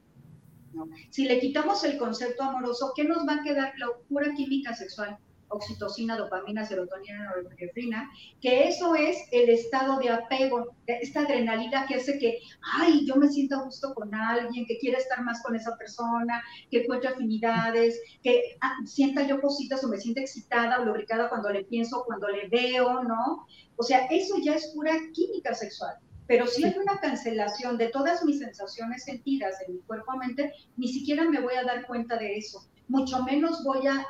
Si 1.09 1.25
le 1.25 1.39
quitamos 1.39 1.83
el 1.83 1.97
concepto 1.97 2.43
amoroso, 2.43 2.93
¿qué 2.95 3.03
nos 3.03 3.27
va 3.27 3.35
a 3.35 3.43
quedar? 3.43 3.73
La 3.77 3.87
pura 4.07 4.33
química 4.33 4.75
sexual 4.75 5.17
oxitocina, 5.53 6.17
dopamina, 6.17 6.65
serotonina, 6.65 7.25
norepinefrina, 7.25 8.11
que 8.41 8.67
eso 8.67 8.95
es 8.95 9.17
el 9.31 9.49
estado 9.49 9.99
de 9.99 10.09
apego, 10.09 10.75
esta 10.87 11.21
adrenalina 11.21 11.85
que 11.87 11.95
hace 11.95 12.17
que, 12.17 12.39
ay, 12.61 13.05
yo 13.05 13.15
me 13.15 13.29
siento 13.29 13.55
a 13.55 13.63
gusto 13.63 13.93
con 13.93 14.13
alguien, 14.13 14.65
que 14.65 14.77
quiera 14.77 14.97
estar 14.97 15.23
más 15.23 15.41
con 15.43 15.55
esa 15.55 15.77
persona, 15.77 16.43
que 16.69 16.83
encuentre 16.83 17.09
afinidades, 17.09 17.99
que 18.21 18.57
ah, 18.61 18.75
sienta 18.85 19.27
yo 19.27 19.39
cositas 19.41 19.83
o 19.83 19.87
me 19.87 19.97
sienta 19.97 20.21
excitada 20.21 20.81
o 20.81 20.85
lubricada 20.85 21.29
cuando 21.29 21.49
le 21.49 21.63
pienso, 21.65 22.03
cuando 22.05 22.27
le 22.27 22.47
veo, 22.47 23.03
¿no? 23.03 23.45
O 23.77 23.83
sea, 23.83 24.07
eso 24.07 24.35
ya 24.43 24.55
es 24.55 24.71
pura 24.73 24.93
química 25.13 25.53
sexual. 25.53 25.95
Pero 26.27 26.47
si 26.47 26.63
hay 26.63 26.75
una 26.77 26.99
cancelación 26.99 27.77
de 27.77 27.89
todas 27.89 28.23
mis 28.23 28.39
sensaciones 28.39 29.03
sentidas 29.03 29.55
en 29.67 29.75
mi 29.75 29.81
cuerpo-mente, 29.81 30.53
ni 30.77 30.87
siquiera 30.87 31.29
me 31.29 31.41
voy 31.41 31.55
a 31.55 31.63
dar 31.63 31.85
cuenta 31.85 32.17
de 32.17 32.37
eso 32.37 32.67
mucho 32.87 33.23
menos 33.23 33.63
voy 33.63 33.87
a, 33.87 34.05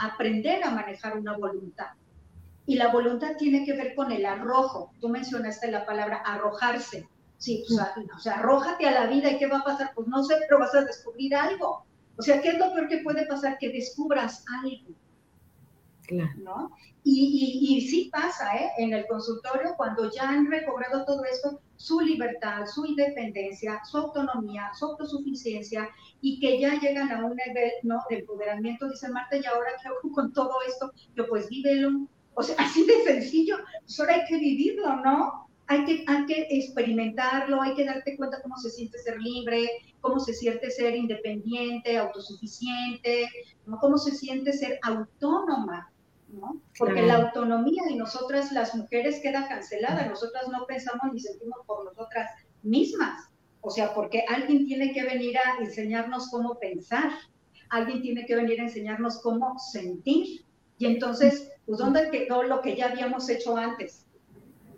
aprender 0.00 0.62
a 0.62 0.70
manejar 0.70 1.18
una 1.18 1.36
voluntad. 1.36 1.86
Y 2.66 2.76
la 2.76 2.92
voluntad 2.92 3.36
tiene 3.36 3.64
que 3.64 3.72
ver 3.72 3.94
con 3.94 4.12
el 4.12 4.24
arrojo. 4.24 4.94
Tú 5.00 5.08
mencionaste 5.08 5.70
la 5.70 5.84
palabra 5.84 6.18
arrojarse. 6.18 7.08
Sí, 7.38 7.64
o 7.68 8.18
sea, 8.18 8.34
arrójate 8.34 8.86
a 8.86 8.92
la 8.92 9.06
vida 9.06 9.30
y 9.30 9.38
¿qué 9.38 9.46
va 9.46 9.58
a 9.58 9.64
pasar? 9.64 9.92
Pues 9.94 10.06
no 10.08 10.22
sé, 10.22 10.36
pero 10.46 10.60
vas 10.60 10.74
a 10.74 10.84
descubrir 10.84 11.34
algo. 11.34 11.86
O 12.18 12.22
sea, 12.22 12.40
¿qué 12.42 12.50
es 12.50 12.58
lo 12.58 12.72
peor 12.72 12.86
que 12.86 12.98
puede 12.98 13.26
pasar? 13.26 13.56
Que 13.58 13.72
descubras 13.72 14.44
algo. 14.62 14.94
¿No? 16.12 16.70
Y, 17.02 17.76
y, 17.76 17.80
sí 17.80 18.10
pasa, 18.12 18.54
¿eh? 18.56 18.70
En 18.78 18.92
el 18.92 19.06
consultorio, 19.06 19.74
cuando 19.76 20.10
ya 20.10 20.28
han 20.28 20.50
recobrado 20.50 21.04
todo 21.04 21.24
esto, 21.24 21.60
su 21.76 22.00
libertad, 22.00 22.66
su 22.66 22.84
independencia, 22.84 23.80
su 23.84 23.98
autonomía, 23.98 24.70
su 24.78 24.84
autosuficiencia, 24.84 25.88
y 26.20 26.38
que 26.40 26.60
ya 26.60 26.78
llegan 26.78 27.10
a 27.10 27.24
un 27.24 27.36
nivel, 27.46 27.72
¿no? 27.82 28.00
De 28.10 28.18
empoderamiento, 28.18 28.88
dice 28.88 29.08
Marta, 29.08 29.36
y 29.36 29.46
ahora 29.46 29.70
qué 29.80 29.88
hago 29.88 30.12
con 30.14 30.32
todo 30.32 30.52
esto, 30.68 30.92
yo 31.16 31.26
pues 31.26 31.48
vívelo. 31.48 32.06
O 32.34 32.42
sea, 32.42 32.56
así 32.58 32.84
de 32.84 33.02
sencillo, 33.04 33.56
pues 33.80 33.98
ahora 33.98 34.14
hay 34.14 34.24
que 34.28 34.38
vivirlo, 34.38 34.96
¿no? 34.96 35.48
Hay 35.68 35.84
que, 35.84 36.04
hay 36.08 36.26
que 36.26 36.48
experimentarlo, 36.50 37.62
hay 37.62 37.74
que 37.74 37.84
darte 37.84 38.16
cuenta 38.16 38.42
cómo 38.42 38.56
se 38.56 38.70
siente 38.70 38.98
ser 38.98 39.20
libre, 39.20 39.70
cómo 40.00 40.18
se 40.18 40.34
siente 40.34 40.68
ser 40.70 40.96
independiente, 40.96 41.96
autosuficiente, 41.96 43.28
cómo 43.80 43.96
se 43.96 44.10
siente 44.10 44.52
ser 44.52 44.80
autónoma, 44.82 45.92
porque 46.78 47.02
la 47.02 47.16
autonomía 47.16 47.82
de 47.88 47.96
nosotras 47.96 48.52
las 48.52 48.74
mujeres 48.74 49.20
queda 49.20 49.48
cancelada, 49.48 50.06
nosotras 50.06 50.48
no 50.48 50.66
pensamos 50.66 51.12
ni 51.12 51.20
sentimos 51.20 51.58
por 51.66 51.84
nosotras 51.84 52.30
mismas, 52.62 53.28
o 53.60 53.70
sea, 53.70 53.92
porque 53.94 54.24
alguien 54.28 54.66
tiene 54.66 54.92
que 54.92 55.04
venir 55.04 55.36
a 55.38 55.58
enseñarnos 55.60 56.28
cómo 56.30 56.58
pensar, 56.58 57.10
alguien 57.68 58.02
tiene 58.02 58.26
que 58.26 58.36
venir 58.36 58.60
a 58.60 58.64
enseñarnos 58.64 59.20
cómo 59.22 59.58
sentir, 59.58 60.44
y 60.78 60.86
entonces, 60.86 61.52
pues, 61.66 61.78
¿dónde 61.78 62.10
quedó 62.10 62.42
lo 62.42 62.62
que 62.62 62.74
ya 62.74 62.86
habíamos 62.86 63.28
hecho 63.28 63.56
antes? 63.56 64.06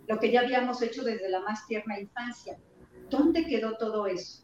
Lo 0.07 0.19
que 0.19 0.31
ya 0.31 0.41
habíamos 0.41 0.81
hecho 0.81 1.01
desde 1.01 1.29
la 1.29 1.39
más 1.39 1.65
tierna 1.65 1.97
infancia. 1.97 2.57
¿Dónde 3.09 3.45
quedó 3.45 3.77
todo 3.77 4.05
eso? 4.05 4.43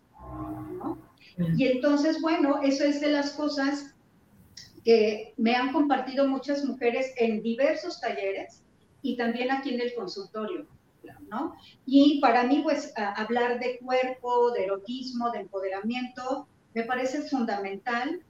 Y 1.58 1.68
entonces, 1.68 2.22
bueno, 2.22 2.62
eso 2.64 2.86
es 2.86 3.02
de 3.02 3.10
las 3.10 3.32
cosas 3.32 3.94
que 4.84 5.34
me 5.38 5.56
han 5.56 5.74
compartido 5.74 6.28
muchas 6.28 6.66
mujeres 6.66 7.14
en 7.18 7.42
diversos 7.42 8.00
talleres 8.00 8.64
y 9.02 9.18
también 9.18 9.52
aquí 9.52 9.74
en 9.74 9.82
el 9.82 9.94
consultorio, 9.94 10.68
¿no? 11.30 11.56
Y 11.86 12.20
para 12.20 12.44
mí, 12.44 12.62
pues, 12.64 12.94
hablar 12.96 13.60
de 13.60 13.80
cuerpo, 13.80 14.52
de 14.52 14.66
erotismo, 14.66 15.32
de 15.32 15.40
empoderamiento, 15.40 16.48
me 16.74 16.84
parece 16.84 17.22
fundamental 17.24 18.22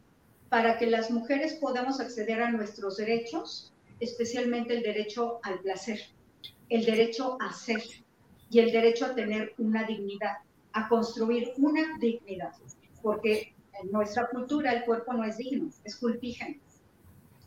para 0.49 0.77
que 0.77 0.87
las 0.87 1.11
mujeres 1.11 1.55
podamos 1.55 1.99
acceder 1.99 2.41
a 2.41 2.51
nuestros 2.51 2.97
derechos, 2.97 3.73
especialmente 3.99 4.75
el 4.75 4.83
derecho 4.83 5.39
al 5.43 5.59
placer, 5.59 5.99
el 6.69 6.85
derecho 6.85 7.37
a 7.39 7.53
ser 7.53 7.81
y 8.49 8.59
el 8.59 8.71
derecho 8.71 9.05
a 9.05 9.15
tener 9.15 9.53
una 9.57 9.83
dignidad, 9.83 10.37
a 10.73 10.87
construir 10.87 11.53
una 11.57 11.97
dignidad, 11.99 12.53
porque 13.01 13.53
en 13.81 13.91
nuestra 13.91 14.27
cultura 14.29 14.73
el 14.73 14.85
cuerpo 14.85 15.13
no 15.13 15.23
es 15.23 15.37
digno, 15.37 15.69
es 15.83 15.95
culpígeno. 15.95 16.55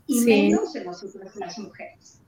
Y 0.05 0.21
menos 0.21 0.75
en 0.75 0.85
nosotras 0.85 1.35
las 1.35 1.57
mujeres. 1.59 2.19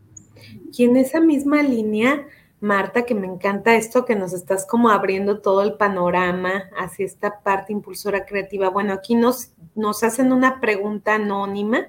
Y 0.72 0.86
en 0.86 0.96
esa 0.96 1.20
misma 1.20 1.62
línea, 1.62 2.26
Marta, 2.62 3.06
que 3.06 3.16
me 3.16 3.28
encanta 3.28 3.76
esto 3.76 4.06
que 4.06 4.16
nos 4.16 4.34
estás 4.34 4.66
como 4.66 4.90
abriendo 4.90 5.42
todo 5.42 5.62
el 5.62 5.74
panorama 5.74 6.70
hacia 6.78 7.06
esta 7.06 7.42
parte 7.42 7.74
impulsora 7.74 8.26
creativa. 8.26 8.70
Bueno, 8.70 8.94
aquí 8.94 9.16
nos, 9.16 9.52
nos 9.76 10.04
hacen 10.04 10.32
una 10.32 10.62
pregunta 10.62 11.16
anónima. 11.16 11.88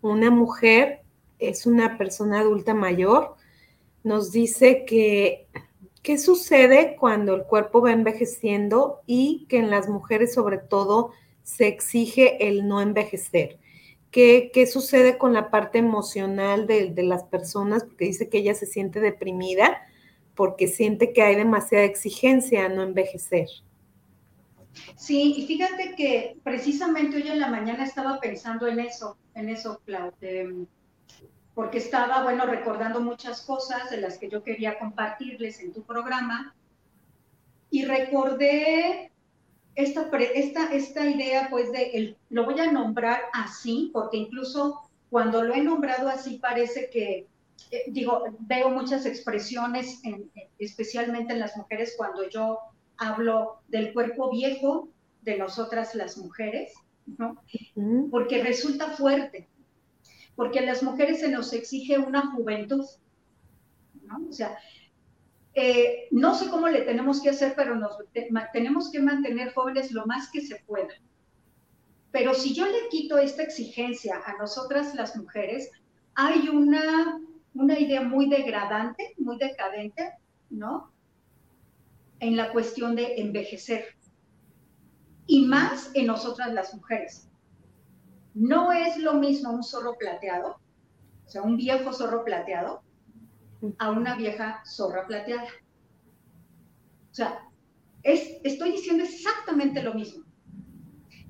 Una 0.00 0.30
mujer 0.30 1.02
es 1.38 1.66
una 1.66 1.98
persona 1.98 2.40
adulta 2.40 2.74
mayor, 2.74 3.34
nos 4.04 4.32
dice 4.32 4.84
que 4.84 5.48
¿qué 6.02 6.18
sucede 6.18 6.96
cuando 6.98 7.34
el 7.34 7.44
cuerpo 7.44 7.80
va 7.80 7.92
envejeciendo 7.92 9.00
y 9.06 9.46
que 9.48 9.58
en 9.58 9.70
las 9.70 9.88
mujeres 9.88 10.34
sobre 10.34 10.58
todo 10.58 11.12
se 11.42 11.68
exige 11.68 12.48
el 12.48 12.68
no 12.68 12.80
envejecer. 12.80 13.58
¿Qué, 14.10 14.50
qué 14.52 14.66
sucede 14.66 15.16
con 15.16 15.32
la 15.32 15.50
parte 15.50 15.78
emocional 15.78 16.66
de, 16.66 16.90
de, 16.90 17.02
las 17.02 17.24
personas? 17.24 17.84
Porque 17.84 18.04
dice 18.06 18.28
que 18.28 18.38
ella 18.38 18.54
se 18.54 18.66
siente 18.66 19.00
deprimida 19.00 19.80
porque 20.34 20.68
siente 20.68 21.12
que 21.12 21.22
hay 21.22 21.36
demasiada 21.36 21.84
exigencia 21.84 22.66
a 22.66 22.68
no 22.68 22.82
envejecer. 22.82 23.48
Sí, 24.96 25.34
y 25.36 25.46
fíjate 25.46 25.94
que 25.96 26.38
precisamente 26.42 27.16
hoy 27.16 27.28
en 27.28 27.40
la 27.40 27.48
mañana 27.48 27.84
estaba 27.84 28.18
pensando 28.20 28.66
en 28.66 28.80
eso, 28.80 29.18
en 29.34 29.50
eso, 29.50 29.82
Claudia, 29.84 30.46
porque 31.54 31.78
estaba, 31.78 32.22
bueno, 32.22 32.46
recordando 32.46 33.00
muchas 33.00 33.42
cosas 33.42 33.90
de 33.90 33.98
las 33.98 34.16
que 34.16 34.30
yo 34.30 34.42
quería 34.42 34.78
compartirles 34.78 35.60
en 35.60 35.72
tu 35.72 35.82
programa 35.82 36.54
y 37.70 37.84
recordé 37.84 39.11
esta, 39.74 40.08
esta, 40.34 40.72
esta 40.72 41.06
idea, 41.08 41.48
pues, 41.50 41.72
de, 41.72 41.90
el, 41.92 42.16
lo 42.30 42.44
voy 42.44 42.60
a 42.60 42.70
nombrar 42.70 43.20
así, 43.32 43.90
porque 43.92 44.18
incluso 44.18 44.80
cuando 45.10 45.42
lo 45.42 45.54
he 45.54 45.62
nombrado 45.62 46.08
así 46.08 46.38
parece 46.38 46.90
que, 46.90 47.26
eh, 47.70 47.84
digo, 47.88 48.24
veo 48.40 48.70
muchas 48.70 49.06
expresiones, 49.06 50.00
especialmente 50.58 51.32
en 51.32 51.40
las 51.40 51.56
mujeres, 51.56 51.94
cuando 51.96 52.28
yo 52.28 52.58
hablo 52.96 53.60
del 53.68 53.92
cuerpo 53.92 54.30
viejo 54.30 54.88
de 55.22 55.38
nosotras 55.38 55.94
las 55.94 56.16
mujeres, 56.16 56.72
¿no? 57.18 57.42
Porque 58.10 58.42
resulta 58.42 58.90
fuerte, 58.90 59.48
porque 60.36 60.60
a 60.60 60.62
las 60.62 60.82
mujeres 60.82 61.20
se 61.20 61.28
nos 61.28 61.52
exige 61.52 61.98
una 61.98 62.32
juventud, 62.32 62.84
¿no? 64.04 64.28
O 64.28 64.32
sea, 64.32 64.56
eh, 65.54 66.08
no 66.10 66.34
sé 66.34 66.48
cómo 66.48 66.68
le 66.68 66.82
tenemos 66.82 67.20
que 67.20 67.30
hacer, 67.30 67.54
pero 67.54 67.74
nos 67.74 67.98
tenemos 68.52 68.90
que 68.90 69.00
mantener 69.00 69.52
jóvenes 69.52 69.92
lo 69.92 70.06
más 70.06 70.30
que 70.30 70.40
se 70.40 70.56
pueda. 70.66 70.94
Pero 72.10 72.34
si 72.34 72.54
yo 72.54 72.66
le 72.66 72.88
quito 72.90 73.18
esta 73.18 73.42
exigencia 73.42 74.22
a 74.24 74.36
nosotras 74.36 74.94
las 74.94 75.16
mujeres, 75.16 75.70
hay 76.14 76.48
una, 76.48 77.20
una 77.54 77.78
idea 77.78 78.02
muy 78.02 78.28
degradante, 78.28 79.14
muy 79.18 79.38
decadente, 79.38 80.12
¿no? 80.50 80.92
En 82.20 82.36
la 82.36 82.52
cuestión 82.52 82.94
de 82.96 83.16
envejecer. 83.16 83.96
Y 85.26 85.46
más 85.46 85.90
en 85.94 86.06
nosotras 86.06 86.52
las 86.52 86.74
mujeres. 86.74 87.28
No 88.34 88.72
es 88.72 88.96
lo 88.98 89.14
mismo 89.14 89.50
un 89.50 89.62
zorro 89.62 89.96
plateado, 89.98 90.60
o 91.26 91.28
sea, 91.28 91.42
un 91.42 91.56
viejo 91.56 91.92
zorro 91.92 92.24
plateado, 92.24 92.82
a 93.78 93.90
una 93.90 94.16
vieja 94.16 94.62
zorra 94.66 95.06
plateada. 95.06 95.48
O 97.10 97.14
sea, 97.14 97.48
es, 98.02 98.38
estoy 98.42 98.72
diciendo 98.72 99.04
exactamente 99.04 99.82
lo 99.82 99.94
mismo, 99.94 100.24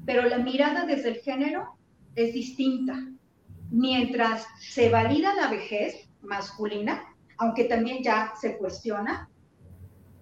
pero 0.07 0.23
la 0.23 0.39
mirada 0.39 0.87
desde 0.87 1.11
el 1.11 1.17
género 1.17 1.77
es 2.15 2.35
distinta. 2.35 3.09
Mientras 3.71 4.47
se 4.61 4.91
valida 4.91 5.35
la 5.35 5.49
vejez 5.49 6.09
masculina, 6.21 7.03
aunque 7.39 7.65
también 7.65 8.03
ya 8.03 8.33
se 8.41 8.59
cuestiona, 8.59 9.29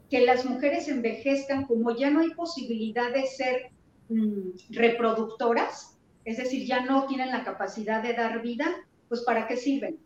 que 0.08 0.24
las 0.24 0.44
mujeres 0.44 0.88
envejezcan 0.88 1.66
como 1.66 1.96
ya 1.96 2.10
no 2.10 2.20
hay 2.20 2.30
posibilidad 2.30 3.12
de 3.12 3.26
ser 3.26 3.70
mm, 4.08 4.50
reproductoras, 4.70 5.98
es 6.24 6.36
decir, 6.36 6.66
ya 6.66 6.84
no 6.84 7.06
tienen 7.06 7.30
la 7.30 7.44
capacidad 7.44 8.02
de 8.02 8.14
dar 8.14 8.42
vida, 8.42 8.66
pues 9.08 9.22
¿para 9.22 9.46
qué 9.46 9.56
sirven? 9.56 9.98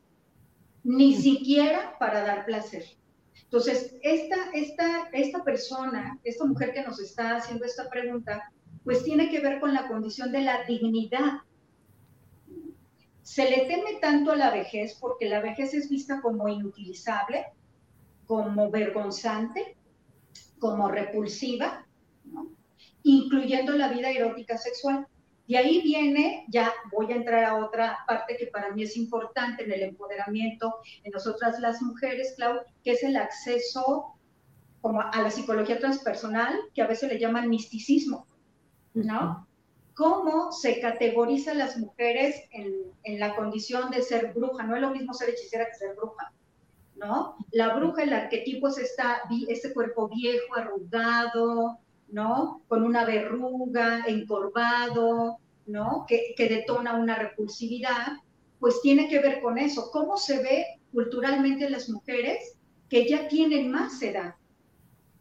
Ni 0.84 1.14
siquiera 1.14 1.96
para 1.98 2.24
dar 2.24 2.44
placer. 2.44 2.84
Entonces, 3.42 3.96
esta, 4.02 4.36
esta, 4.52 5.08
esta 5.12 5.42
persona, 5.44 6.18
esta 6.24 6.44
mujer 6.44 6.72
que 6.72 6.82
nos 6.82 7.00
está 7.00 7.36
haciendo 7.36 7.64
esta 7.64 7.88
pregunta, 7.88 8.52
pues 8.84 9.02
tiene 9.02 9.30
que 9.30 9.40
ver 9.40 9.60
con 9.60 9.72
la 9.72 9.88
condición 9.88 10.30
de 10.30 10.42
la 10.42 10.64
dignidad. 10.64 11.40
Se 13.22 13.48
le 13.48 13.64
teme 13.66 13.98
tanto 14.00 14.32
a 14.32 14.36
la 14.36 14.50
vejez 14.50 14.98
porque 15.00 15.28
la 15.28 15.40
vejez 15.40 15.72
es 15.72 15.88
vista 15.88 16.20
como 16.20 16.48
inutilizable, 16.48 17.46
como 18.26 18.70
vergonzante, 18.70 19.76
como 20.58 20.88
repulsiva, 20.88 21.86
incluyendo 23.02 23.72
la 23.72 23.88
vida 23.88 24.10
erótica 24.10 24.58
sexual. 24.58 25.06
De 25.46 25.58
ahí 25.58 25.82
viene, 25.82 26.46
ya 26.48 26.72
voy 26.90 27.12
a 27.12 27.16
entrar 27.16 27.44
a 27.44 27.56
otra 27.56 27.98
parte 28.06 28.36
que 28.36 28.46
para 28.46 28.72
mí 28.72 28.82
es 28.82 28.96
importante 28.96 29.64
en 29.64 29.72
el 29.72 29.82
empoderamiento 29.82 30.76
en 31.02 31.12
nosotras 31.12 31.60
las 31.60 31.82
mujeres, 31.82 32.32
Clau, 32.36 32.60
que 32.82 32.92
es 32.92 33.02
el 33.02 33.16
acceso 33.16 34.14
como 34.80 35.00
a 35.02 35.20
la 35.20 35.30
psicología 35.30 35.78
transpersonal, 35.78 36.58
que 36.74 36.82
a 36.82 36.86
veces 36.86 37.10
le 37.10 37.18
llaman 37.18 37.50
misticismo, 37.50 38.26
¿no? 38.94 39.46
Cómo 39.94 40.50
se 40.52 40.80
categoriza 40.80 41.52
a 41.52 41.54
las 41.54 41.78
mujeres 41.78 42.36
en, 42.50 42.92
en, 43.04 43.20
la 43.20 43.36
condición 43.36 43.90
de 43.90 44.02
ser 44.02 44.32
bruja. 44.34 44.64
No 44.64 44.74
es 44.74 44.82
lo 44.82 44.90
mismo 44.90 45.14
ser 45.14 45.30
hechicera 45.30 45.66
que 45.66 45.74
ser 45.74 45.94
bruja, 45.94 46.32
¿no? 46.96 47.36
La 47.52 47.74
bruja, 47.74 48.02
el 48.02 48.12
arquetipo 48.12 48.68
es 48.68 48.78
esta, 48.78 49.22
este 49.48 49.72
cuerpo 49.72 50.08
viejo, 50.08 50.54
arrugado, 50.54 51.78
¿no? 52.08 52.62
Con 52.68 52.84
una 52.84 53.04
verruga, 53.04 54.04
encorvado, 54.06 55.38
¿no? 55.66 56.04
Que, 56.08 56.34
que, 56.36 56.48
detona 56.48 56.94
una 56.94 57.16
repulsividad, 57.16 58.18
pues 58.60 58.80
tiene 58.82 59.08
que 59.08 59.18
ver 59.18 59.40
con 59.40 59.58
eso. 59.58 59.90
¿Cómo 59.90 60.16
se 60.16 60.42
ve 60.42 60.66
culturalmente 60.92 61.68
las 61.70 61.88
mujeres 61.88 62.56
que 62.88 63.08
ya 63.08 63.28
tienen 63.28 63.70
más 63.70 64.00
edad, 64.02 64.36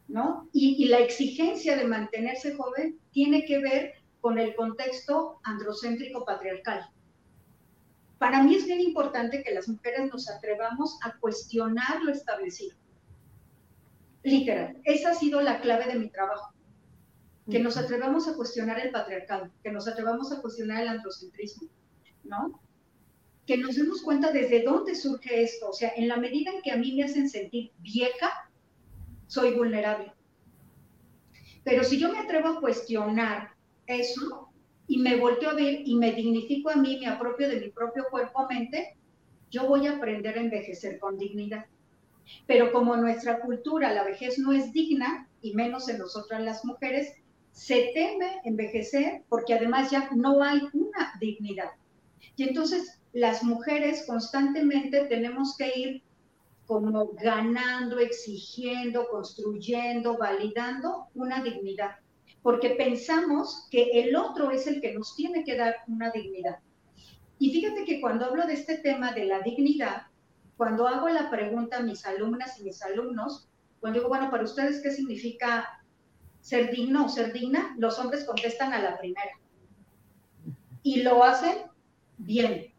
¿no? 0.08 0.50
Y, 0.54 0.84
y 0.84 0.88
la 0.88 1.00
exigencia 1.00 1.76
de 1.76 1.86
mantenerse 1.86 2.56
joven 2.56 3.00
tiene 3.12 3.46
que 3.46 3.60
ver 3.60 3.94
con 4.22 4.38
el 4.38 4.56
contexto 4.56 5.40
androcéntrico 5.44 6.24
patriarcal. 6.26 6.90
Para 8.18 8.42
mí 8.42 8.56
es 8.56 8.66
bien 8.66 8.80
importante 8.80 9.44
que 9.44 9.54
las 9.54 9.68
mujeres 9.68 10.10
nos 10.12 10.30
atrevamos 10.30 10.98
a 11.04 11.18
cuestionar 11.20 12.02
lo 12.04 12.12
establecido. 12.12 12.78
Literal, 14.24 14.80
esa 14.86 15.10
ha 15.10 15.14
sido 15.14 15.42
la 15.42 15.60
clave 15.60 15.88
de 15.88 16.00
mi 16.00 16.10
trabajo 16.10 16.54
que 17.50 17.60
nos 17.60 17.78
atrevamos 17.78 18.28
a 18.28 18.36
cuestionar 18.36 18.80
el 18.80 18.91
patriarcado, 18.91 19.52
que 19.62 19.72
nos 19.72 19.88
atrevamos 19.88 20.32
a 20.32 20.41
cuestionar 20.41 20.82
el 20.82 20.88
androcentrismo, 20.88 21.68
¿no? 22.24 22.62
Que 23.46 23.58
nos 23.58 23.76
demos 23.76 24.02
cuenta 24.02 24.32
desde 24.32 24.64
dónde 24.64 24.96
surge 24.96 25.44
esto. 25.44 25.70
O 25.70 25.74
sea, 25.74 25.91
en 25.98 26.08
la 26.08 26.18
medida 26.18 26.52
en 26.52 26.62
que 26.62 26.72
a 26.72 26.78
mí 26.78 26.96
me 26.96 27.04
hacen 27.04 27.30
sentir 27.30 27.72
vieja, 27.80 28.50
soy 29.28 29.54
vulnerable. 29.56 30.14
Pero 31.66 31.84
si 31.84 32.00
yo 32.00 32.12
me 32.12 32.20
atrevo 32.20 32.50
a 32.50 32.62
cuestionar 32.62 33.52
eso 33.88 34.50
y 34.88 35.00
me 35.00 35.18
volteo 35.18 35.50
a 35.50 35.56
ver 35.56 35.82
y 35.86 35.96
me 35.96 36.14
dignifico 36.14 36.70
a 36.70 36.76
mí, 36.76 36.98
me 37.00 37.08
apropio 37.08 37.50
de 37.50 37.60
mi 37.60 37.70
propio 37.70 38.06
cuerpo-mente, 38.10 38.96
yo 39.52 39.68
voy 39.68 39.88
a 39.88 39.98
aprender 39.98 40.38
a 40.38 40.41
envejecer 40.41 41.00
con 41.00 41.18
dignidad. 41.18 41.66
Pero 42.48 42.72
como 42.72 42.96
nuestra 42.96 43.41
cultura 43.41 43.94
la 43.94 44.04
vejez 44.04 44.39
no 44.39 44.54
es 44.54 44.72
digna, 44.72 45.28
y 45.41 45.54
menos 45.54 45.89
en 45.89 45.98
nosotras 45.98 46.41
las 46.41 46.64
mujeres, 46.64 47.14
se 47.54 47.91
teme 47.93 48.41
envejecer 48.43 49.24
porque 49.30 49.54
además 49.54 49.91
ya 49.91 50.10
no 50.16 50.43
hay 50.43 50.60
una 50.74 51.14
dignidad. 51.20 51.70
Y 52.36 52.43
entonces 52.43 52.99
las 53.14 53.43
mujeres 53.43 54.06
constantemente 54.08 55.06
tenemos 55.06 55.56
que 55.56 55.72
ir 55.80 56.04
como 56.66 57.14
ganando, 57.14 57.99
exigiendo, 57.99 59.08
construyendo, 59.08 60.18
validando 60.18 61.08
una 61.14 61.43
dignidad, 61.43 61.97
porque 62.41 62.72
pensamos 62.72 63.68
que 63.70 64.01
el 64.01 64.16
otro 64.16 64.49
es 64.49 64.66
el 64.66 64.82
que 64.82 64.93
nos 64.93 65.16
tiene 65.16 65.43
que 65.43 65.56
dar 65.56 65.76
una 65.88 66.10
dignidad. 66.10 66.58
Y 67.38 67.51
fíjate 67.51 67.86
que 67.86 68.01
cuando 68.01 68.26
hablo 68.26 68.47
de 68.47 68.54
este 68.54 68.78
tema 68.78 69.12
de 69.12 69.26
la 69.26 69.41
dignidad, 69.41 70.04
cuando 70.58 70.88
hago 70.88 71.10
la 71.10 71.30
pregunta 71.30 71.78
a 71.78 71.84
mis 71.84 72.06
alumnas 72.06 72.60
y 72.60 72.64
mis 72.64 72.82
alumnos, 72.82 73.47
cuando 73.80 73.99
digo, 73.99 74.10
bueno, 74.10 74.32
para 74.32 74.43
ustedes, 74.43 74.82
¿qué 74.82 74.91
significa 74.91 75.83
ser 76.44 76.72
digno 76.72 77.06
o 77.06 77.10
ser 77.10 77.32
digna, 77.32 77.74
los 77.78 77.98
hombres 78.00 78.26
contestan 78.26 78.74
a 78.74 78.82
la 78.82 79.00
primera. 79.00 79.39
Y 80.84 81.02
lo 81.02 81.24
hacen 81.24 81.58
bien. 82.18 82.74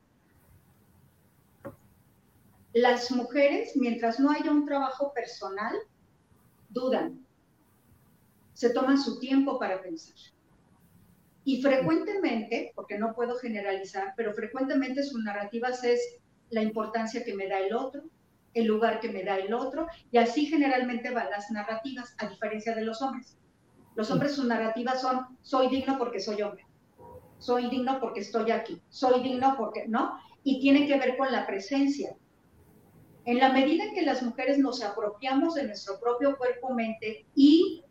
Las 2.75 3.11
mujeres, 3.11 3.75
mientras 3.75 4.21
no 4.21 4.31
haya 4.31 4.51
un 4.51 4.67
trabajo 4.67 5.15
personal, 5.15 5.75
dudan. 6.69 7.25
Se 8.53 8.69
toman 8.69 9.01
su 9.01 9.19
tiempo 9.19 9.59
para 9.59 9.81
pensar. 9.81 10.15
Y 11.47 11.63
frecuentemente, 11.63 12.73
porque 12.75 12.99
no 12.99 13.15
puedo 13.15 13.37
generalizar, 13.37 14.13
pero 14.15 14.35
frecuentemente 14.35 15.03
sus 15.03 15.25
narrativas 15.25 15.83
es 15.85 16.19
la 16.51 16.63
importancia 16.63 17.25
que 17.25 17.35
me 17.35 17.49
da 17.49 17.61
el 17.61 17.75
otro, 17.75 18.03
el 18.53 18.67
lugar 18.67 19.01
que 19.01 19.09
me 19.09 19.25
da 19.25 19.39
el 19.39 19.55
otro, 19.55 19.87
y 20.13 20.19
así 20.19 20.45
generalmente 20.45 21.11
van 21.11 21.31
las 21.31 21.51
narrativas, 21.51 22.15
a 22.19 22.29
diferencia 22.29 22.75
de 22.75 22.83
los 22.83 23.01
hombres. 23.01 23.39
Los 23.95 24.11
hombres 24.11 24.35
sus 24.35 24.47
narrativas 24.47 25.01
son, 25.01 25.27
soy 25.43 25.69
digno 25.69 25.99
porque 25.99 26.21
soy 26.21 26.43
hombre, 26.43 26.67
soy 27.39 27.69
digno 27.69 28.01
porque 28.01 28.21
estoy 28.21 28.51
aquí, 28.51 28.81
soy 28.89 29.23
digno 29.23 29.55
porque, 29.57 29.87
¿no? 29.87 30.19
Y 30.43 30.61
tiene 30.61 30.87
que 30.87 30.99
ver 30.99 31.17
con 31.17 31.31
la 31.31 31.47
presencia. 31.47 32.17
En 33.25 33.39
la 33.39 33.53
medida 33.53 33.85
en 33.85 33.95
que 33.95 34.03
las 34.03 34.23
mujeres 34.23 34.59
nos 34.59 34.83
apropiamos 34.83 35.55
de 35.55 35.65
nuestro 35.65 35.99
propio 35.99 36.37
cuerpo-mente 36.37 37.25
y 37.35 37.83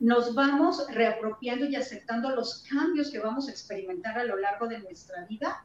nos 0.00 0.34
vamos 0.34 0.84
reapropiando 0.90 1.64
y 1.66 1.76
aceptando 1.76 2.30
los 2.30 2.64
cambios 2.68 3.10
que 3.10 3.20
vamos 3.20 3.48
a 3.48 3.52
experimentar 3.52 4.18
a 4.18 4.24
lo 4.24 4.36
largo 4.36 4.66
de 4.66 4.80
nuestra 4.80 5.24
vida, 5.26 5.64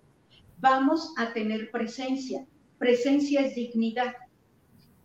vamos 0.59 1.13
a 1.17 1.33
tener 1.33 1.71
presencia. 1.71 2.45
Presencia 2.77 3.41
es 3.41 3.55
dignidad. 3.55 4.15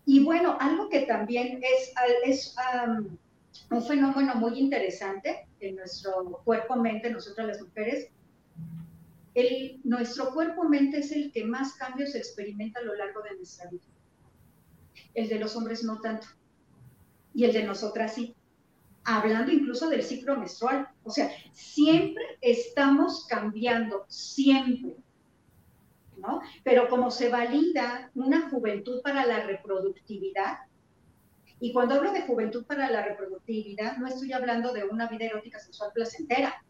Y 0.04 0.22
bueno, 0.22 0.56
algo 0.60 0.88
que 0.88 1.00
también 1.00 1.62
es, 1.62 1.94
es 2.24 2.54
un 3.72 3.82
fenómeno 3.82 4.34
muy 4.34 4.58
interesante 4.58 5.48
en 5.60 5.76
nuestro 5.76 6.42
cuerpo-mente, 6.44 7.10
nosotras 7.10 7.46
las 7.46 7.62
mujeres, 7.62 8.08
el, 9.34 9.80
nuestro 9.84 10.32
cuerpo-mente 10.32 10.98
es 10.98 11.12
el 11.12 11.32
que 11.32 11.44
más 11.44 11.74
cambios 11.74 12.14
experimenta 12.14 12.80
a 12.80 12.82
lo 12.82 12.94
largo 12.94 13.22
de 13.22 13.36
nuestra 13.36 13.70
vida. 13.70 13.84
El 15.14 15.28
de 15.28 15.38
los 15.38 15.56
hombres 15.56 15.84
no 15.84 16.00
tanto. 16.00 16.26
Y 17.34 17.44
el 17.44 17.52
de 17.52 17.64
nosotras 17.64 18.14
sí. 18.14 18.34
Hablando 19.04 19.50
incluso 19.50 19.88
del 19.88 20.02
ciclo 20.02 20.36
menstrual. 20.36 20.88
O 21.02 21.10
sea, 21.10 21.30
siempre 21.52 22.22
estamos 22.40 23.26
cambiando, 23.26 24.04
siempre. 24.08 24.96
¿no? 26.18 26.40
Pero 26.62 26.88
como 26.88 27.10
se 27.10 27.30
valida 27.30 28.10
una 28.14 28.48
juventud 28.50 29.00
para 29.02 29.26
la 29.26 29.44
reproductividad, 29.44 30.58
y 31.62 31.72
cuando 31.72 31.94
hablo 31.94 32.12
de 32.12 32.22
juventud 32.22 32.64
para 32.64 32.90
la 32.90 33.04
reproductividad, 33.04 33.96
no 33.98 34.08
estoy 34.08 34.32
hablando 34.32 34.72
de 34.72 34.82
una 34.82 35.06
vida 35.06 35.26
erótica 35.26 35.60
sexual 35.60 35.92
placentera. 35.94 36.60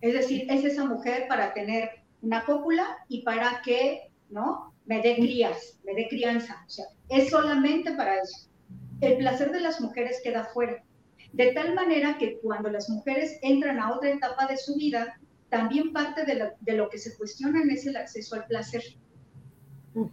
Es 0.00 0.12
decir, 0.12 0.46
es 0.48 0.64
esa 0.64 0.84
mujer 0.84 1.26
para 1.26 1.52
tener 1.54 2.04
una 2.22 2.44
cópula 2.44 2.98
y 3.08 3.22
para 3.22 3.60
que, 3.64 4.12
¿no? 4.30 4.72
Me 4.86 5.02
dé 5.02 5.16
crías, 5.16 5.80
me 5.84 5.92
dé 5.92 6.06
crianza. 6.08 6.62
O 6.64 6.70
sea, 6.70 6.84
es 7.08 7.30
solamente 7.30 7.90
para 7.94 8.14
eso. 8.14 8.48
El 9.00 9.16
placer 9.16 9.50
de 9.50 9.58
las 9.58 9.80
mujeres 9.80 10.20
queda 10.22 10.44
fuera. 10.44 10.84
De 11.32 11.50
tal 11.50 11.74
manera 11.74 12.16
que 12.16 12.38
cuando 12.38 12.70
las 12.70 12.88
mujeres 12.88 13.40
entran 13.42 13.80
a 13.80 13.92
otra 13.92 14.10
etapa 14.10 14.46
de 14.46 14.56
su 14.56 14.76
vida, 14.76 15.18
también 15.48 15.92
parte 15.92 16.24
de 16.24 16.52
de 16.60 16.72
lo 16.74 16.88
que 16.88 16.98
se 16.98 17.16
cuestiona 17.16 17.60
es 17.72 17.86
el 17.86 17.96
acceso 17.96 18.36
al 18.36 18.46
placer. 18.46 18.84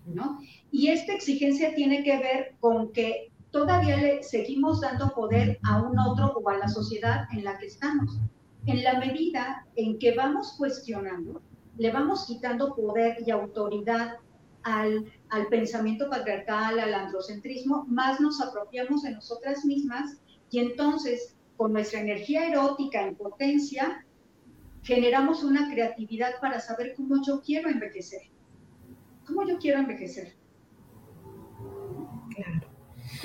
¿no? 0.07 0.39
Y 0.71 0.87
esta 0.87 1.13
exigencia 1.13 1.75
tiene 1.75 2.03
que 2.03 2.17
ver 2.17 2.55
con 2.59 2.91
que 2.91 3.31
todavía 3.55 3.95
le 3.95 4.21
seguimos 4.21 4.81
dando 4.81 5.07
poder 5.11 5.57
a 5.63 5.81
un 5.81 5.97
otro 5.97 6.33
o 6.35 6.49
a 6.49 6.57
la 6.57 6.67
sociedad 6.67 7.25
en 7.31 7.45
la 7.45 7.57
que 7.57 7.67
estamos. 7.67 8.19
En 8.65 8.83
la 8.83 8.99
medida 8.99 9.65
en 9.77 9.97
que 9.97 10.13
vamos 10.13 10.55
cuestionando, 10.57 11.41
le 11.77 11.89
vamos 11.89 12.25
quitando 12.27 12.75
poder 12.75 13.15
y 13.25 13.31
autoridad 13.31 14.17
al, 14.63 15.05
al 15.29 15.47
pensamiento 15.47 16.09
patriarcal, 16.09 16.81
al 16.81 16.93
androcentrismo, 16.93 17.85
más 17.87 18.19
nos 18.19 18.41
apropiamos 18.41 19.03
de 19.03 19.11
nosotras 19.11 19.63
mismas 19.63 20.17
y 20.51 20.59
entonces 20.59 21.37
con 21.55 21.71
nuestra 21.71 22.01
energía 22.01 22.49
erótica 22.49 23.07
en 23.07 23.15
potencia 23.15 24.05
generamos 24.83 25.45
una 25.45 25.71
creatividad 25.71 26.41
para 26.41 26.59
saber 26.59 26.93
cómo 26.97 27.23
yo 27.25 27.41
quiero 27.41 27.69
envejecer. 27.69 28.23
¿Cómo 29.25 29.47
yo 29.47 29.57
quiero 29.59 29.79
envejecer? 29.79 30.35
Claro. 32.35 32.64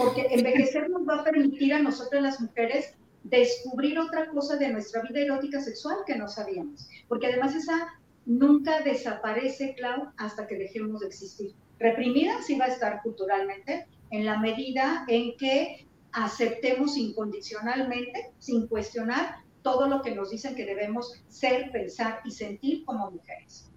Porque 0.00 0.26
envejecer 0.30 0.88
nos 0.88 1.06
va 1.06 1.20
a 1.20 1.24
permitir 1.24 1.74
a 1.74 1.78
nosotras 1.78 2.22
las 2.22 2.40
mujeres 2.40 2.94
descubrir 3.22 3.98
otra 3.98 4.28
cosa 4.30 4.56
de 4.56 4.70
nuestra 4.70 5.02
vida 5.02 5.20
erótica 5.20 5.60
sexual 5.60 5.96
que 6.06 6.16
no 6.16 6.26
sabíamos. 6.26 6.88
Porque 7.06 7.26
además 7.26 7.54
esa 7.54 7.88
nunca 8.24 8.80
desaparece, 8.80 9.74
Clau, 9.76 10.10
hasta 10.16 10.46
que 10.46 10.56
dejemos 10.56 11.00
de 11.00 11.08
existir. 11.08 11.54
Reprimida 11.78 12.40
sí 12.42 12.56
va 12.56 12.66
a 12.66 12.68
estar 12.68 13.02
culturalmente 13.02 13.86
en 14.10 14.24
la 14.24 14.38
medida 14.38 15.04
en 15.08 15.36
que 15.36 15.86
aceptemos 16.12 16.96
incondicionalmente, 16.96 18.32
sin 18.38 18.66
cuestionar, 18.66 19.36
todo 19.62 19.88
lo 19.88 20.02
que 20.02 20.14
nos 20.14 20.30
dicen 20.30 20.54
que 20.54 20.64
debemos 20.64 21.22
ser, 21.28 21.70
pensar 21.70 22.20
y 22.24 22.30
sentir 22.30 22.84
como 22.84 23.10
mujeres. 23.10 23.70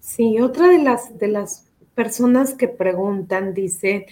Sí, 0.00 0.40
otra 0.40 0.68
de 0.68 0.78
las, 0.78 1.18
de 1.18 1.28
las 1.28 1.70
personas 1.94 2.54
que 2.54 2.68
preguntan 2.68 3.54
dice 3.54 4.06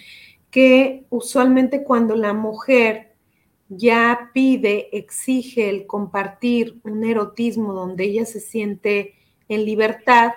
que 0.53 1.07
usualmente 1.09 1.83
cuando 1.83 2.15
la 2.15 2.31
mujer 2.31 3.15
ya 3.69 4.29
pide, 4.35 4.95
exige 4.95 5.67
el 5.67 5.87
compartir 5.87 6.79
un 6.83 7.03
erotismo 7.03 7.73
donde 7.73 8.03
ella 8.03 8.23
se 8.23 8.39
siente 8.39 9.15
en 9.49 9.65
libertad, 9.65 10.33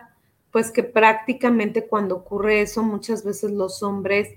pues 0.50 0.70
que 0.70 0.82
prácticamente 0.82 1.86
cuando 1.86 2.16
ocurre 2.16 2.62
eso, 2.62 2.82
muchas 2.82 3.24
veces 3.24 3.50
los 3.50 3.82
hombres 3.82 4.30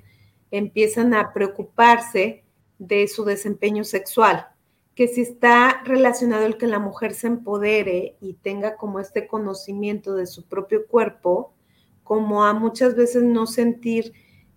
empiezan 0.51 1.13
a 1.13 1.31
preocuparse 1.31 2.43
de 2.77 3.07
su 3.07 3.23
desempeño 3.23 3.85
sexual, 3.85 4.47
que 4.95 5.07
si 5.07 5.21
está 5.21 5.81
relacionado 5.85 6.45
el 6.45 6.57
que 6.57 6.67
la 6.67 6.79
mujer 6.79 7.13
se 7.13 7.27
empodere 7.27 8.17
y 8.19 8.33
tenga 8.33 8.75
como 8.75 8.99
este 8.99 9.27
conocimiento 9.27 10.13
de 10.13 10.27
su 10.27 10.45
propio 10.45 10.85
cuerpo, 10.87 11.53
como 12.03 12.43
a 12.43 12.53
muchas 12.53 12.97
veces 12.97 13.23
no 13.23 13.47
sentir 13.47 14.11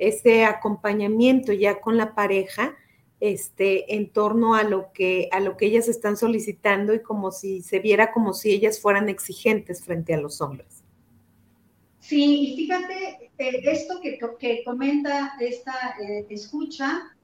ese 0.09 0.45
acompañamiento 0.45 1.53
ya 1.53 1.81
con 1.81 1.97
la 1.97 2.15
pareja, 2.15 2.77
este, 3.21 3.95
en 3.95 4.11
torno 4.11 4.55
a 4.55 4.65
lo 4.65 4.93
que 4.93 5.29
a 5.31 5.39
lo 5.39 5.57
que 5.57 5.67
ellas 5.67 5.87
están 5.87 6.17
solicitando 6.17 6.93
y 6.93 7.03
como 7.03 7.31
si 7.31 7.63
se 7.63 7.79
viera 7.79 8.13
como 8.13 8.35
si 8.35 8.51
ellas 8.51 8.81
fueran 8.81 9.09
exigentes 9.09 9.85
frente 9.85 10.13
a 10.13 10.21
los 10.21 10.41
hombres. 10.41 10.83
Sí, 12.01 12.41
y 12.41 12.57
fíjate, 12.57 13.31
eh, 13.39 13.63
esto 13.63 14.01
que, 14.03 14.19
que, 14.41 14.65
comenta 14.65 15.35
esta 15.39 15.95
eh, 16.03 16.27
escucha 16.31 17.15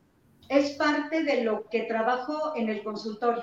es 0.48 0.70
parte 0.76 1.24
de 1.24 1.42
lo 1.42 1.68
que 1.68 1.82
trabajo 1.82 2.54
en 2.54 2.68
el 2.68 2.84
consultorio. 2.84 3.42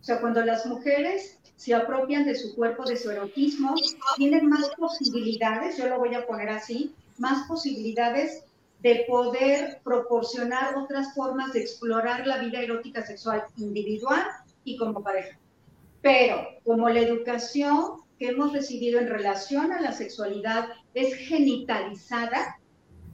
O 0.00 0.02
sea, 0.02 0.22
cuando 0.22 0.42
las 0.42 0.64
mujeres 0.64 1.38
se 1.56 1.74
apropian 1.74 2.24
de 2.24 2.34
su 2.34 2.56
cuerpo, 2.56 2.86
de 2.86 2.96
su 2.96 3.10
erotismo, 3.10 3.74
tienen 4.16 4.48
más 4.48 4.70
posibilidades, 4.78 5.76
yo 5.76 5.86
lo 5.88 5.98
voy 5.98 6.14
a 6.14 6.26
poner 6.26 6.48
así, 6.48 6.94
más 7.18 7.46
posibilidades 7.46 8.42
de 8.82 9.04
poder 9.06 9.80
proporcionar 9.84 10.76
otras 10.76 11.14
formas 11.14 11.52
de 11.52 11.60
explorar 11.60 12.26
la 12.26 12.38
vida 12.38 12.60
erótica 12.60 13.04
sexual 13.04 13.44
individual 13.56 14.22
y 14.64 14.76
como 14.76 15.02
pareja. 15.02 15.38
Pero 16.00 16.46
como 16.64 16.88
la 16.88 17.00
educación 17.00 18.00
que 18.18 18.28
hemos 18.28 18.52
recibido 18.52 18.98
en 18.98 19.08
relación 19.08 19.72
a 19.72 19.80
la 19.80 19.92
sexualidad 19.92 20.68
es 20.94 21.14
genitalizada, 21.14 22.58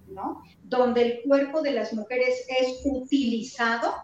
¿no? 0.09 0.43
Donde 0.63 1.03
el 1.03 1.23
cuerpo 1.23 1.63
de 1.63 1.73
las 1.73 1.93
mujeres 1.93 2.45
es 2.49 2.81
utilizado, 2.85 3.95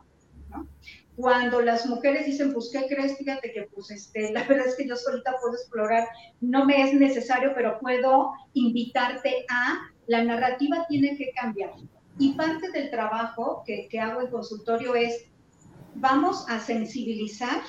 ¿no? 0.51 0.69
Cuando 1.15 1.61
las 1.61 1.87
mujeres 1.87 2.27
dicen, 2.27 2.53
pues, 2.53 2.71
¿qué 2.73 2.87
crees? 2.87 3.19
Fíjate 3.19 3.53
que, 3.53 3.69
pues, 3.75 3.91
este, 3.91 4.33
la 4.33 4.43
verdad 4.49 4.67
es 4.67 4.77
que 4.77 4.89
yo 4.89 4.97
solita 4.97 5.35
puedo 5.41 5.55
explorar, 5.55 6.09
no 6.41 6.65
me 6.65 6.83
es 6.83 6.95
necesario, 6.95 7.53
pero 7.55 7.79
puedo 7.79 8.33
invitarte 8.55 9.45
a 9.49 9.92
la 10.07 10.25
narrativa 10.25 10.87
tiene 10.89 11.17
que 11.17 11.33
cambiar. 11.33 11.73
Y 12.19 12.35
parte 12.35 12.71
del 12.71 12.91
trabajo 12.91 13.63
que, 13.67 13.89
hago 13.99 14.21
en 14.21 14.31
consultorio 14.31 14.95
es, 14.95 15.27
vamos 15.95 16.45
a 16.49 16.61
sensibilizar 16.61 17.63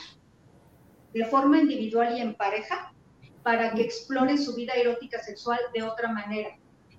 de 1.13 1.25
forma 1.25 1.59
individual 1.59 2.17
y 2.17 2.21
en 2.21 2.35
pareja 2.35 2.93
para 3.43 3.73
que 3.73 3.81
exploren 3.81 4.41
su 4.41 4.55
vida 4.55 4.73
erótica 4.73 5.19
sexual 5.19 5.59
de 5.73 5.83
otra 5.83 6.11
manera 6.11 6.57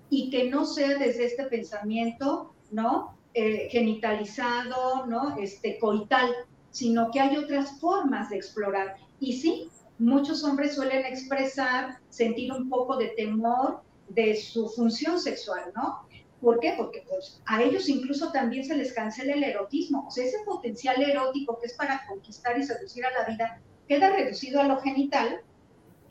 y 0.09 0.29
que 0.29 0.49
no 0.49 0.65
sea 0.65 0.97
desde 0.97 1.25
este 1.25 1.45
pensamiento, 1.45 2.53
¿no? 2.71 3.17
Eh, 3.33 3.67
genitalizado, 3.69 5.05
¿no? 5.07 5.37
Este, 5.37 5.77
coital, 5.79 6.31
sino 6.69 7.11
que 7.11 7.19
hay 7.19 7.37
otras 7.37 7.79
formas 7.79 8.29
de 8.29 8.37
explorar. 8.37 8.95
Y 9.19 9.33
sí, 9.33 9.69
muchos 9.97 10.43
hombres 10.43 10.75
suelen 10.75 11.05
expresar, 11.05 11.99
sentir 12.09 12.51
un 12.53 12.69
poco 12.69 12.97
de 12.97 13.07
temor 13.09 13.84
de 14.09 14.35
su 14.35 14.69
función 14.69 15.19
sexual, 15.19 15.71
¿no? 15.75 16.07
¿Por 16.41 16.59
qué? 16.59 16.73
Porque 16.77 17.03
pues, 17.09 17.41
a 17.45 17.61
ellos 17.63 17.89
incluso 17.89 18.31
también 18.31 18.63
se 18.63 18.77
les 18.77 18.93
cancela 18.93 19.33
el 19.33 19.43
erotismo. 19.43 20.05
O 20.07 20.11
sea, 20.11 20.25
ese 20.25 20.37
potencial 20.45 21.01
erótico 21.01 21.59
que 21.59 21.67
es 21.67 21.73
para 21.73 22.05
conquistar 22.07 22.57
y 22.57 22.63
seducir 22.63 23.05
a 23.05 23.11
la 23.11 23.25
vida 23.25 23.61
queda 23.87 24.11
reducido 24.11 24.61
a 24.61 24.65
lo 24.65 24.79
genital. 24.79 25.41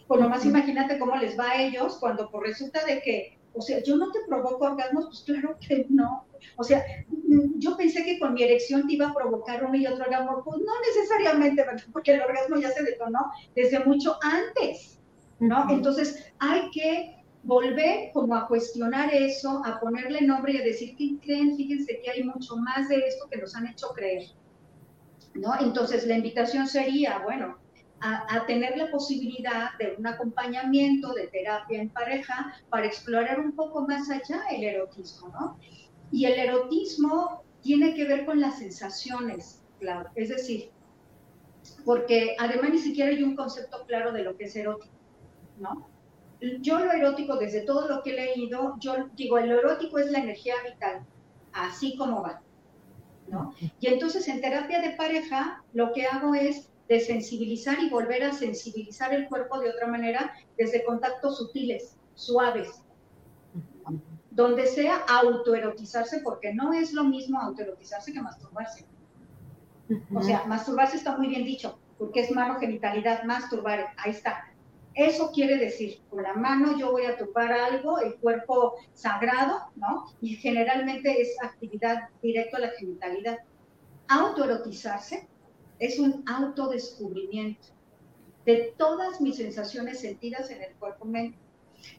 Por 0.06 0.20
lo 0.20 0.28
más 0.28 0.44
imagínate 0.44 0.98
cómo 0.98 1.16
les 1.16 1.38
va 1.38 1.50
a 1.50 1.62
ellos 1.62 1.98
cuando 1.98 2.30
por 2.30 2.42
pues, 2.42 2.52
resulta 2.52 2.84
de 2.84 3.00
que, 3.00 3.38
o 3.52 3.62
sea, 3.62 3.82
yo 3.82 3.96
no 3.96 4.10
te 4.10 4.20
provoco 4.26 4.64
orgasmos, 4.64 5.06
pues 5.06 5.20
claro 5.20 5.56
que 5.60 5.86
no. 5.88 6.26
O 6.56 6.64
sea, 6.64 6.84
yo 7.56 7.76
pensé 7.76 8.04
que 8.04 8.18
con 8.18 8.34
mi 8.34 8.42
erección 8.42 8.86
te 8.86 8.94
iba 8.94 9.08
a 9.08 9.14
provocar 9.14 9.64
uno 9.64 9.76
y 9.76 9.86
otro 9.86 10.04
orgasmo, 10.04 10.42
pues 10.44 10.58
no 10.58 10.72
necesariamente, 10.86 11.64
porque 11.92 12.14
el 12.14 12.22
orgasmo 12.22 12.56
ya 12.56 12.70
se 12.70 12.82
detonó 12.82 13.30
desde 13.54 13.80
mucho 13.80 14.18
antes, 14.22 14.98
¿no? 15.38 15.66
Entonces 15.70 16.32
hay 16.38 16.70
que 16.70 17.13
volver 17.44 18.10
como 18.12 18.34
a 18.34 18.48
cuestionar 18.48 19.12
eso, 19.14 19.62
a 19.64 19.78
ponerle 19.78 20.22
nombre 20.22 20.54
y 20.54 20.58
a 20.58 20.64
decir, 20.64 20.96
¿qué 20.96 21.16
creen? 21.22 21.56
Fíjense 21.56 22.00
que 22.02 22.10
hay 22.10 22.22
mucho 22.24 22.56
más 22.56 22.88
de 22.88 22.96
esto 22.96 23.28
que 23.30 23.38
nos 23.38 23.54
han 23.54 23.66
hecho 23.68 23.88
creer. 23.88 24.28
¿No? 25.34 25.52
Entonces, 25.60 26.06
la 26.06 26.16
invitación 26.16 26.66
sería, 26.66 27.18
bueno, 27.18 27.58
a, 28.00 28.44
tener 28.46 28.76
la 28.76 28.90
posibilidad 28.90 29.70
de 29.78 29.94
un 29.98 30.06
acompañamiento 30.06 31.12
de 31.14 31.26
terapia 31.28 31.80
en 31.80 31.88
pareja 31.88 32.54
para 32.68 32.86
explorar 32.86 33.40
un 33.40 33.52
poco 33.52 33.86
más 33.86 34.10
allá 34.10 34.42
el 34.50 34.64
erotismo, 34.64 35.28
¿no? 35.28 35.58
Y 36.12 36.26
el 36.26 36.38
erotismo 36.38 37.42
tiene 37.62 37.94
que 37.94 38.04
ver 38.04 38.26
con 38.26 38.40
las 38.40 38.58
sensaciones, 38.58 39.62
claro. 39.80 40.10
Es 40.14 40.28
decir, 40.28 40.70
porque 41.84 42.36
además 42.38 42.70
ni 42.70 42.78
siquiera 42.78 43.10
hay 43.10 43.22
un 43.22 43.34
concepto 43.36 43.84
claro 43.86 44.12
de 44.12 44.22
lo 44.22 44.36
que 44.36 44.44
es 44.44 44.54
erótico, 44.54 44.94
¿no? 45.58 45.93
Yo 46.60 46.78
lo 46.78 46.92
erótico, 46.92 47.36
desde 47.36 47.62
todo 47.62 47.88
lo 47.88 48.02
que 48.02 48.10
he 48.10 48.14
leído, 48.14 48.76
yo 48.80 49.08
digo, 49.14 49.38
el 49.38 49.50
erótico 49.50 49.98
es 49.98 50.10
la 50.10 50.18
energía 50.18 50.54
vital, 50.68 51.04
así 51.52 51.96
como 51.96 52.22
va, 52.22 52.40
¿no? 53.28 53.54
Y 53.80 53.86
entonces 53.86 54.26
en 54.28 54.40
terapia 54.40 54.80
de 54.80 54.90
pareja 54.90 55.62
lo 55.72 55.92
que 55.92 56.06
hago 56.06 56.34
es 56.34 56.68
desensibilizar 56.88 57.78
y 57.80 57.88
volver 57.88 58.24
a 58.24 58.32
sensibilizar 58.32 59.14
el 59.14 59.28
cuerpo 59.28 59.58
de 59.58 59.70
otra 59.70 59.86
manera 59.86 60.34
desde 60.58 60.84
contactos 60.84 61.38
sutiles, 61.38 61.96
suaves, 62.14 62.82
donde 64.30 64.66
sea 64.66 64.96
autoerotizarse, 65.08 66.20
porque 66.20 66.52
no 66.52 66.72
es 66.72 66.92
lo 66.92 67.04
mismo 67.04 67.40
autoerotizarse 67.40 68.12
que 68.12 68.20
masturbarse. 68.20 68.84
O 70.12 70.22
sea, 70.22 70.44
masturbarse 70.46 70.96
está 70.96 71.16
muy 71.16 71.28
bien 71.28 71.44
dicho, 71.44 71.78
porque 71.98 72.20
es 72.20 72.30
mano 72.32 72.58
genitalidad, 72.58 73.22
masturbar, 73.24 73.86
ahí 73.96 74.10
está. 74.10 74.53
Eso 74.94 75.32
quiere 75.32 75.56
decir, 75.56 76.00
con 76.08 76.22
la 76.22 76.34
mano 76.34 76.78
yo 76.78 76.92
voy 76.92 77.04
a 77.06 77.16
tocar 77.16 77.52
algo, 77.52 77.98
el 77.98 78.14
cuerpo 78.16 78.74
sagrado, 78.92 79.58
¿no? 79.74 80.06
Y 80.20 80.36
generalmente 80.36 81.20
es 81.20 81.36
actividad 81.42 82.08
directa 82.22 82.58
a 82.58 82.60
la 82.60 82.70
genitalidad. 82.70 83.38
Autoerotizarse 84.06 85.26
es 85.80 85.98
un 85.98 86.22
autodescubrimiento 86.26 87.68
de 88.44 88.74
todas 88.76 89.20
mis 89.20 89.36
sensaciones 89.36 90.00
sentidas 90.00 90.50
en 90.50 90.62
el 90.62 90.74
cuerpo-mente. 90.74 91.38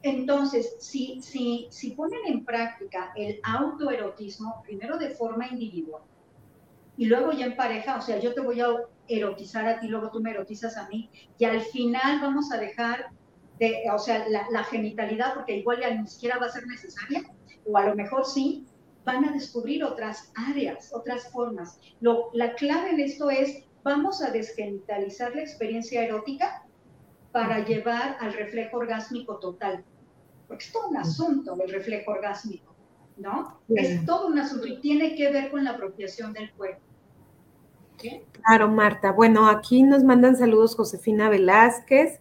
Entonces, 0.02 0.78
si, 0.80 1.22
si, 1.22 1.68
si 1.72 1.92
ponen 1.92 2.22
en 2.28 2.46
práctica 2.46 3.12
el 3.16 3.40
autoerotismo, 3.44 4.62
primero 4.64 4.98
de 4.98 5.10
forma 5.10 5.48
individual, 5.48 6.02
y 6.98 7.06
luego 7.06 7.34
ya 7.34 7.48
en 7.48 7.58
pareja, 7.58 7.98
o 7.98 8.02
sea, 8.02 8.20
yo 8.20 8.34
te 8.34 8.42
voy 8.42 8.62
a 8.62 8.68
erotizar 9.08 9.68
a 9.68 9.80
ti, 9.80 9.88
luego 9.88 10.12
tú 10.12 10.20
me 10.22 10.32
erotizas 10.32 10.78
a 10.78 10.88
mí, 10.90 11.10
y 11.38 11.46
al 11.46 11.62
final 11.62 12.22
vamos 12.22 12.52
a 12.52 12.58
dejar 12.58 13.08
de, 13.60 13.84
o 13.94 14.00
sea, 14.00 14.26
la, 14.28 14.64
genitalidad, 14.66 15.34
porque 15.34 15.58
igual 15.58 15.80
ya 15.80 15.94
ni 15.94 16.08
siquiera 16.08 16.38
va 16.40 16.48
a 16.48 16.52
ser 16.52 16.68
necesaria, 16.68 17.24
o 17.66 17.78
a 17.78 17.86
lo 17.88 17.96
mejor 17.96 18.26
sí, 18.26 18.66
van 19.06 19.24
a 19.26 19.32
descubrir 19.32 19.84
otras 19.84 20.32
áreas, 20.36 20.92
otras 20.94 21.32
formas. 21.32 21.80
Lo, 22.02 22.32
la 22.34 22.56
clave 22.56 22.90
en 22.90 23.00
esto 23.00 23.30
es, 23.30 23.64
vamos 23.84 24.22
a 24.22 24.32
desgenitalizar 24.32 25.36
la 25.36 25.42
experiencia 25.42 26.04
erótica 26.04 26.66
para 27.32 27.64
llevar 27.66 28.18
al 28.20 28.34
reflejo 28.34 28.78
orgásmico 28.78 29.38
total. 29.38 29.84
Porque 30.48 30.66
es 30.66 30.72
todo 30.72 30.90
un 30.90 30.98
asunto 30.98 31.56
el 31.62 31.72
reflejo 31.72 32.12
orgásmico, 32.12 32.76
¿no? 33.18 33.60
Es 33.70 34.06
todo 34.06 34.28
un 34.28 34.40
asunto 34.40 34.68
y 34.68 34.80
tiene 34.80 35.16
que 35.16 35.32
ver 35.32 35.52
con 35.52 35.64
la 35.64 35.72
apropiación 35.72 36.34
del 36.34 36.52
cuerpo. 36.54 36.82
Claro, 37.98 38.68
Marta. 38.68 39.12
Bueno, 39.12 39.48
aquí 39.48 39.84
nos 39.84 40.04
mandan 40.04 40.38
saludos 40.38 40.76
Josefina 40.76 41.30
Velázquez, 41.30 42.20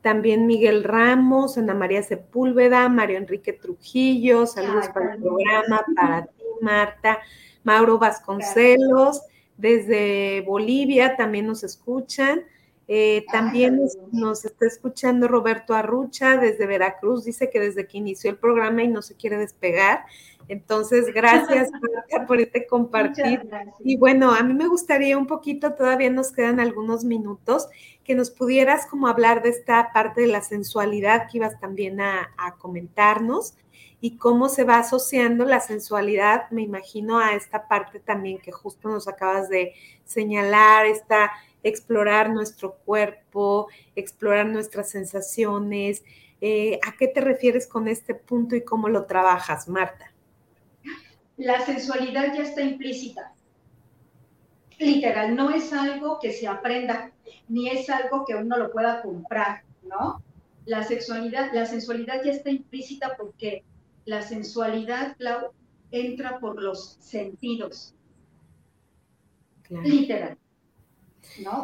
también 0.00 0.46
Miguel 0.46 0.84
Ramos, 0.84 1.58
Ana 1.58 1.74
María 1.74 2.02
Sepúlveda, 2.02 2.88
Mario 2.88 3.18
Enrique 3.18 3.52
Trujillo, 3.52 4.46
saludos 4.46 4.88
para 4.88 5.14
el 5.14 5.20
programa, 5.20 5.84
para 5.94 6.26
ti, 6.26 6.44
Marta, 6.62 7.18
Mauro 7.64 7.98
Vasconcelos, 7.98 9.22
desde 9.56 10.42
Bolivia 10.46 11.16
también 11.16 11.46
nos 11.46 11.64
escuchan. 11.64 12.44
Eh, 12.90 13.26
también 13.30 13.78
nos, 14.12 14.46
está 14.46 14.66
escuchando 14.66 15.28
Roberto 15.28 15.74
Arrucha 15.74 16.38
desde 16.38 16.66
Veracruz, 16.66 17.22
dice 17.22 17.50
que 17.50 17.60
desde 17.60 17.86
que 17.86 17.98
inició 17.98 18.30
el 18.30 18.38
programa 18.38 18.82
y 18.82 18.88
no 18.88 19.02
se 19.02 19.14
quiere 19.14 19.36
despegar. 19.36 20.06
Entonces, 20.48 21.12
gracias 21.12 21.70
por 22.26 22.40
este 22.40 22.66
compartir. 22.66 23.46
Y 23.84 23.98
bueno, 23.98 24.32
a 24.32 24.42
mí 24.42 24.54
me 24.54 24.66
gustaría 24.66 25.18
un 25.18 25.26
poquito, 25.26 25.74
todavía 25.74 26.08
nos 26.08 26.32
quedan 26.32 26.60
algunos 26.60 27.04
minutos, 27.04 27.68
que 28.04 28.14
nos 28.14 28.30
pudieras 28.30 28.86
como 28.86 29.06
hablar 29.06 29.42
de 29.42 29.50
esta 29.50 29.92
parte 29.92 30.22
de 30.22 30.28
la 30.28 30.40
sensualidad 30.40 31.28
que 31.30 31.36
ibas 31.36 31.60
también 31.60 32.00
a, 32.00 32.30
a 32.38 32.54
comentarnos 32.54 33.54
y 34.00 34.16
cómo 34.16 34.48
se 34.48 34.64
va 34.64 34.78
asociando 34.78 35.44
la 35.44 35.60
sensualidad, 35.60 36.50
me 36.50 36.62
imagino, 36.62 37.18
a 37.18 37.34
esta 37.34 37.66
parte 37.66 37.98
también 37.98 38.38
que 38.38 38.52
justo 38.52 38.88
nos 38.88 39.08
acabas 39.08 39.48
de 39.48 39.74
señalar, 40.04 40.86
esta 40.86 41.32
explorar 41.62 42.30
nuestro 42.30 42.76
cuerpo, 42.84 43.68
explorar 43.96 44.46
nuestras 44.46 44.90
sensaciones. 44.90 46.04
Eh, 46.40 46.78
¿A 46.86 46.96
qué 46.96 47.08
te 47.08 47.20
refieres 47.20 47.66
con 47.66 47.88
este 47.88 48.14
punto 48.14 48.54
y 48.54 48.62
cómo 48.62 48.88
lo 48.88 49.06
trabajas, 49.06 49.68
Marta? 49.68 50.12
La 51.36 51.64
sensualidad 51.64 52.34
ya 52.34 52.42
está 52.42 52.62
implícita. 52.62 53.32
Literal, 54.78 55.34
no 55.34 55.50
es 55.50 55.72
algo 55.72 56.20
que 56.20 56.32
se 56.32 56.46
aprenda, 56.46 57.10
ni 57.48 57.68
es 57.68 57.90
algo 57.90 58.24
que 58.24 58.36
uno 58.36 58.56
lo 58.56 58.70
pueda 58.70 59.02
comprar, 59.02 59.62
¿no? 59.82 60.22
La 60.66 60.84
sexualidad, 60.84 61.52
la 61.52 61.66
sensualidad 61.66 62.22
ya 62.24 62.30
está 62.30 62.50
implícita 62.50 63.16
porque 63.16 63.64
la 64.08 64.22
sensualidad, 64.22 65.16
Clau, 65.18 65.52
entra 65.90 66.40
por 66.40 66.62
los 66.62 66.96
sentidos. 66.98 67.94
Literal. 69.68 70.38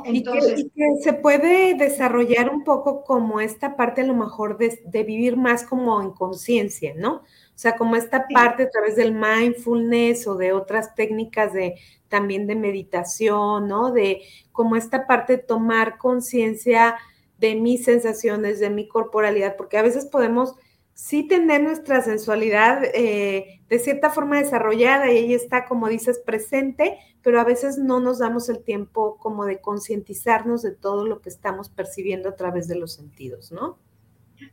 Entonces, 0.05 0.61
y 0.61 0.69
que, 0.69 1.03
se 1.03 1.15
puede 1.15 1.75
desarrollar 1.75 2.51
un 2.51 2.63
poco 2.63 3.03
como 3.03 3.41
esta 3.41 3.77
parte 3.77 4.03
a 4.03 4.07
lo 4.07 4.15
mejor 4.15 4.59
de, 4.59 5.03
vivir 5.05 5.39
más 5.39 5.65
como 5.65 6.03
en 6.03 6.11
conciencia, 6.11 6.93
¿no? 6.95 7.15
O 7.15 7.57
sea, 7.57 7.77
como 7.77 7.97
esta 7.97 8.27
parte 8.29 8.65
a 8.65 8.71
través 8.71 8.95
del 8.95 9.15
mindfulness 9.15 10.27
o 10.27 10.35
de 10.35 10.53
otras 10.53 10.95
técnicas 10.95 11.55
de 11.55 11.77
también 12.09 12.47
de 12.47 12.57
meditación, 12.57 13.69
¿no? 13.69 13.91
De 13.91 14.21
como 14.53 14.77
esta 14.77 15.07
parte 15.07 15.39
de 15.39 15.43
tomar 15.43 15.97
conciencia 15.97 16.97
de 17.39 17.55
mis 17.55 17.85
sensaciones, 17.85 18.61
de 18.61 18.69
mi 18.69 18.87
corporalidad, 18.87 19.57
porque 19.57 19.79
a 19.79 19.83
veces 19.83 20.05
podemos 20.05 20.55
sí 20.95 21.27
tener 21.27 21.63
nuestra 21.63 22.01
sensualidad 22.03 22.83
eh, 22.95 23.61
de 23.69 23.79
cierta 23.79 24.11
forma 24.11 24.39
desarrollada 24.39 25.13
y 25.13 25.19
ella 25.19 25.37
está, 25.37 25.67
como 25.67 25.89
dices, 25.89 26.21
presente, 26.25 26.99
pero 27.23 27.41
a 27.41 27.45
veces 27.45 27.79
no 27.79 28.01
nos 28.01 28.21
damos 28.21 28.49
el 28.49 28.63
tiempo 28.63 29.19
como 29.19 29.45
de 29.45 29.61
concientizarnos 29.61 30.63
de 30.63 30.71
todo 30.73 31.05
lo 31.05 31.21
que 31.21 31.29
estamos 31.29 31.69
percibiendo 31.69 32.29
a 32.29 32.37
través 32.37 32.69
de 32.69 32.77
los 32.77 32.93
sentidos, 32.93 33.51
¿no? 33.51 33.79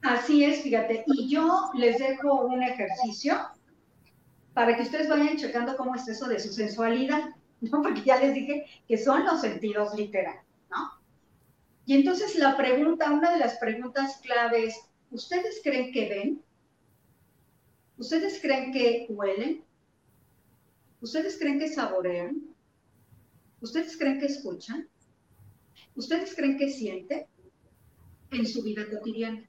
Así 0.02 0.44
es, 0.44 0.62
fíjate. 0.62 1.04
Y 1.08 1.30
yo 1.30 1.70
les 1.76 2.00
dejo 2.00 2.46
un 2.46 2.64
ejercicio 2.64 3.38
para 4.54 4.76
que 4.76 4.84
ustedes 4.84 5.10
vayan 5.10 5.38
checando 5.38 5.76
cómo 5.78 5.96
es 5.96 6.08
eso 6.08 6.28
de 6.28 6.40
su 6.40 6.52
sensualidad, 6.52 7.30
¿no? 7.62 7.82
Porque 7.82 8.02
ya 8.02 8.18
les 8.18 8.34
dije 8.34 8.66
que 8.88 8.98
son 8.98 9.26
los 9.26 9.42
sentidos 9.42 9.94
literales, 9.96 10.42
¿no? 10.70 11.02
Y 11.86 11.96
entonces 11.96 12.36
la 12.36 12.56
pregunta, 12.58 13.12
una 13.12 13.32
de 13.32 13.40
las 13.40 13.58
preguntas 13.58 14.20
claves 14.24 14.76
¿Ustedes 15.12 15.60
creen 15.62 15.92
que 15.92 16.08
ven? 16.08 16.42
¿Ustedes 17.98 18.40
creen 18.42 18.72
que 18.72 19.08
huelen? 19.10 19.64
¿Ustedes 21.02 21.38
creen 21.38 21.60
que 21.60 21.68
saborean? 21.68 22.42
¿Ustedes 23.60 23.98
creen 23.98 24.20
que 24.20 24.28
escuchan? 24.28 24.88
¿Ustedes 25.96 26.34
creen 26.34 26.58
que 26.58 26.70
sienten 26.70 27.26
en 28.32 28.48
su 28.48 28.64
vida 28.64 28.90
cotidiana? 28.90 29.44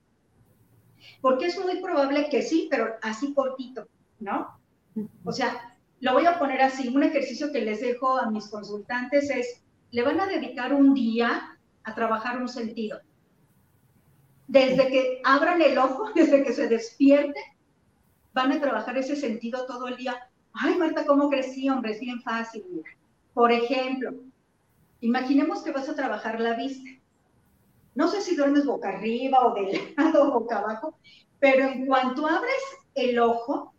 Porque 1.21 1.47
es 1.47 1.59
muy 1.59 1.81
probable 1.81 2.29
que 2.29 2.43
sí, 2.43 2.67
pero 2.69 2.97
así 3.01 3.33
cortito, 3.33 3.87
¿no? 4.19 4.59
O 5.25 5.31
sea, 5.31 5.79
lo 6.01 6.13
voy 6.15 6.27
a 6.27 6.41
poner 6.41 6.61
así. 6.61 6.89
Un 6.89 7.05
ejercicio 7.05 7.53
que 7.53 7.61
les 7.61 7.81
dejo 7.81 8.19
a 8.19 8.31
mis 8.33 8.49
consultantes 8.49 9.31
es, 9.31 9.63
le 9.93 10.03
van 10.03 10.19
a 10.19 10.27
dedicar 10.27 10.75
un 10.75 10.93
día 10.93 11.57
a 11.85 11.95
trabajar 11.95 12.43
un 12.43 12.49
sentido 12.49 13.01
desde 14.53 14.89
que 14.89 15.23
abran 15.25 15.63
el 15.63 15.79
ojo, 15.79 16.11
desde 16.15 16.45
que 16.45 16.53
se 16.53 16.69
despierte, 16.69 17.41
van 18.35 18.53
a 18.53 18.61
trabajar 18.61 18.99
ese 18.99 19.17
sentido 19.17 19.65
todo 19.67 19.89
el 19.89 19.97
día. 19.97 20.29
Ay, 20.53 20.77
Marta, 20.77 21.07
¿cómo 21.07 21.31
crecí, 21.31 21.71
hombre? 21.71 21.93
Es 21.93 22.01
bien 22.01 22.21
fácil. 22.21 22.63
Por 23.33 23.51
ejemplo, 23.51 24.13
imaginemos 25.01 25.63
que 25.63 25.73
vas 25.73 25.89
a 25.89 25.97
trabajar 25.97 26.39
la 26.39 26.55
vista. 26.55 26.91
No 27.95 28.09
sé 28.09 28.21
si 28.21 28.37
duermes 28.37 28.67
boca 28.67 28.91
arriba 28.91 29.47
o 29.47 29.55
de 29.55 29.95
lado 29.97 30.29
o 30.29 30.41
boca 30.41 30.59
abajo, 30.59 30.99
pero 31.41 31.65
en 31.65 31.87
cuanto 31.87 32.27
abres 32.27 32.63
el 32.95 33.19
ojo, 33.19 33.73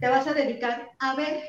te 0.00 0.08
vas 0.08 0.26
a 0.26 0.34
dedicar 0.34 0.90
a 0.98 1.14
ver. 1.14 1.40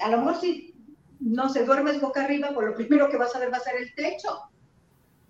A 0.00 0.08
lo 0.08 0.18
mejor 0.18 0.40
si 0.40 0.74
no 1.20 1.48
se 1.48 1.64
duermes 1.64 2.00
boca 2.00 2.24
arriba, 2.24 2.50
pues 2.52 2.66
lo 2.66 2.74
primero 2.74 3.08
que 3.08 3.18
vas 3.18 3.36
a 3.36 3.38
ver 3.38 3.52
va 3.52 3.58
a 3.58 3.60
ser 3.60 3.76
el 3.76 3.94
techo. 3.94 4.50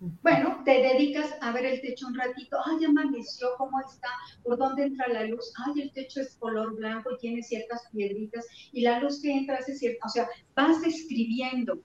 Bueno, 0.01 0.63
te 0.65 0.81
dedicas 0.81 1.35
a 1.41 1.51
ver 1.51 1.63
el 1.63 1.81
techo 1.81 2.07
un 2.07 2.15
ratito, 2.15 2.57
ay, 2.65 2.85
amaneció, 2.85 3.49
¿cómo 3.59 3.79
está? 3.81 4.07
¿Por 4.43 4.57
dónde 4.57 4.85
entra 4.85 5.07
la 5.09 5.25
luz? 5.25 5.53
Ay, 5.63 5.83
el 5.83 5.93
techo 5.93 6.21
es 6.21 6.35
color 6.37 6.75
blanco 6.75 7.11
y 7.11 7.17
tiene 7.19 7.43
ciertas 7.43 7.87
piedritas 7.91 8.47
y 8.71 8.81
la 8.81 8.99
luz 8.99 9.21
que 9.21 9.31
entra 9.31 9.57
hace 9.57 9.75
cierta, 9.75 10.07
o 10.07 10.09
sea, 10.09 10.27
vas 10.55 10.81
describiendo, 10.81 11.79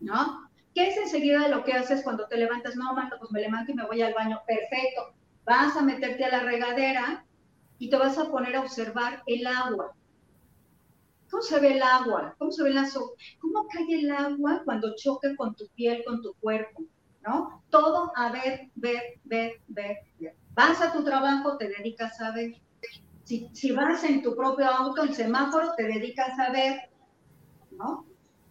¿no? 0.00 0.50
¿Qué 0.74 0.88
es 0.88 0.96
enseguida 0.96 1.46
lo 1.46 1.62
que 1.62 1.74
haces 1.74 2.02
cuando 2.02 2.26
te 2.26 2.36
levantas? 2.36 2.74
No, 2.74 2.92
Marta, 2.92 3.18
pues 3.20 3.30
me 3.30 3.40
levanto 3.40 3.70
y 3.70 3.74
me 3.76 3.86
voy 3.86 4.02
al 4.02 4.14
baño. 4.14 4.40
Perfecto. 4.46 5.14
Vas 5.44 5.76
a 5.76 5.82
meterte 5.82 6.24
a 6.24 6.30
la 6.30 6.40
regadera 6.40 7.24
y 7.78 7.88
te 7.88 7.96
vas 7.96 8.18
a 8.18 8.30
poner 8.30 8.56
a 8.56 8.62
observar 8.62 9.22
el 9.26 9.46
agua. 9.46 9.94
¿Cómo 11.30 11.42
se 11.42 11.60
ve 11.60 11.76
el 11.76 11.82
agua? 11.82 12.34
¿Cómo 12.38 12.50
se 12.50 12.64
ve 12.64 12.72
la 12.72 12.88
¿Cómo 13.40 13.66
cae 13.68 14.00
el 14.00 14.10
agua 14.10 14.62
cuando 14.64 14.94
choca 14.96 15.34
con 15.36 15.54
tu 15.54 15.68
piel, 15.74 16.02
con 16.04 16.22
tu 16.22 16.34
cuerpo? 16.34 16.84
¿no? 17.26 17.62
Todo 17.70 18.12
a 18.16 18.32
ver, 18.32 18.70
ver, 18.74 19.20
ver, 19.24 19.60
ver, 19.68 19.98
ver. 20.18 20.34
Vas 20.54 20.80
a 20.80 20.92
tu 20.92 21.04
trabajo, 21.04 21.56
te 21.56 21.68
dedicas 21.68 22.20
a 22.20 22.32
ver. 22.32 22.54
Si, 23.24 23.48
si 23.52 23.72
vas 23.72 24.02
en 24.04 24.22
tu 24.22 24.34
propio 24.34 24.66
auto, 24.66 25.02
el 25.02 25.14
semáforo, 25.14 25.74
te 25.76 25.84
dedicas 25.84 26.38
a 26.38 26.50
ver, 26.50 26.90
¿no? 27.70 28.06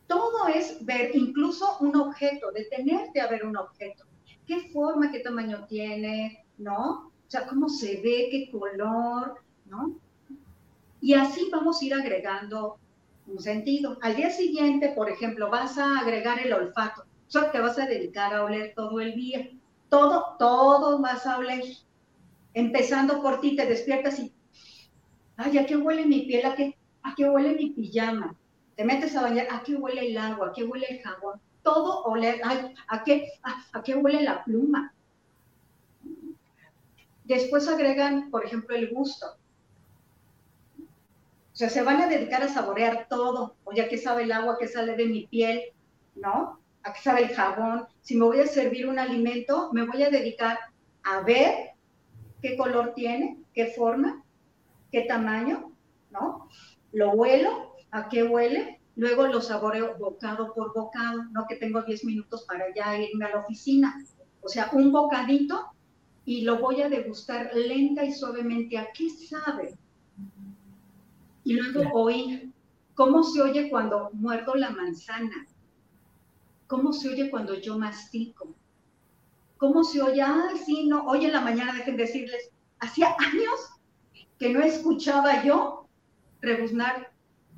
Todo 0.07 0.47
es 0.47 0.83
ver, 0.85 1.15
incluso 1.15 1.77
un 1.81 1.95
objeto, 1.95 2.51
detenerte 2.51 3.19
a 3.21 3.27
ver 3.27 3.45
un 3.45 3.57
objeto. 3.57 4.05
¿Qué 4.47 4.69
forma, 4.71 5.11
qué 5.11 5.19
tamaño 5.19 5.65
tiene, 5.67 6.45
¿no? 6.57 7.07
O 7.07 7.29
sea, 7.29 7.45
cómo 7.45 7.69
se 7.69 8.01
ve, 8.01 8.29
qué 8.31 8.49
color, 8.51 9.35
¿no? 9.65 9.99
Y 11.01 11.13
así 11.13 11.49
vamos 11.51 11.81
a 11.81 11.85
ir 11.85 11.93
agregando 11.93 12.77
un 13.27 13.39
sentido. 13.39 13.97
Al 14.01 14.15
día 14.15 14.29
siguiente, 14.29 14.89
por 14.89 15.09
ejemplo, 15.09 15.49
vas 15.49 15.77
a 15.77 15.99
agregar 15.99 16.39
el 16.39 16.53
olfato. 16.53 17.03
O 17.03 17.31
sea, 17.31 17.51
te 17.51 17.59
vas 17.59 17.77
a 17.79 17.85
dedicar 17.85 18.33
a 18.33 18.43
oler 18.43 18.73
todo 18.75 18.99
el 18.99 19.15
día. 19.15 19.49
Todo, 19.89 20.35
todo 20.37 20.99
vas 20.99 21.25
a 21.25 21.37
oler. 21.37 21.63
Empezando 22.53 23.21
por 23.21 23.39
ti, 23.39 23.55
te 23.55 23.65
despiertas 23.65 24.19
y, 24.19 24.33
ay, 25.37 25.57
¿a 25.57 25.65
qué 25.65 25.77
huele 25.77 26.05
mi 26.05 26.21
piel? 26.21 26.45
¿A 26.45 26.55
qué, 26.55 26.75
a 27.03 27.13
qué 27.15 27.29
huele 27.29 27.53
mi 27.55 27.69
pijama? 27.69 28.35
Te 28.75 28.83
metes 28.83 29.15
a 29.15 29.21
bañar, 29.21 29.47
¿a 29.51 29.61
qué 29.63 29.75
huele 29.75 30.09
el 30.09 30.17
agua? 30.17 30.47
¿A 30.47 30.53
qué 30.53 30.63
huele 30.63 30.87
el 30.89 31.01
jabón? 31.01 31.39
Todo 31.63 32.03
oler, 32.03 32.41
ay, 32.43 32.73
¿a 32.87 33.03
qué, 33.03 33.27
a 33.73 33.83
qué 33.83 33.95
huele 33.95 34.23
la 34.23 34.43
pluma? 34.43 34.93
Después 37.29 37.67
agregan, 37.67 38.31
por 38.31 38.43
ejemplo, 38.43 38.75
el 38.75 38.89
gusto. 38.89 39.38
Sea, 41.59 41.69
se 41.69 41.83
van 41.83 42.01
a 42.01 42.07
dedicar 42.07 42.41
a 42.41 42.47
saborear 42.47 43.07
todo. 43.09 43.57
O 43.65 43.73
ya 43.73 43.89
que 43.89 43.97
sabe 43.97 44.23
el 44.23 44.31
agua 44.31 44.57
que 44.57 44.69
sale 44.69 44.95
de 44.95 45.07
mi 45.07 45.27
piel, 45.27 45.61
¿no? 46.15 46.57
A 46.83 46.93
qué 46.93 47.01
sabe 47.01 47.23
el 47.23 47.35
jabón. 47.35 47.85
Si 47.99 48.15
me 48.15 48.23
voy 48.23 48.39
a 48.39 48.47
servir 48.47 48.87
un 48.87 48.97
alimento, 48.97 49.69
me 49.73 49.85
voy 49.85 50.03
a 50.03 50.09
dedicar 50.09 50.57
a 51.03 51.19
ver 51.19 51.71
qué 52.41 52.55
color 52.55 52.93
tiene, 52.95 53.39
qué 53.53 53.73
forma, 53.75 54.23
qué 54.89 55.01
tamaño, 55.01 55.73
¿no? 56.11 56.47
Lo 56.93 57.11
huelo, 57.11 57.75
a 57.91 58.07
qué 58.07 58.23
huele, 58.23 58.79
luego 58.95 59.27
lo 59.27 59.41
saboreo 59.41 59.97
bocado 59.97 60.53
por 60.53 60.73
bocado, 60.73 61.25
no 61.33 61.45
que 61.45 61.57
tengo 61.57 61.81
10 61.81 62.05
minutos 62.05 62.45
para 62.45 62.73
ya 62.73 62.97
irme 62.97 63.25
a 63.25 63.31
la 63.31 63.41
oficina. 63.41 64.01
O 64.39 64.47
sea, 64.47 64.69
un 64.71 64.93
bocadito 64.93 65.73
y 66.23 66.43
lo 66.43 66.59
voy 66.59 66.83
a 66.83 66.87
degustar 66.87 67.51
lenta 67.53 68.05
y 68.05 68.13
suavemente. 68.13 68.77
¿A 68.77 68.93
qué 68.93 69.09
sabe? 69.09 69.77
Y 71.49 71.53
luego 71.53 71.89
oír 71.93 72.53
cómo 72.93 73.23
se 73.23 73.41
oye 73.41 73.71
cuando 73.71 74.11
muerdo 74.13 74.53
la 74.53 74.69
manzana. 74.69 75.47
¿Cómo 76.67 76.93
se 76.93 77.09
oye 77.09 77.31
cuando 77.31 77.55
yo 77.55 77.75
mastico? 77.75 78.53
¿Cómo 79.57 79.83
se 79.83 79.99
oye? 79.99 80.21
Ay, 80.21 80.59
sí, 80.63 80.85
no, 80.85 81.07
hoy 81.07 81.25
en 81.25 81.31
la 81.31 81.41
mañana 81.41 81.73
dejen 81.73 81.97
decirles, 81.97 82.51
hacía 82.77 83.15
años 83.17 83.71
que 84.37 84.49
no 84.49 84.61
escuchaba 84.61 85.43
yo 85.43 85.87
rebuznar. 86.39 87.11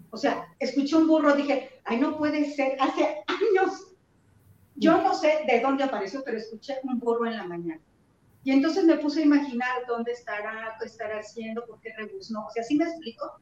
O 0.09 0.15
sea, 0.15 0.47
escuché 0.59 0.95
un 0.95 1.07
burro, 1.07 1.35
dije, 1.35 1.81
ay, 1.83 1.99
no 1.99 2.17
puede 2.17 2.49
ser, 2.55 2.77
hace 2.79 3.21
años. 3.27 3.87
Yo 4.77 5.01
no 5.01 5.13
sé 5.13 5.43
de 5.47 5.59
dónde 5.59 5.83
apareció, 5.83 6.23
pero 6.23 6.37
escuché 6.37 6.75
un 6.83 6.97
burro 6.97 7.25
en 7.25 7.35
la 7.35 7.43
mañana. 7.43 7.81
Y 8.45 8.51
entonces 8.51 8.85
me 8.85 8.99
puse 8.99 9.19
a 9.19 9.25
imaginar 9.25 9.85
dónde 9.85 10.13
estará, 10.13 10.77
qué 10.79 10.85
estará 10.85 11.19
haciendo, 11.19 11.65
por 11.65 11.81
qué 11.81 11.91
rebuznó. 11.97 12.45
O 12.45 12.51
sea, 12.51 12.63
¿sí 12.63 12.77
me 12.77 12.85
explico? 12.85 13.41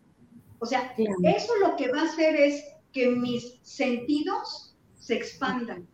O 0.59 0.65
sea, 0.65 0.93
eso 0.97 1.55
lo 1.57 1.75
que 1.75 1.89
va 1.89 2.01
a 2.01 2.05
hacer 2.05 2.35
es 2.35 2.63
que 2.91 3.09
mis 3.09 3.59
sentidos 3.61 4.75
se 4.97 5.15
expandan, 5.15 5.87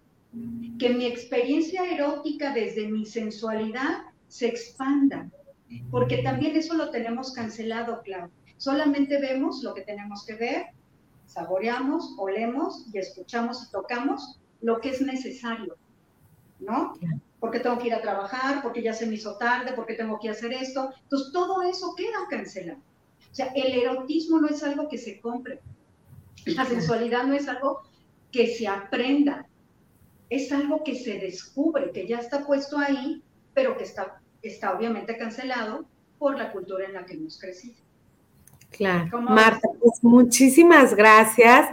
que 0.80 0.90
mi 0.90 1.06
experiencia 1.06 1.90
erótica 1.90 2.54
desde 2.54 2.88
mi 2.88 3.06
sensualidad 3.06 4.04
se 4.28 4.48
expanda, 4.48 5.30
porque 5.92 6.18
también 6.20 6.56
eso 6.56 6.74
lo 6.74 6.90
tenemos 6.90 7.32
cancelado, 7.34 8.02
claro. 8.04 8.30
Solamente 8.58 9.20
vemos 9.20 9.62
lo 9.64 9.74
que 9.74 9.82
tenemos 9.82 10.26
que 10.26 10.36
ver, 10.36 10.66
saboreamos, 11.26 12.16
olemos 12.18 12.86
y 12.94 12.98
escuchamos 12.98 13.68
y 13.68 13.72
tocamos 13.72 14.40
lo 14.62 14.80
que 14.82 14.90
es 14.90 15.02
necesario, 15.02 15.76
¿no? 16.60 16.94
porque 17.46 17.60
tengo 17.60 17.78
que 17.78 17.88
ir 17.88 17.94
a 17.94 18.02
trabajar, 18.02 18.64
porque 18.64 18.82
ya 18.82 18.92
se 18.92 19.06
me 19.06 19.14
hizo 19.14 19.38
tarde, 19.38 19.74
porque 19.76 19.94
tengo 19.94 20.18
que 20.20 20.30
hacer 20.30 20.52
esto. 20.52 20.92
Entonces, 21.04 21.32
todo 21.32 21.62
eso 21.62 21.94
queda 21.96 22.18
cancelado. 22.28 22.80
O 23.36 23.38
sea, 23.38 23.48
el 23.48 23.74
erotismo 23.74 24.40
no 24.40 24.48
es 24.48 24.64
algo 24.64 24.88
que 24.88 24.98
se 24.98 25.20
compre. 25.20 25.60
La 26.46 26.64
sensualidad 26.64 27.26
no 27.26 27.34
es 27.34 27.50
algo 27.50 27.82
que 28.32 28.48
se 28.48 28.66
aprenda. 28.66 29.46
Es 30.30 30.54
algo 30.54 30.86
que 30.86 30.96
se 30.96 31.20
descubre, 31.20 31.92
que 31.92 32.08
ya 32.08 32.20
está 32.20 32.46
puesto 32.46 32.78
ahí, 32.78 33.22
pero 33.54 33.76
que 33.76 33.84
está, 33.84 34.22
está 34.42 34.74
obviamente 34.74 35.18
cancelado 35.18 35.84
por 36.18 36.38
la 36.38 36.54
cultura 36.54 36.86
en 36.86 36.94
la 36.94 37.06
que 37.06 37.16
hemos 37.16 37.38
crecido. 37.38 37.76
Claro. 38.70 39.22
Marta, 39.22 39.68
pues 39.82 40.02
muchísimas 40.02 40.96
gracias. 40.96 41.68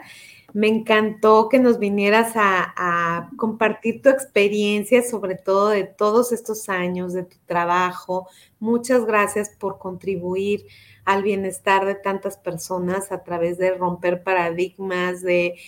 Me 0.53 0.67
encantó 0.67 1.49
que 1.49 1.61
nos 1.61 1.79
vinieras 1.79 2.33
a, 2.35 3.31
compartir 3.37 4.03
tu 4.03 4.09
experiencia, 4.09 5.05
sobre 5.05 5.37
todo 5.37 5.69
de 5.69 5.85
todos 5.85 6.33
estos 6.33 6.69
años, 6.69 7.13
de 7.13 7.23
tu 7.23 7.37
trabajo. 7.47 8.27
Muchas 8.59 9.07
gracias 9.07 9.49
por 9.49 9.79
contribuir 9.79 10.67
al 11.05 11.23
bienestar 11.23 11.85
de 11.85 11.95
tantas 11.95 12.37
personas 12.37 13.11
a 13.11 13.25
través 13.25 13.59
de 13.59 13.75
romper 13.75 14.23
paradigmas, 14.23 15.21
de, 15.23 15.59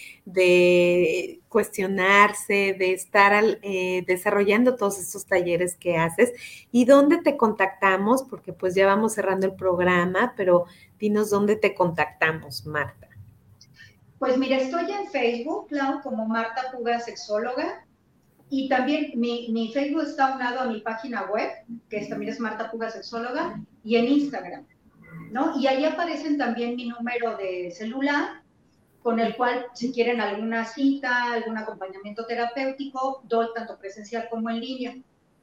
cuestionarse, 1.49 2.75
de 2.79 2.93
estar 2.93 3.33
eh, 3.63 4.05
desarrollando 4.07 4.77
todos 4.77 4.99
estos 4.99 5.27
talleres 5.27 5.77
que 5.77 5.97
haces. 5.97 6.33
¿Y 6.71 6.85
dónde 6.85 7.19
te 7.19 7.37
contactamos? 7.37 8.23
Porque 8.23 8.53
pues 8.53 8.75
ya 8.75 8.87
vamos 8.87 9.15
cerrando 9.15 9.47
el 9.47 9.55
programa, 9.55 10.35
pero 10.37 10.67
dinos 10.99 11.31
dónde 11.31 11.57
te 11.57 11.75
contactamos, 11.75 12.67
Marta. 12.67 13.09
Pues 14.19 14.39
mira, 14.39 14.57
estoy 14.57 14.91
en 14.91 15.09
Facebook, 15.11 15.69
Clau, 15.69 16.01
como 16.01 16.27
Marta 16.27 16.71
Puga 16.73 17.01
Sexóloga. 17.01 17.85
Y 18.51 18.69
también 18.69 19.13
mi, 19.17 19.71
Facebook 19.75 20.05
está 20.05 20.37
unado 20.37 20.61
a 20.61 20.67
mi 20.67 20.81
página 20.81 21.25
web, 21.25 21.51
que 21.89 22.07
también 22.07 22.31
es 22.31 22.39
Marta 22.39 22.71
Puga 22.71 22.89
Sexóloga, 22.91 23.61
y 23.83 23.97
en 23.97 24.07
Instagram. 24.07 24.65
¿No? 25.31 25.59
Y 25.59 25.67
ahí 25.67 25.85
aparecen 25.85 26.39
también 26.39 26.77
mi 26.77 26.89
número 26.89 27.37
de 27.37 27.71
celular, 27.71 28.43
con 29.03 29.21
el 29.21 29.37
cual 29.37 29.67
si 29.75 29.93
quieren 29.93 30.21
alguna 30.21 30.65
cita, 30.65 31.33
algún 31.33 31.59
acompañamiento 31.59 32.25
terapéutico, 32.27 33.23
doy 33.25 33.49
tanto 33.55 33.79
presencial 33.79 34.29
como 34.31 34.49
en 34.49 34.61
línea, 34.61 34.97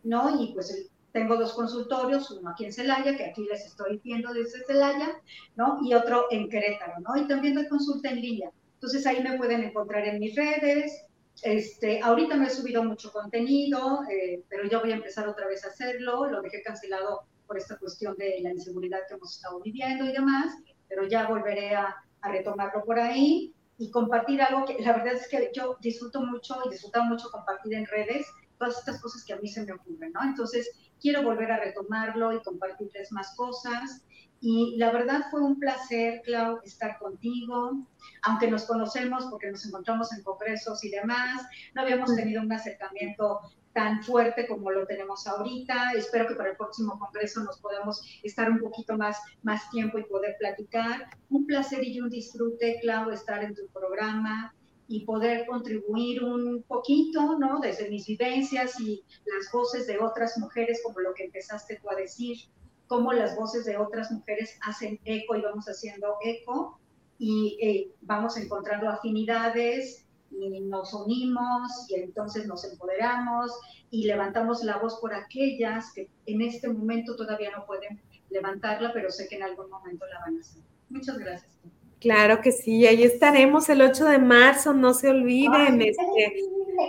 ¿no? 0.04 0.42
Y 0.42 0.54
pues 0.54 0.90
tengo 1.12 1.38
dos 1.38 1.54
consultorios, 1.54 2.32
uno 2.32 2.50
aquí 2.50 2.66
en 2.66 2.74
Celaya, 2.74 3.16
que 3.16 3.26
aquí 3.26 3.46
les 3.50 3.66
estoy 3.66 4.00
viendo 4.04 4.34
desde 4.34 4.64
Celaya, 4.66 5.22
¿no? 5.56 5.80
Y 5.84 5.94
otro 5.94 6.26
en 6.32 6.50
Querétaro, 6.50 7.00
¿no? 7.02 7.22
Y 7.22 7.28
también 7.28 7.56
doy 7.56 7.68
consulta 7.68 8.10
en 8.10 8.22
línea. 8.22 8.50
Entonces 8.76 9.06
ahí 9.06 9.22
me 9.22 9.38
pueden 9.38 9.64
encontrar 9.64 10.08
en 10.08 10.20
mis 10.20 10.36
redes. 10.36 11.06
Este, 11.44 12.02
ahorita 12.02 12.36
no 12.36 12.48
he 12.48 12.50
subido 12.50 12.84
mucho 12.84 13.12
contenido, 13.12 14.02
eh, 14.10 14.44
pero 14.50 14.68
ya 14.68 14.80
voy 14.80 14.92
a 14.92 14.96
empezar 14.96 15.28
otra 15.28 15.48
vez 15.48 15.64
a 15.66 15.70
hacerlo. 15.70 16.26
Lo 16.28 16.42
dejé 16.42 16.64
cancelado 16.64 17.26
por 17.52 17.58
esta 17.58 17.78
cuestión 17.78 18.16
de 18.16 18.40
la 18.42 18.52
inseguridad 18.52 19.00
que 19.10 19.16
hemos 19.16 19.36
estado 19.36 19.60
viviendo 19.60 20.06
y 20.06 20.14
demás, 20.14 20.56
pero 20.88 21.06
ya 21.06 21.28
volveré 21.28 21.76
a, 21.76 21.98
a 22.22 22.32
retomarlo 22.32 22.86
por 22.86 22.98
ahí 22.98 23.54
y 23.78 23.92
compartir 23.92 24.42
algo 24.42 24.64
que 24.64 24.82
la 24.82 24.94
verdad 24.94 25.16
es 25.16 25.28
que 25.28 25.52
yo 25.54 25.76
disfruto 25.82 26.22
mucho 26.22 26.56
y 26.64 26.70
disfruto 26.70 27.04
mucho 27.04 27.30
compartir 27.30 27.74
en 27.74 27.86
redes 27.88 28.26
todas 28.58 28.78
estas 28.78 29.02
cosas 29.02 29.26
que 29.26 29.34
a 29.34 29.38
mí 29.40 29.50
se 29.50 29.66
me 29.66 29.74
ocurren, 29.74 30.14
¿no? 30.14 30.24
Entonces, 30.24 30.72
quiero 31.02 31.24
volver 31.24 31.52
a 31.52 31.60
retomarlo 31.60 32.32
y 32.32 32.42
compartirles 32.42 33.12
más 33.12 33.36
cosas. 33.36 34.06
Y 34.40 34.78
la 34.78 34.94
verdad 34.94 35.26
fue 35.30 35.42
un 35.42 35.60
placer, 35.60 36.22
Clau, 36.24 36.62
estar 36.64 36.98
contigo, 37.00 37.86
aunque 38.22 38.50
nos 38.50 38.64
conocemos 38.64 39.26
porque 39.30 39.52
nos 39.52 39.66
encontramos 39.66 40.14
en 40.14 40.24
congresos 40.24 40.86
y 40.86 40.90
demás, 40.90 41.42
no 41.76 41.82
habíamos 41.82 42.16
tenido 42.16 42.42
un 42.42 42.52
acercamiento 42.54 43.42
tan 43.74 44.04
fuerte 44.04 44.48
como 44.48 44.72
lo 44.72 44.86
tenemos 44.86 45.28
ahorita. 45.28 45.94
Espero 45.96 46.28
que 46.28 46.36
para 46.36 46.52
el 46.52 46.58
próximo 46.58 46.98
congreso 47.00 47.44
nos 47.44 47.60
podamos 47.60 48.02
estar 48.24 48.50
un 48.50 48.60
poquito 48.60 48.98
más, 48.98 49.18
más 49.44 49.70
tiempo 49.70 49.98
y 49.98 50.04
poder 50.04 50.36
platicar. 50.40 51.10
Un 51.30 51.46
placer 51.46 51.84
y 51.84 52.00
un 52.02 52.10
disfrute, 52.10 52.80
Clau, 52.82 53.10
estar 53.12 53.44
en 53.44 53.56
tu 53.56 53.68
programa 53.68 54.54
y 54.88 55.06
poder 55.06 55.46
contribuir 55.46 56.24
un 56.24 56.64
poquito, 56.64 57.40
¿no? 57.40 57.60
Desde 57.60 57.90
mis 57.90 58.06
vivencias 58.08 58.80
y 58.80 59.04
las 59.26 59.52
voces 59.54 59.88
de 59.88 60.00
otras 60.00 60.38
mujeres, 60.38 60.82
como 60.84 61.00
lo 61.00 61.14
que 61.14 61.26
empezaste 61.26 61.80
tú 61.82 61.90
a 61.90 61.96
decir, 61.96 62.38
cómo 62.88 63.14
las 63.14 63.38
voces 63.38 63.64
de 63.64 63.78
otras 63.78 64.12
mujeres 64.12 64.58
hacen 64.64 65.00
eco 65.06 65.38
y 65.38 65.42
vamos 65.42 65.66
haciendo 65.68 66.18
eco 66.22 66.78
y 67.18 67.58
eh, 67.62 67.96
vamos 68.02 68.36
encontrando 68.36 68.90
afinidades 68.90 70.01
y 70.32 70.62
nos 70.62 70.94
unimos 70.94 71.86
y 71.90 71.96
entonces 71.96 72.48
nos 72.48 72.64
empoderamos 72.64 73.52
y 73.90 74.06
levantamos 74.06 74.64
la 74.64 74.78
voz 74.78 75.00
por 75.00 75.14
aquellas 75.14 75.92
que 75.94 76.10
en 76.26 76.42
este 76.42 76.70
momento 76.70 77.16
todavía 77.16 77.52
no 77.52 77.66
pueden 77.66 78.02
levantarla, 78.30 78.92
pero 78.94 79.12
sé 79.12 79.28
que 79.28 79.36
en 79.36 79.44
algún 79.44 79.70
momento 79.70 80.06
la 80.08 80.20
van 80.20 80.38
a 80.38 80.40
hacer. 80.40 80.62
Muchas 80.90 81.18
gracias. 81.18 81.52
Claro 82.00 82.42
que 82.42 82.52
sí, 82.52 82.88
ahí 82.88 83.04
estaremos 83.04 83.70
el 83.70 83.82
8 83.82 84.06
de 84.06 84.18
marzo, 84.18 84.74
no 84.74 84.94
se 84.96 85.10
olviden. 85.10 85.82
este, 85.82 86.34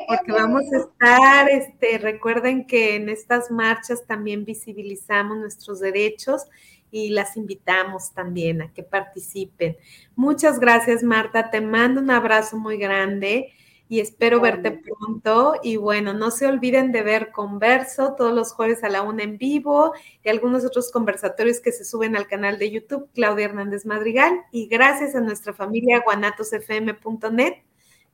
porque 0.09 0.33
vamos 0.33 0.63
a 0.73 0.79
estar, 0.79 1.51
este, 1.51 1.99
recuerden 1.99 2.67
que 2.67 2.97
en 2.97 3.11
estas 3.11 3.51
marchas 3.51 4.07
también 4.07 4.47
visibilizamos 4.47 5.37
nuestros 5.37 5.81
derechos 5.81 6.47
y 6.93 7.09
las 7.09 7.37
invitamos 7.37 8.13
también 8.13 8.63
a 8.63 8.73
que 8.73 8.85
participen. 8.85 9.77
Muchas 10.15 10.61
gracias, 10.61 11.03
Marta. 11.03 11.51
Te 11.51 11.61
mando 11.61 12.01
un 12.01 12.11
abrazo 12.11 12.59
muy 12.59 12.77
grande 12.77 13.51
y 13.89 14.01
espero 14.01 14.41
verte 14.41 14.71
pronto. 14.71 15.55
Y 15.63 15.79
bueno, 15.79 16.13
no 16.13 16.31
se 16.31 16.47
olviden 16.47 16.93
de 16.93 17.03
ver 17.03 17.33
Converso 17.33 18.15
todos 18.15 18.35
los 18.35 18.53
jueves 18.53 18.85
a 18.85 18.91
la 18.91 19.03
una 19.03 19.23
en 19.23 19.39
vivo 19.39 19.95
y 20.23 20.29
algunos 20.29 20.65
otros 20.67 20.93
conversatorios 20.93 21.61
que 21.61 21.73
se 21.73 21.87
suben 21.87 22.15
al 22.15 22.27
canal 22.27 22.59
de 22.59 22.71
YouTube, 22.71 23.09
Claudia 23.15 23.47
Hernández 23.47 23.87
Madrigal. 23.87 24.43
Y 24.53 24.67
gracias 24.67 25.15
a 25.15 25.21
nuestra 25.21 25.55
familia 25.55 26.03
guanatosfm.net. 26.05 27.55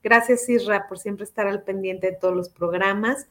Gracias, 0.04 0.48
Isra, 0.48 0.86
por 0.86 1.00
siempre 1.00 1.24
estar 1.24 1.48
al 1.48 1.64
pendiente 1.64 2.12
de 2.12 2.16
todos 2.16 2.36
los 2.36 2.48
programas 2.48 3.26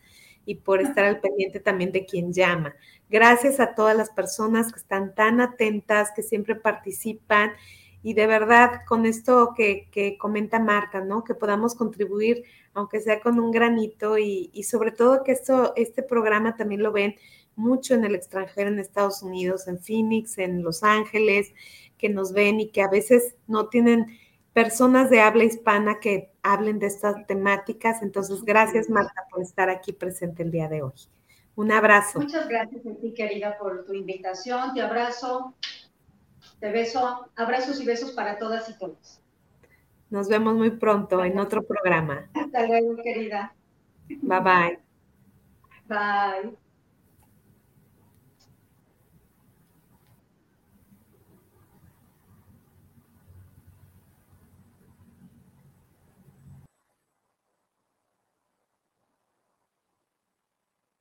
y 0.47 0.55
por 0.55 0.81
estar 0.81 1.03
al 1.03 1.19
pendiente 1.19 1.59
también 1.59 1.91
de 1.91 2.05
quien 2.05 2.31
llama. 2.31 2.73
Gracias 3.09 3.59
a 3.59 3.75
todas 3.75 3.95
las 3.95 4.09
personas 4.09 4.71
que 4.71 4.79
están 4.79 5.13
tan 5.13 5.41
atentas, 5.41 6.11
que 6.15 6.23
siempre 6.23 6.55
participan 6.55 7.51
y 8.01 8.13
de 8.13 8.27
verdad 8.27 8.79
con 8.87 9.05
esto 9.05 9.53
que, 9.55 10.17
comenta 10.17 10.59
Marta, 10.59 11.01
¿no? 11.01 11.25
Que 11.25 11.35
podamos 11.35 11.75
contribuir, 11.75 12.45
aunque 12.73 13.01
sea 13.01 13.19
con 13.19 13.41
un 13.41 13.51
granito 13.51 14.17
y, 14.17 14.49
y, 14.53 14.63
sobre 14.63 14.91
todo 14.91 15.21
que 15.25 15.33
esto, 15.33 15.73
este 15.75 16.01
programa 16.01 16.55
también 16.55 16.81
lo 16.81 16.93
ven 16.93 17.15
mucho 17.57 17.93
en 17.93 18.05
el 18.05 18.15
extranjero, 18.15 18.69
en 18.69 18.79
Estados 18.79 19.21
Unidos, 19.23 19.67
en 19.67 19.79
Phoenix, 19.79 20.37
en 20.37 20.63
Los 20.63 20.81
Ángeles, 20.81 21.53
que 21.97 22.07
nos 22.07 22.31
ven 22.31 22.61
y 22.61 22.69
que 22.69 22.83
a 22.83 22.87
veces 22.87 23.35
no 23.47 23.67
tienen 23.67 24.17
personas 24.53 25.09
de 25.09 25.19
habla 25.19 25.43
hispana 25.43 25.99
que 25.99 26.31
hablen 26.51 26.79
de 26.79 26.87
estas 26.87 27.25
temáticas. 27.27 28.01
Entonces, 28.01 28.43
gracias 28.43 28.89
Marta 28.89 29.25
por 29.29 29.41
estar 29.41 29.69
aquí 29.69 29.93
presente 29.93 30.43
el 30.43 30.51
día 30.51 30.67
de 30.67 30.81
hoy. 30.81 30.93
Un 31.55 31.71
abrazo. 31.71 32.19
Muchas 32.19 32.47
gracias 32.47 32.85
a 32.85 32.93
ti, 33.01 33.13
querida, 33.13 33.57
por 33.57 33.85
tu 33.85 33.93
invitación. 33.93 34.73
Te 34.73 34.81
abrazo, 34.81 35.55
te 36.59 36.71
beso. 36.71 37.29
Abrazos 37.35 37.81
y 37.81 37.85
besos 37.85 38.11
para 38.11 38.37
todas 38.37 38.69
y 38.69 38.77
todos. 38.77 39.19
Nos 40.09 40.29
vemos 40.29 40.55
muy 40.55 40.71
pronto 40.71 41.23
en 41.23 41.37
otro 41.39 41.63
programa. 41.63 42.29
Hasta 42.33 42.65
luego, 42.65 42.95
querida. 43.03 43.53
Bye 44.07 44.39
bye. 44.39 44.79
Bye. 45.87 46.66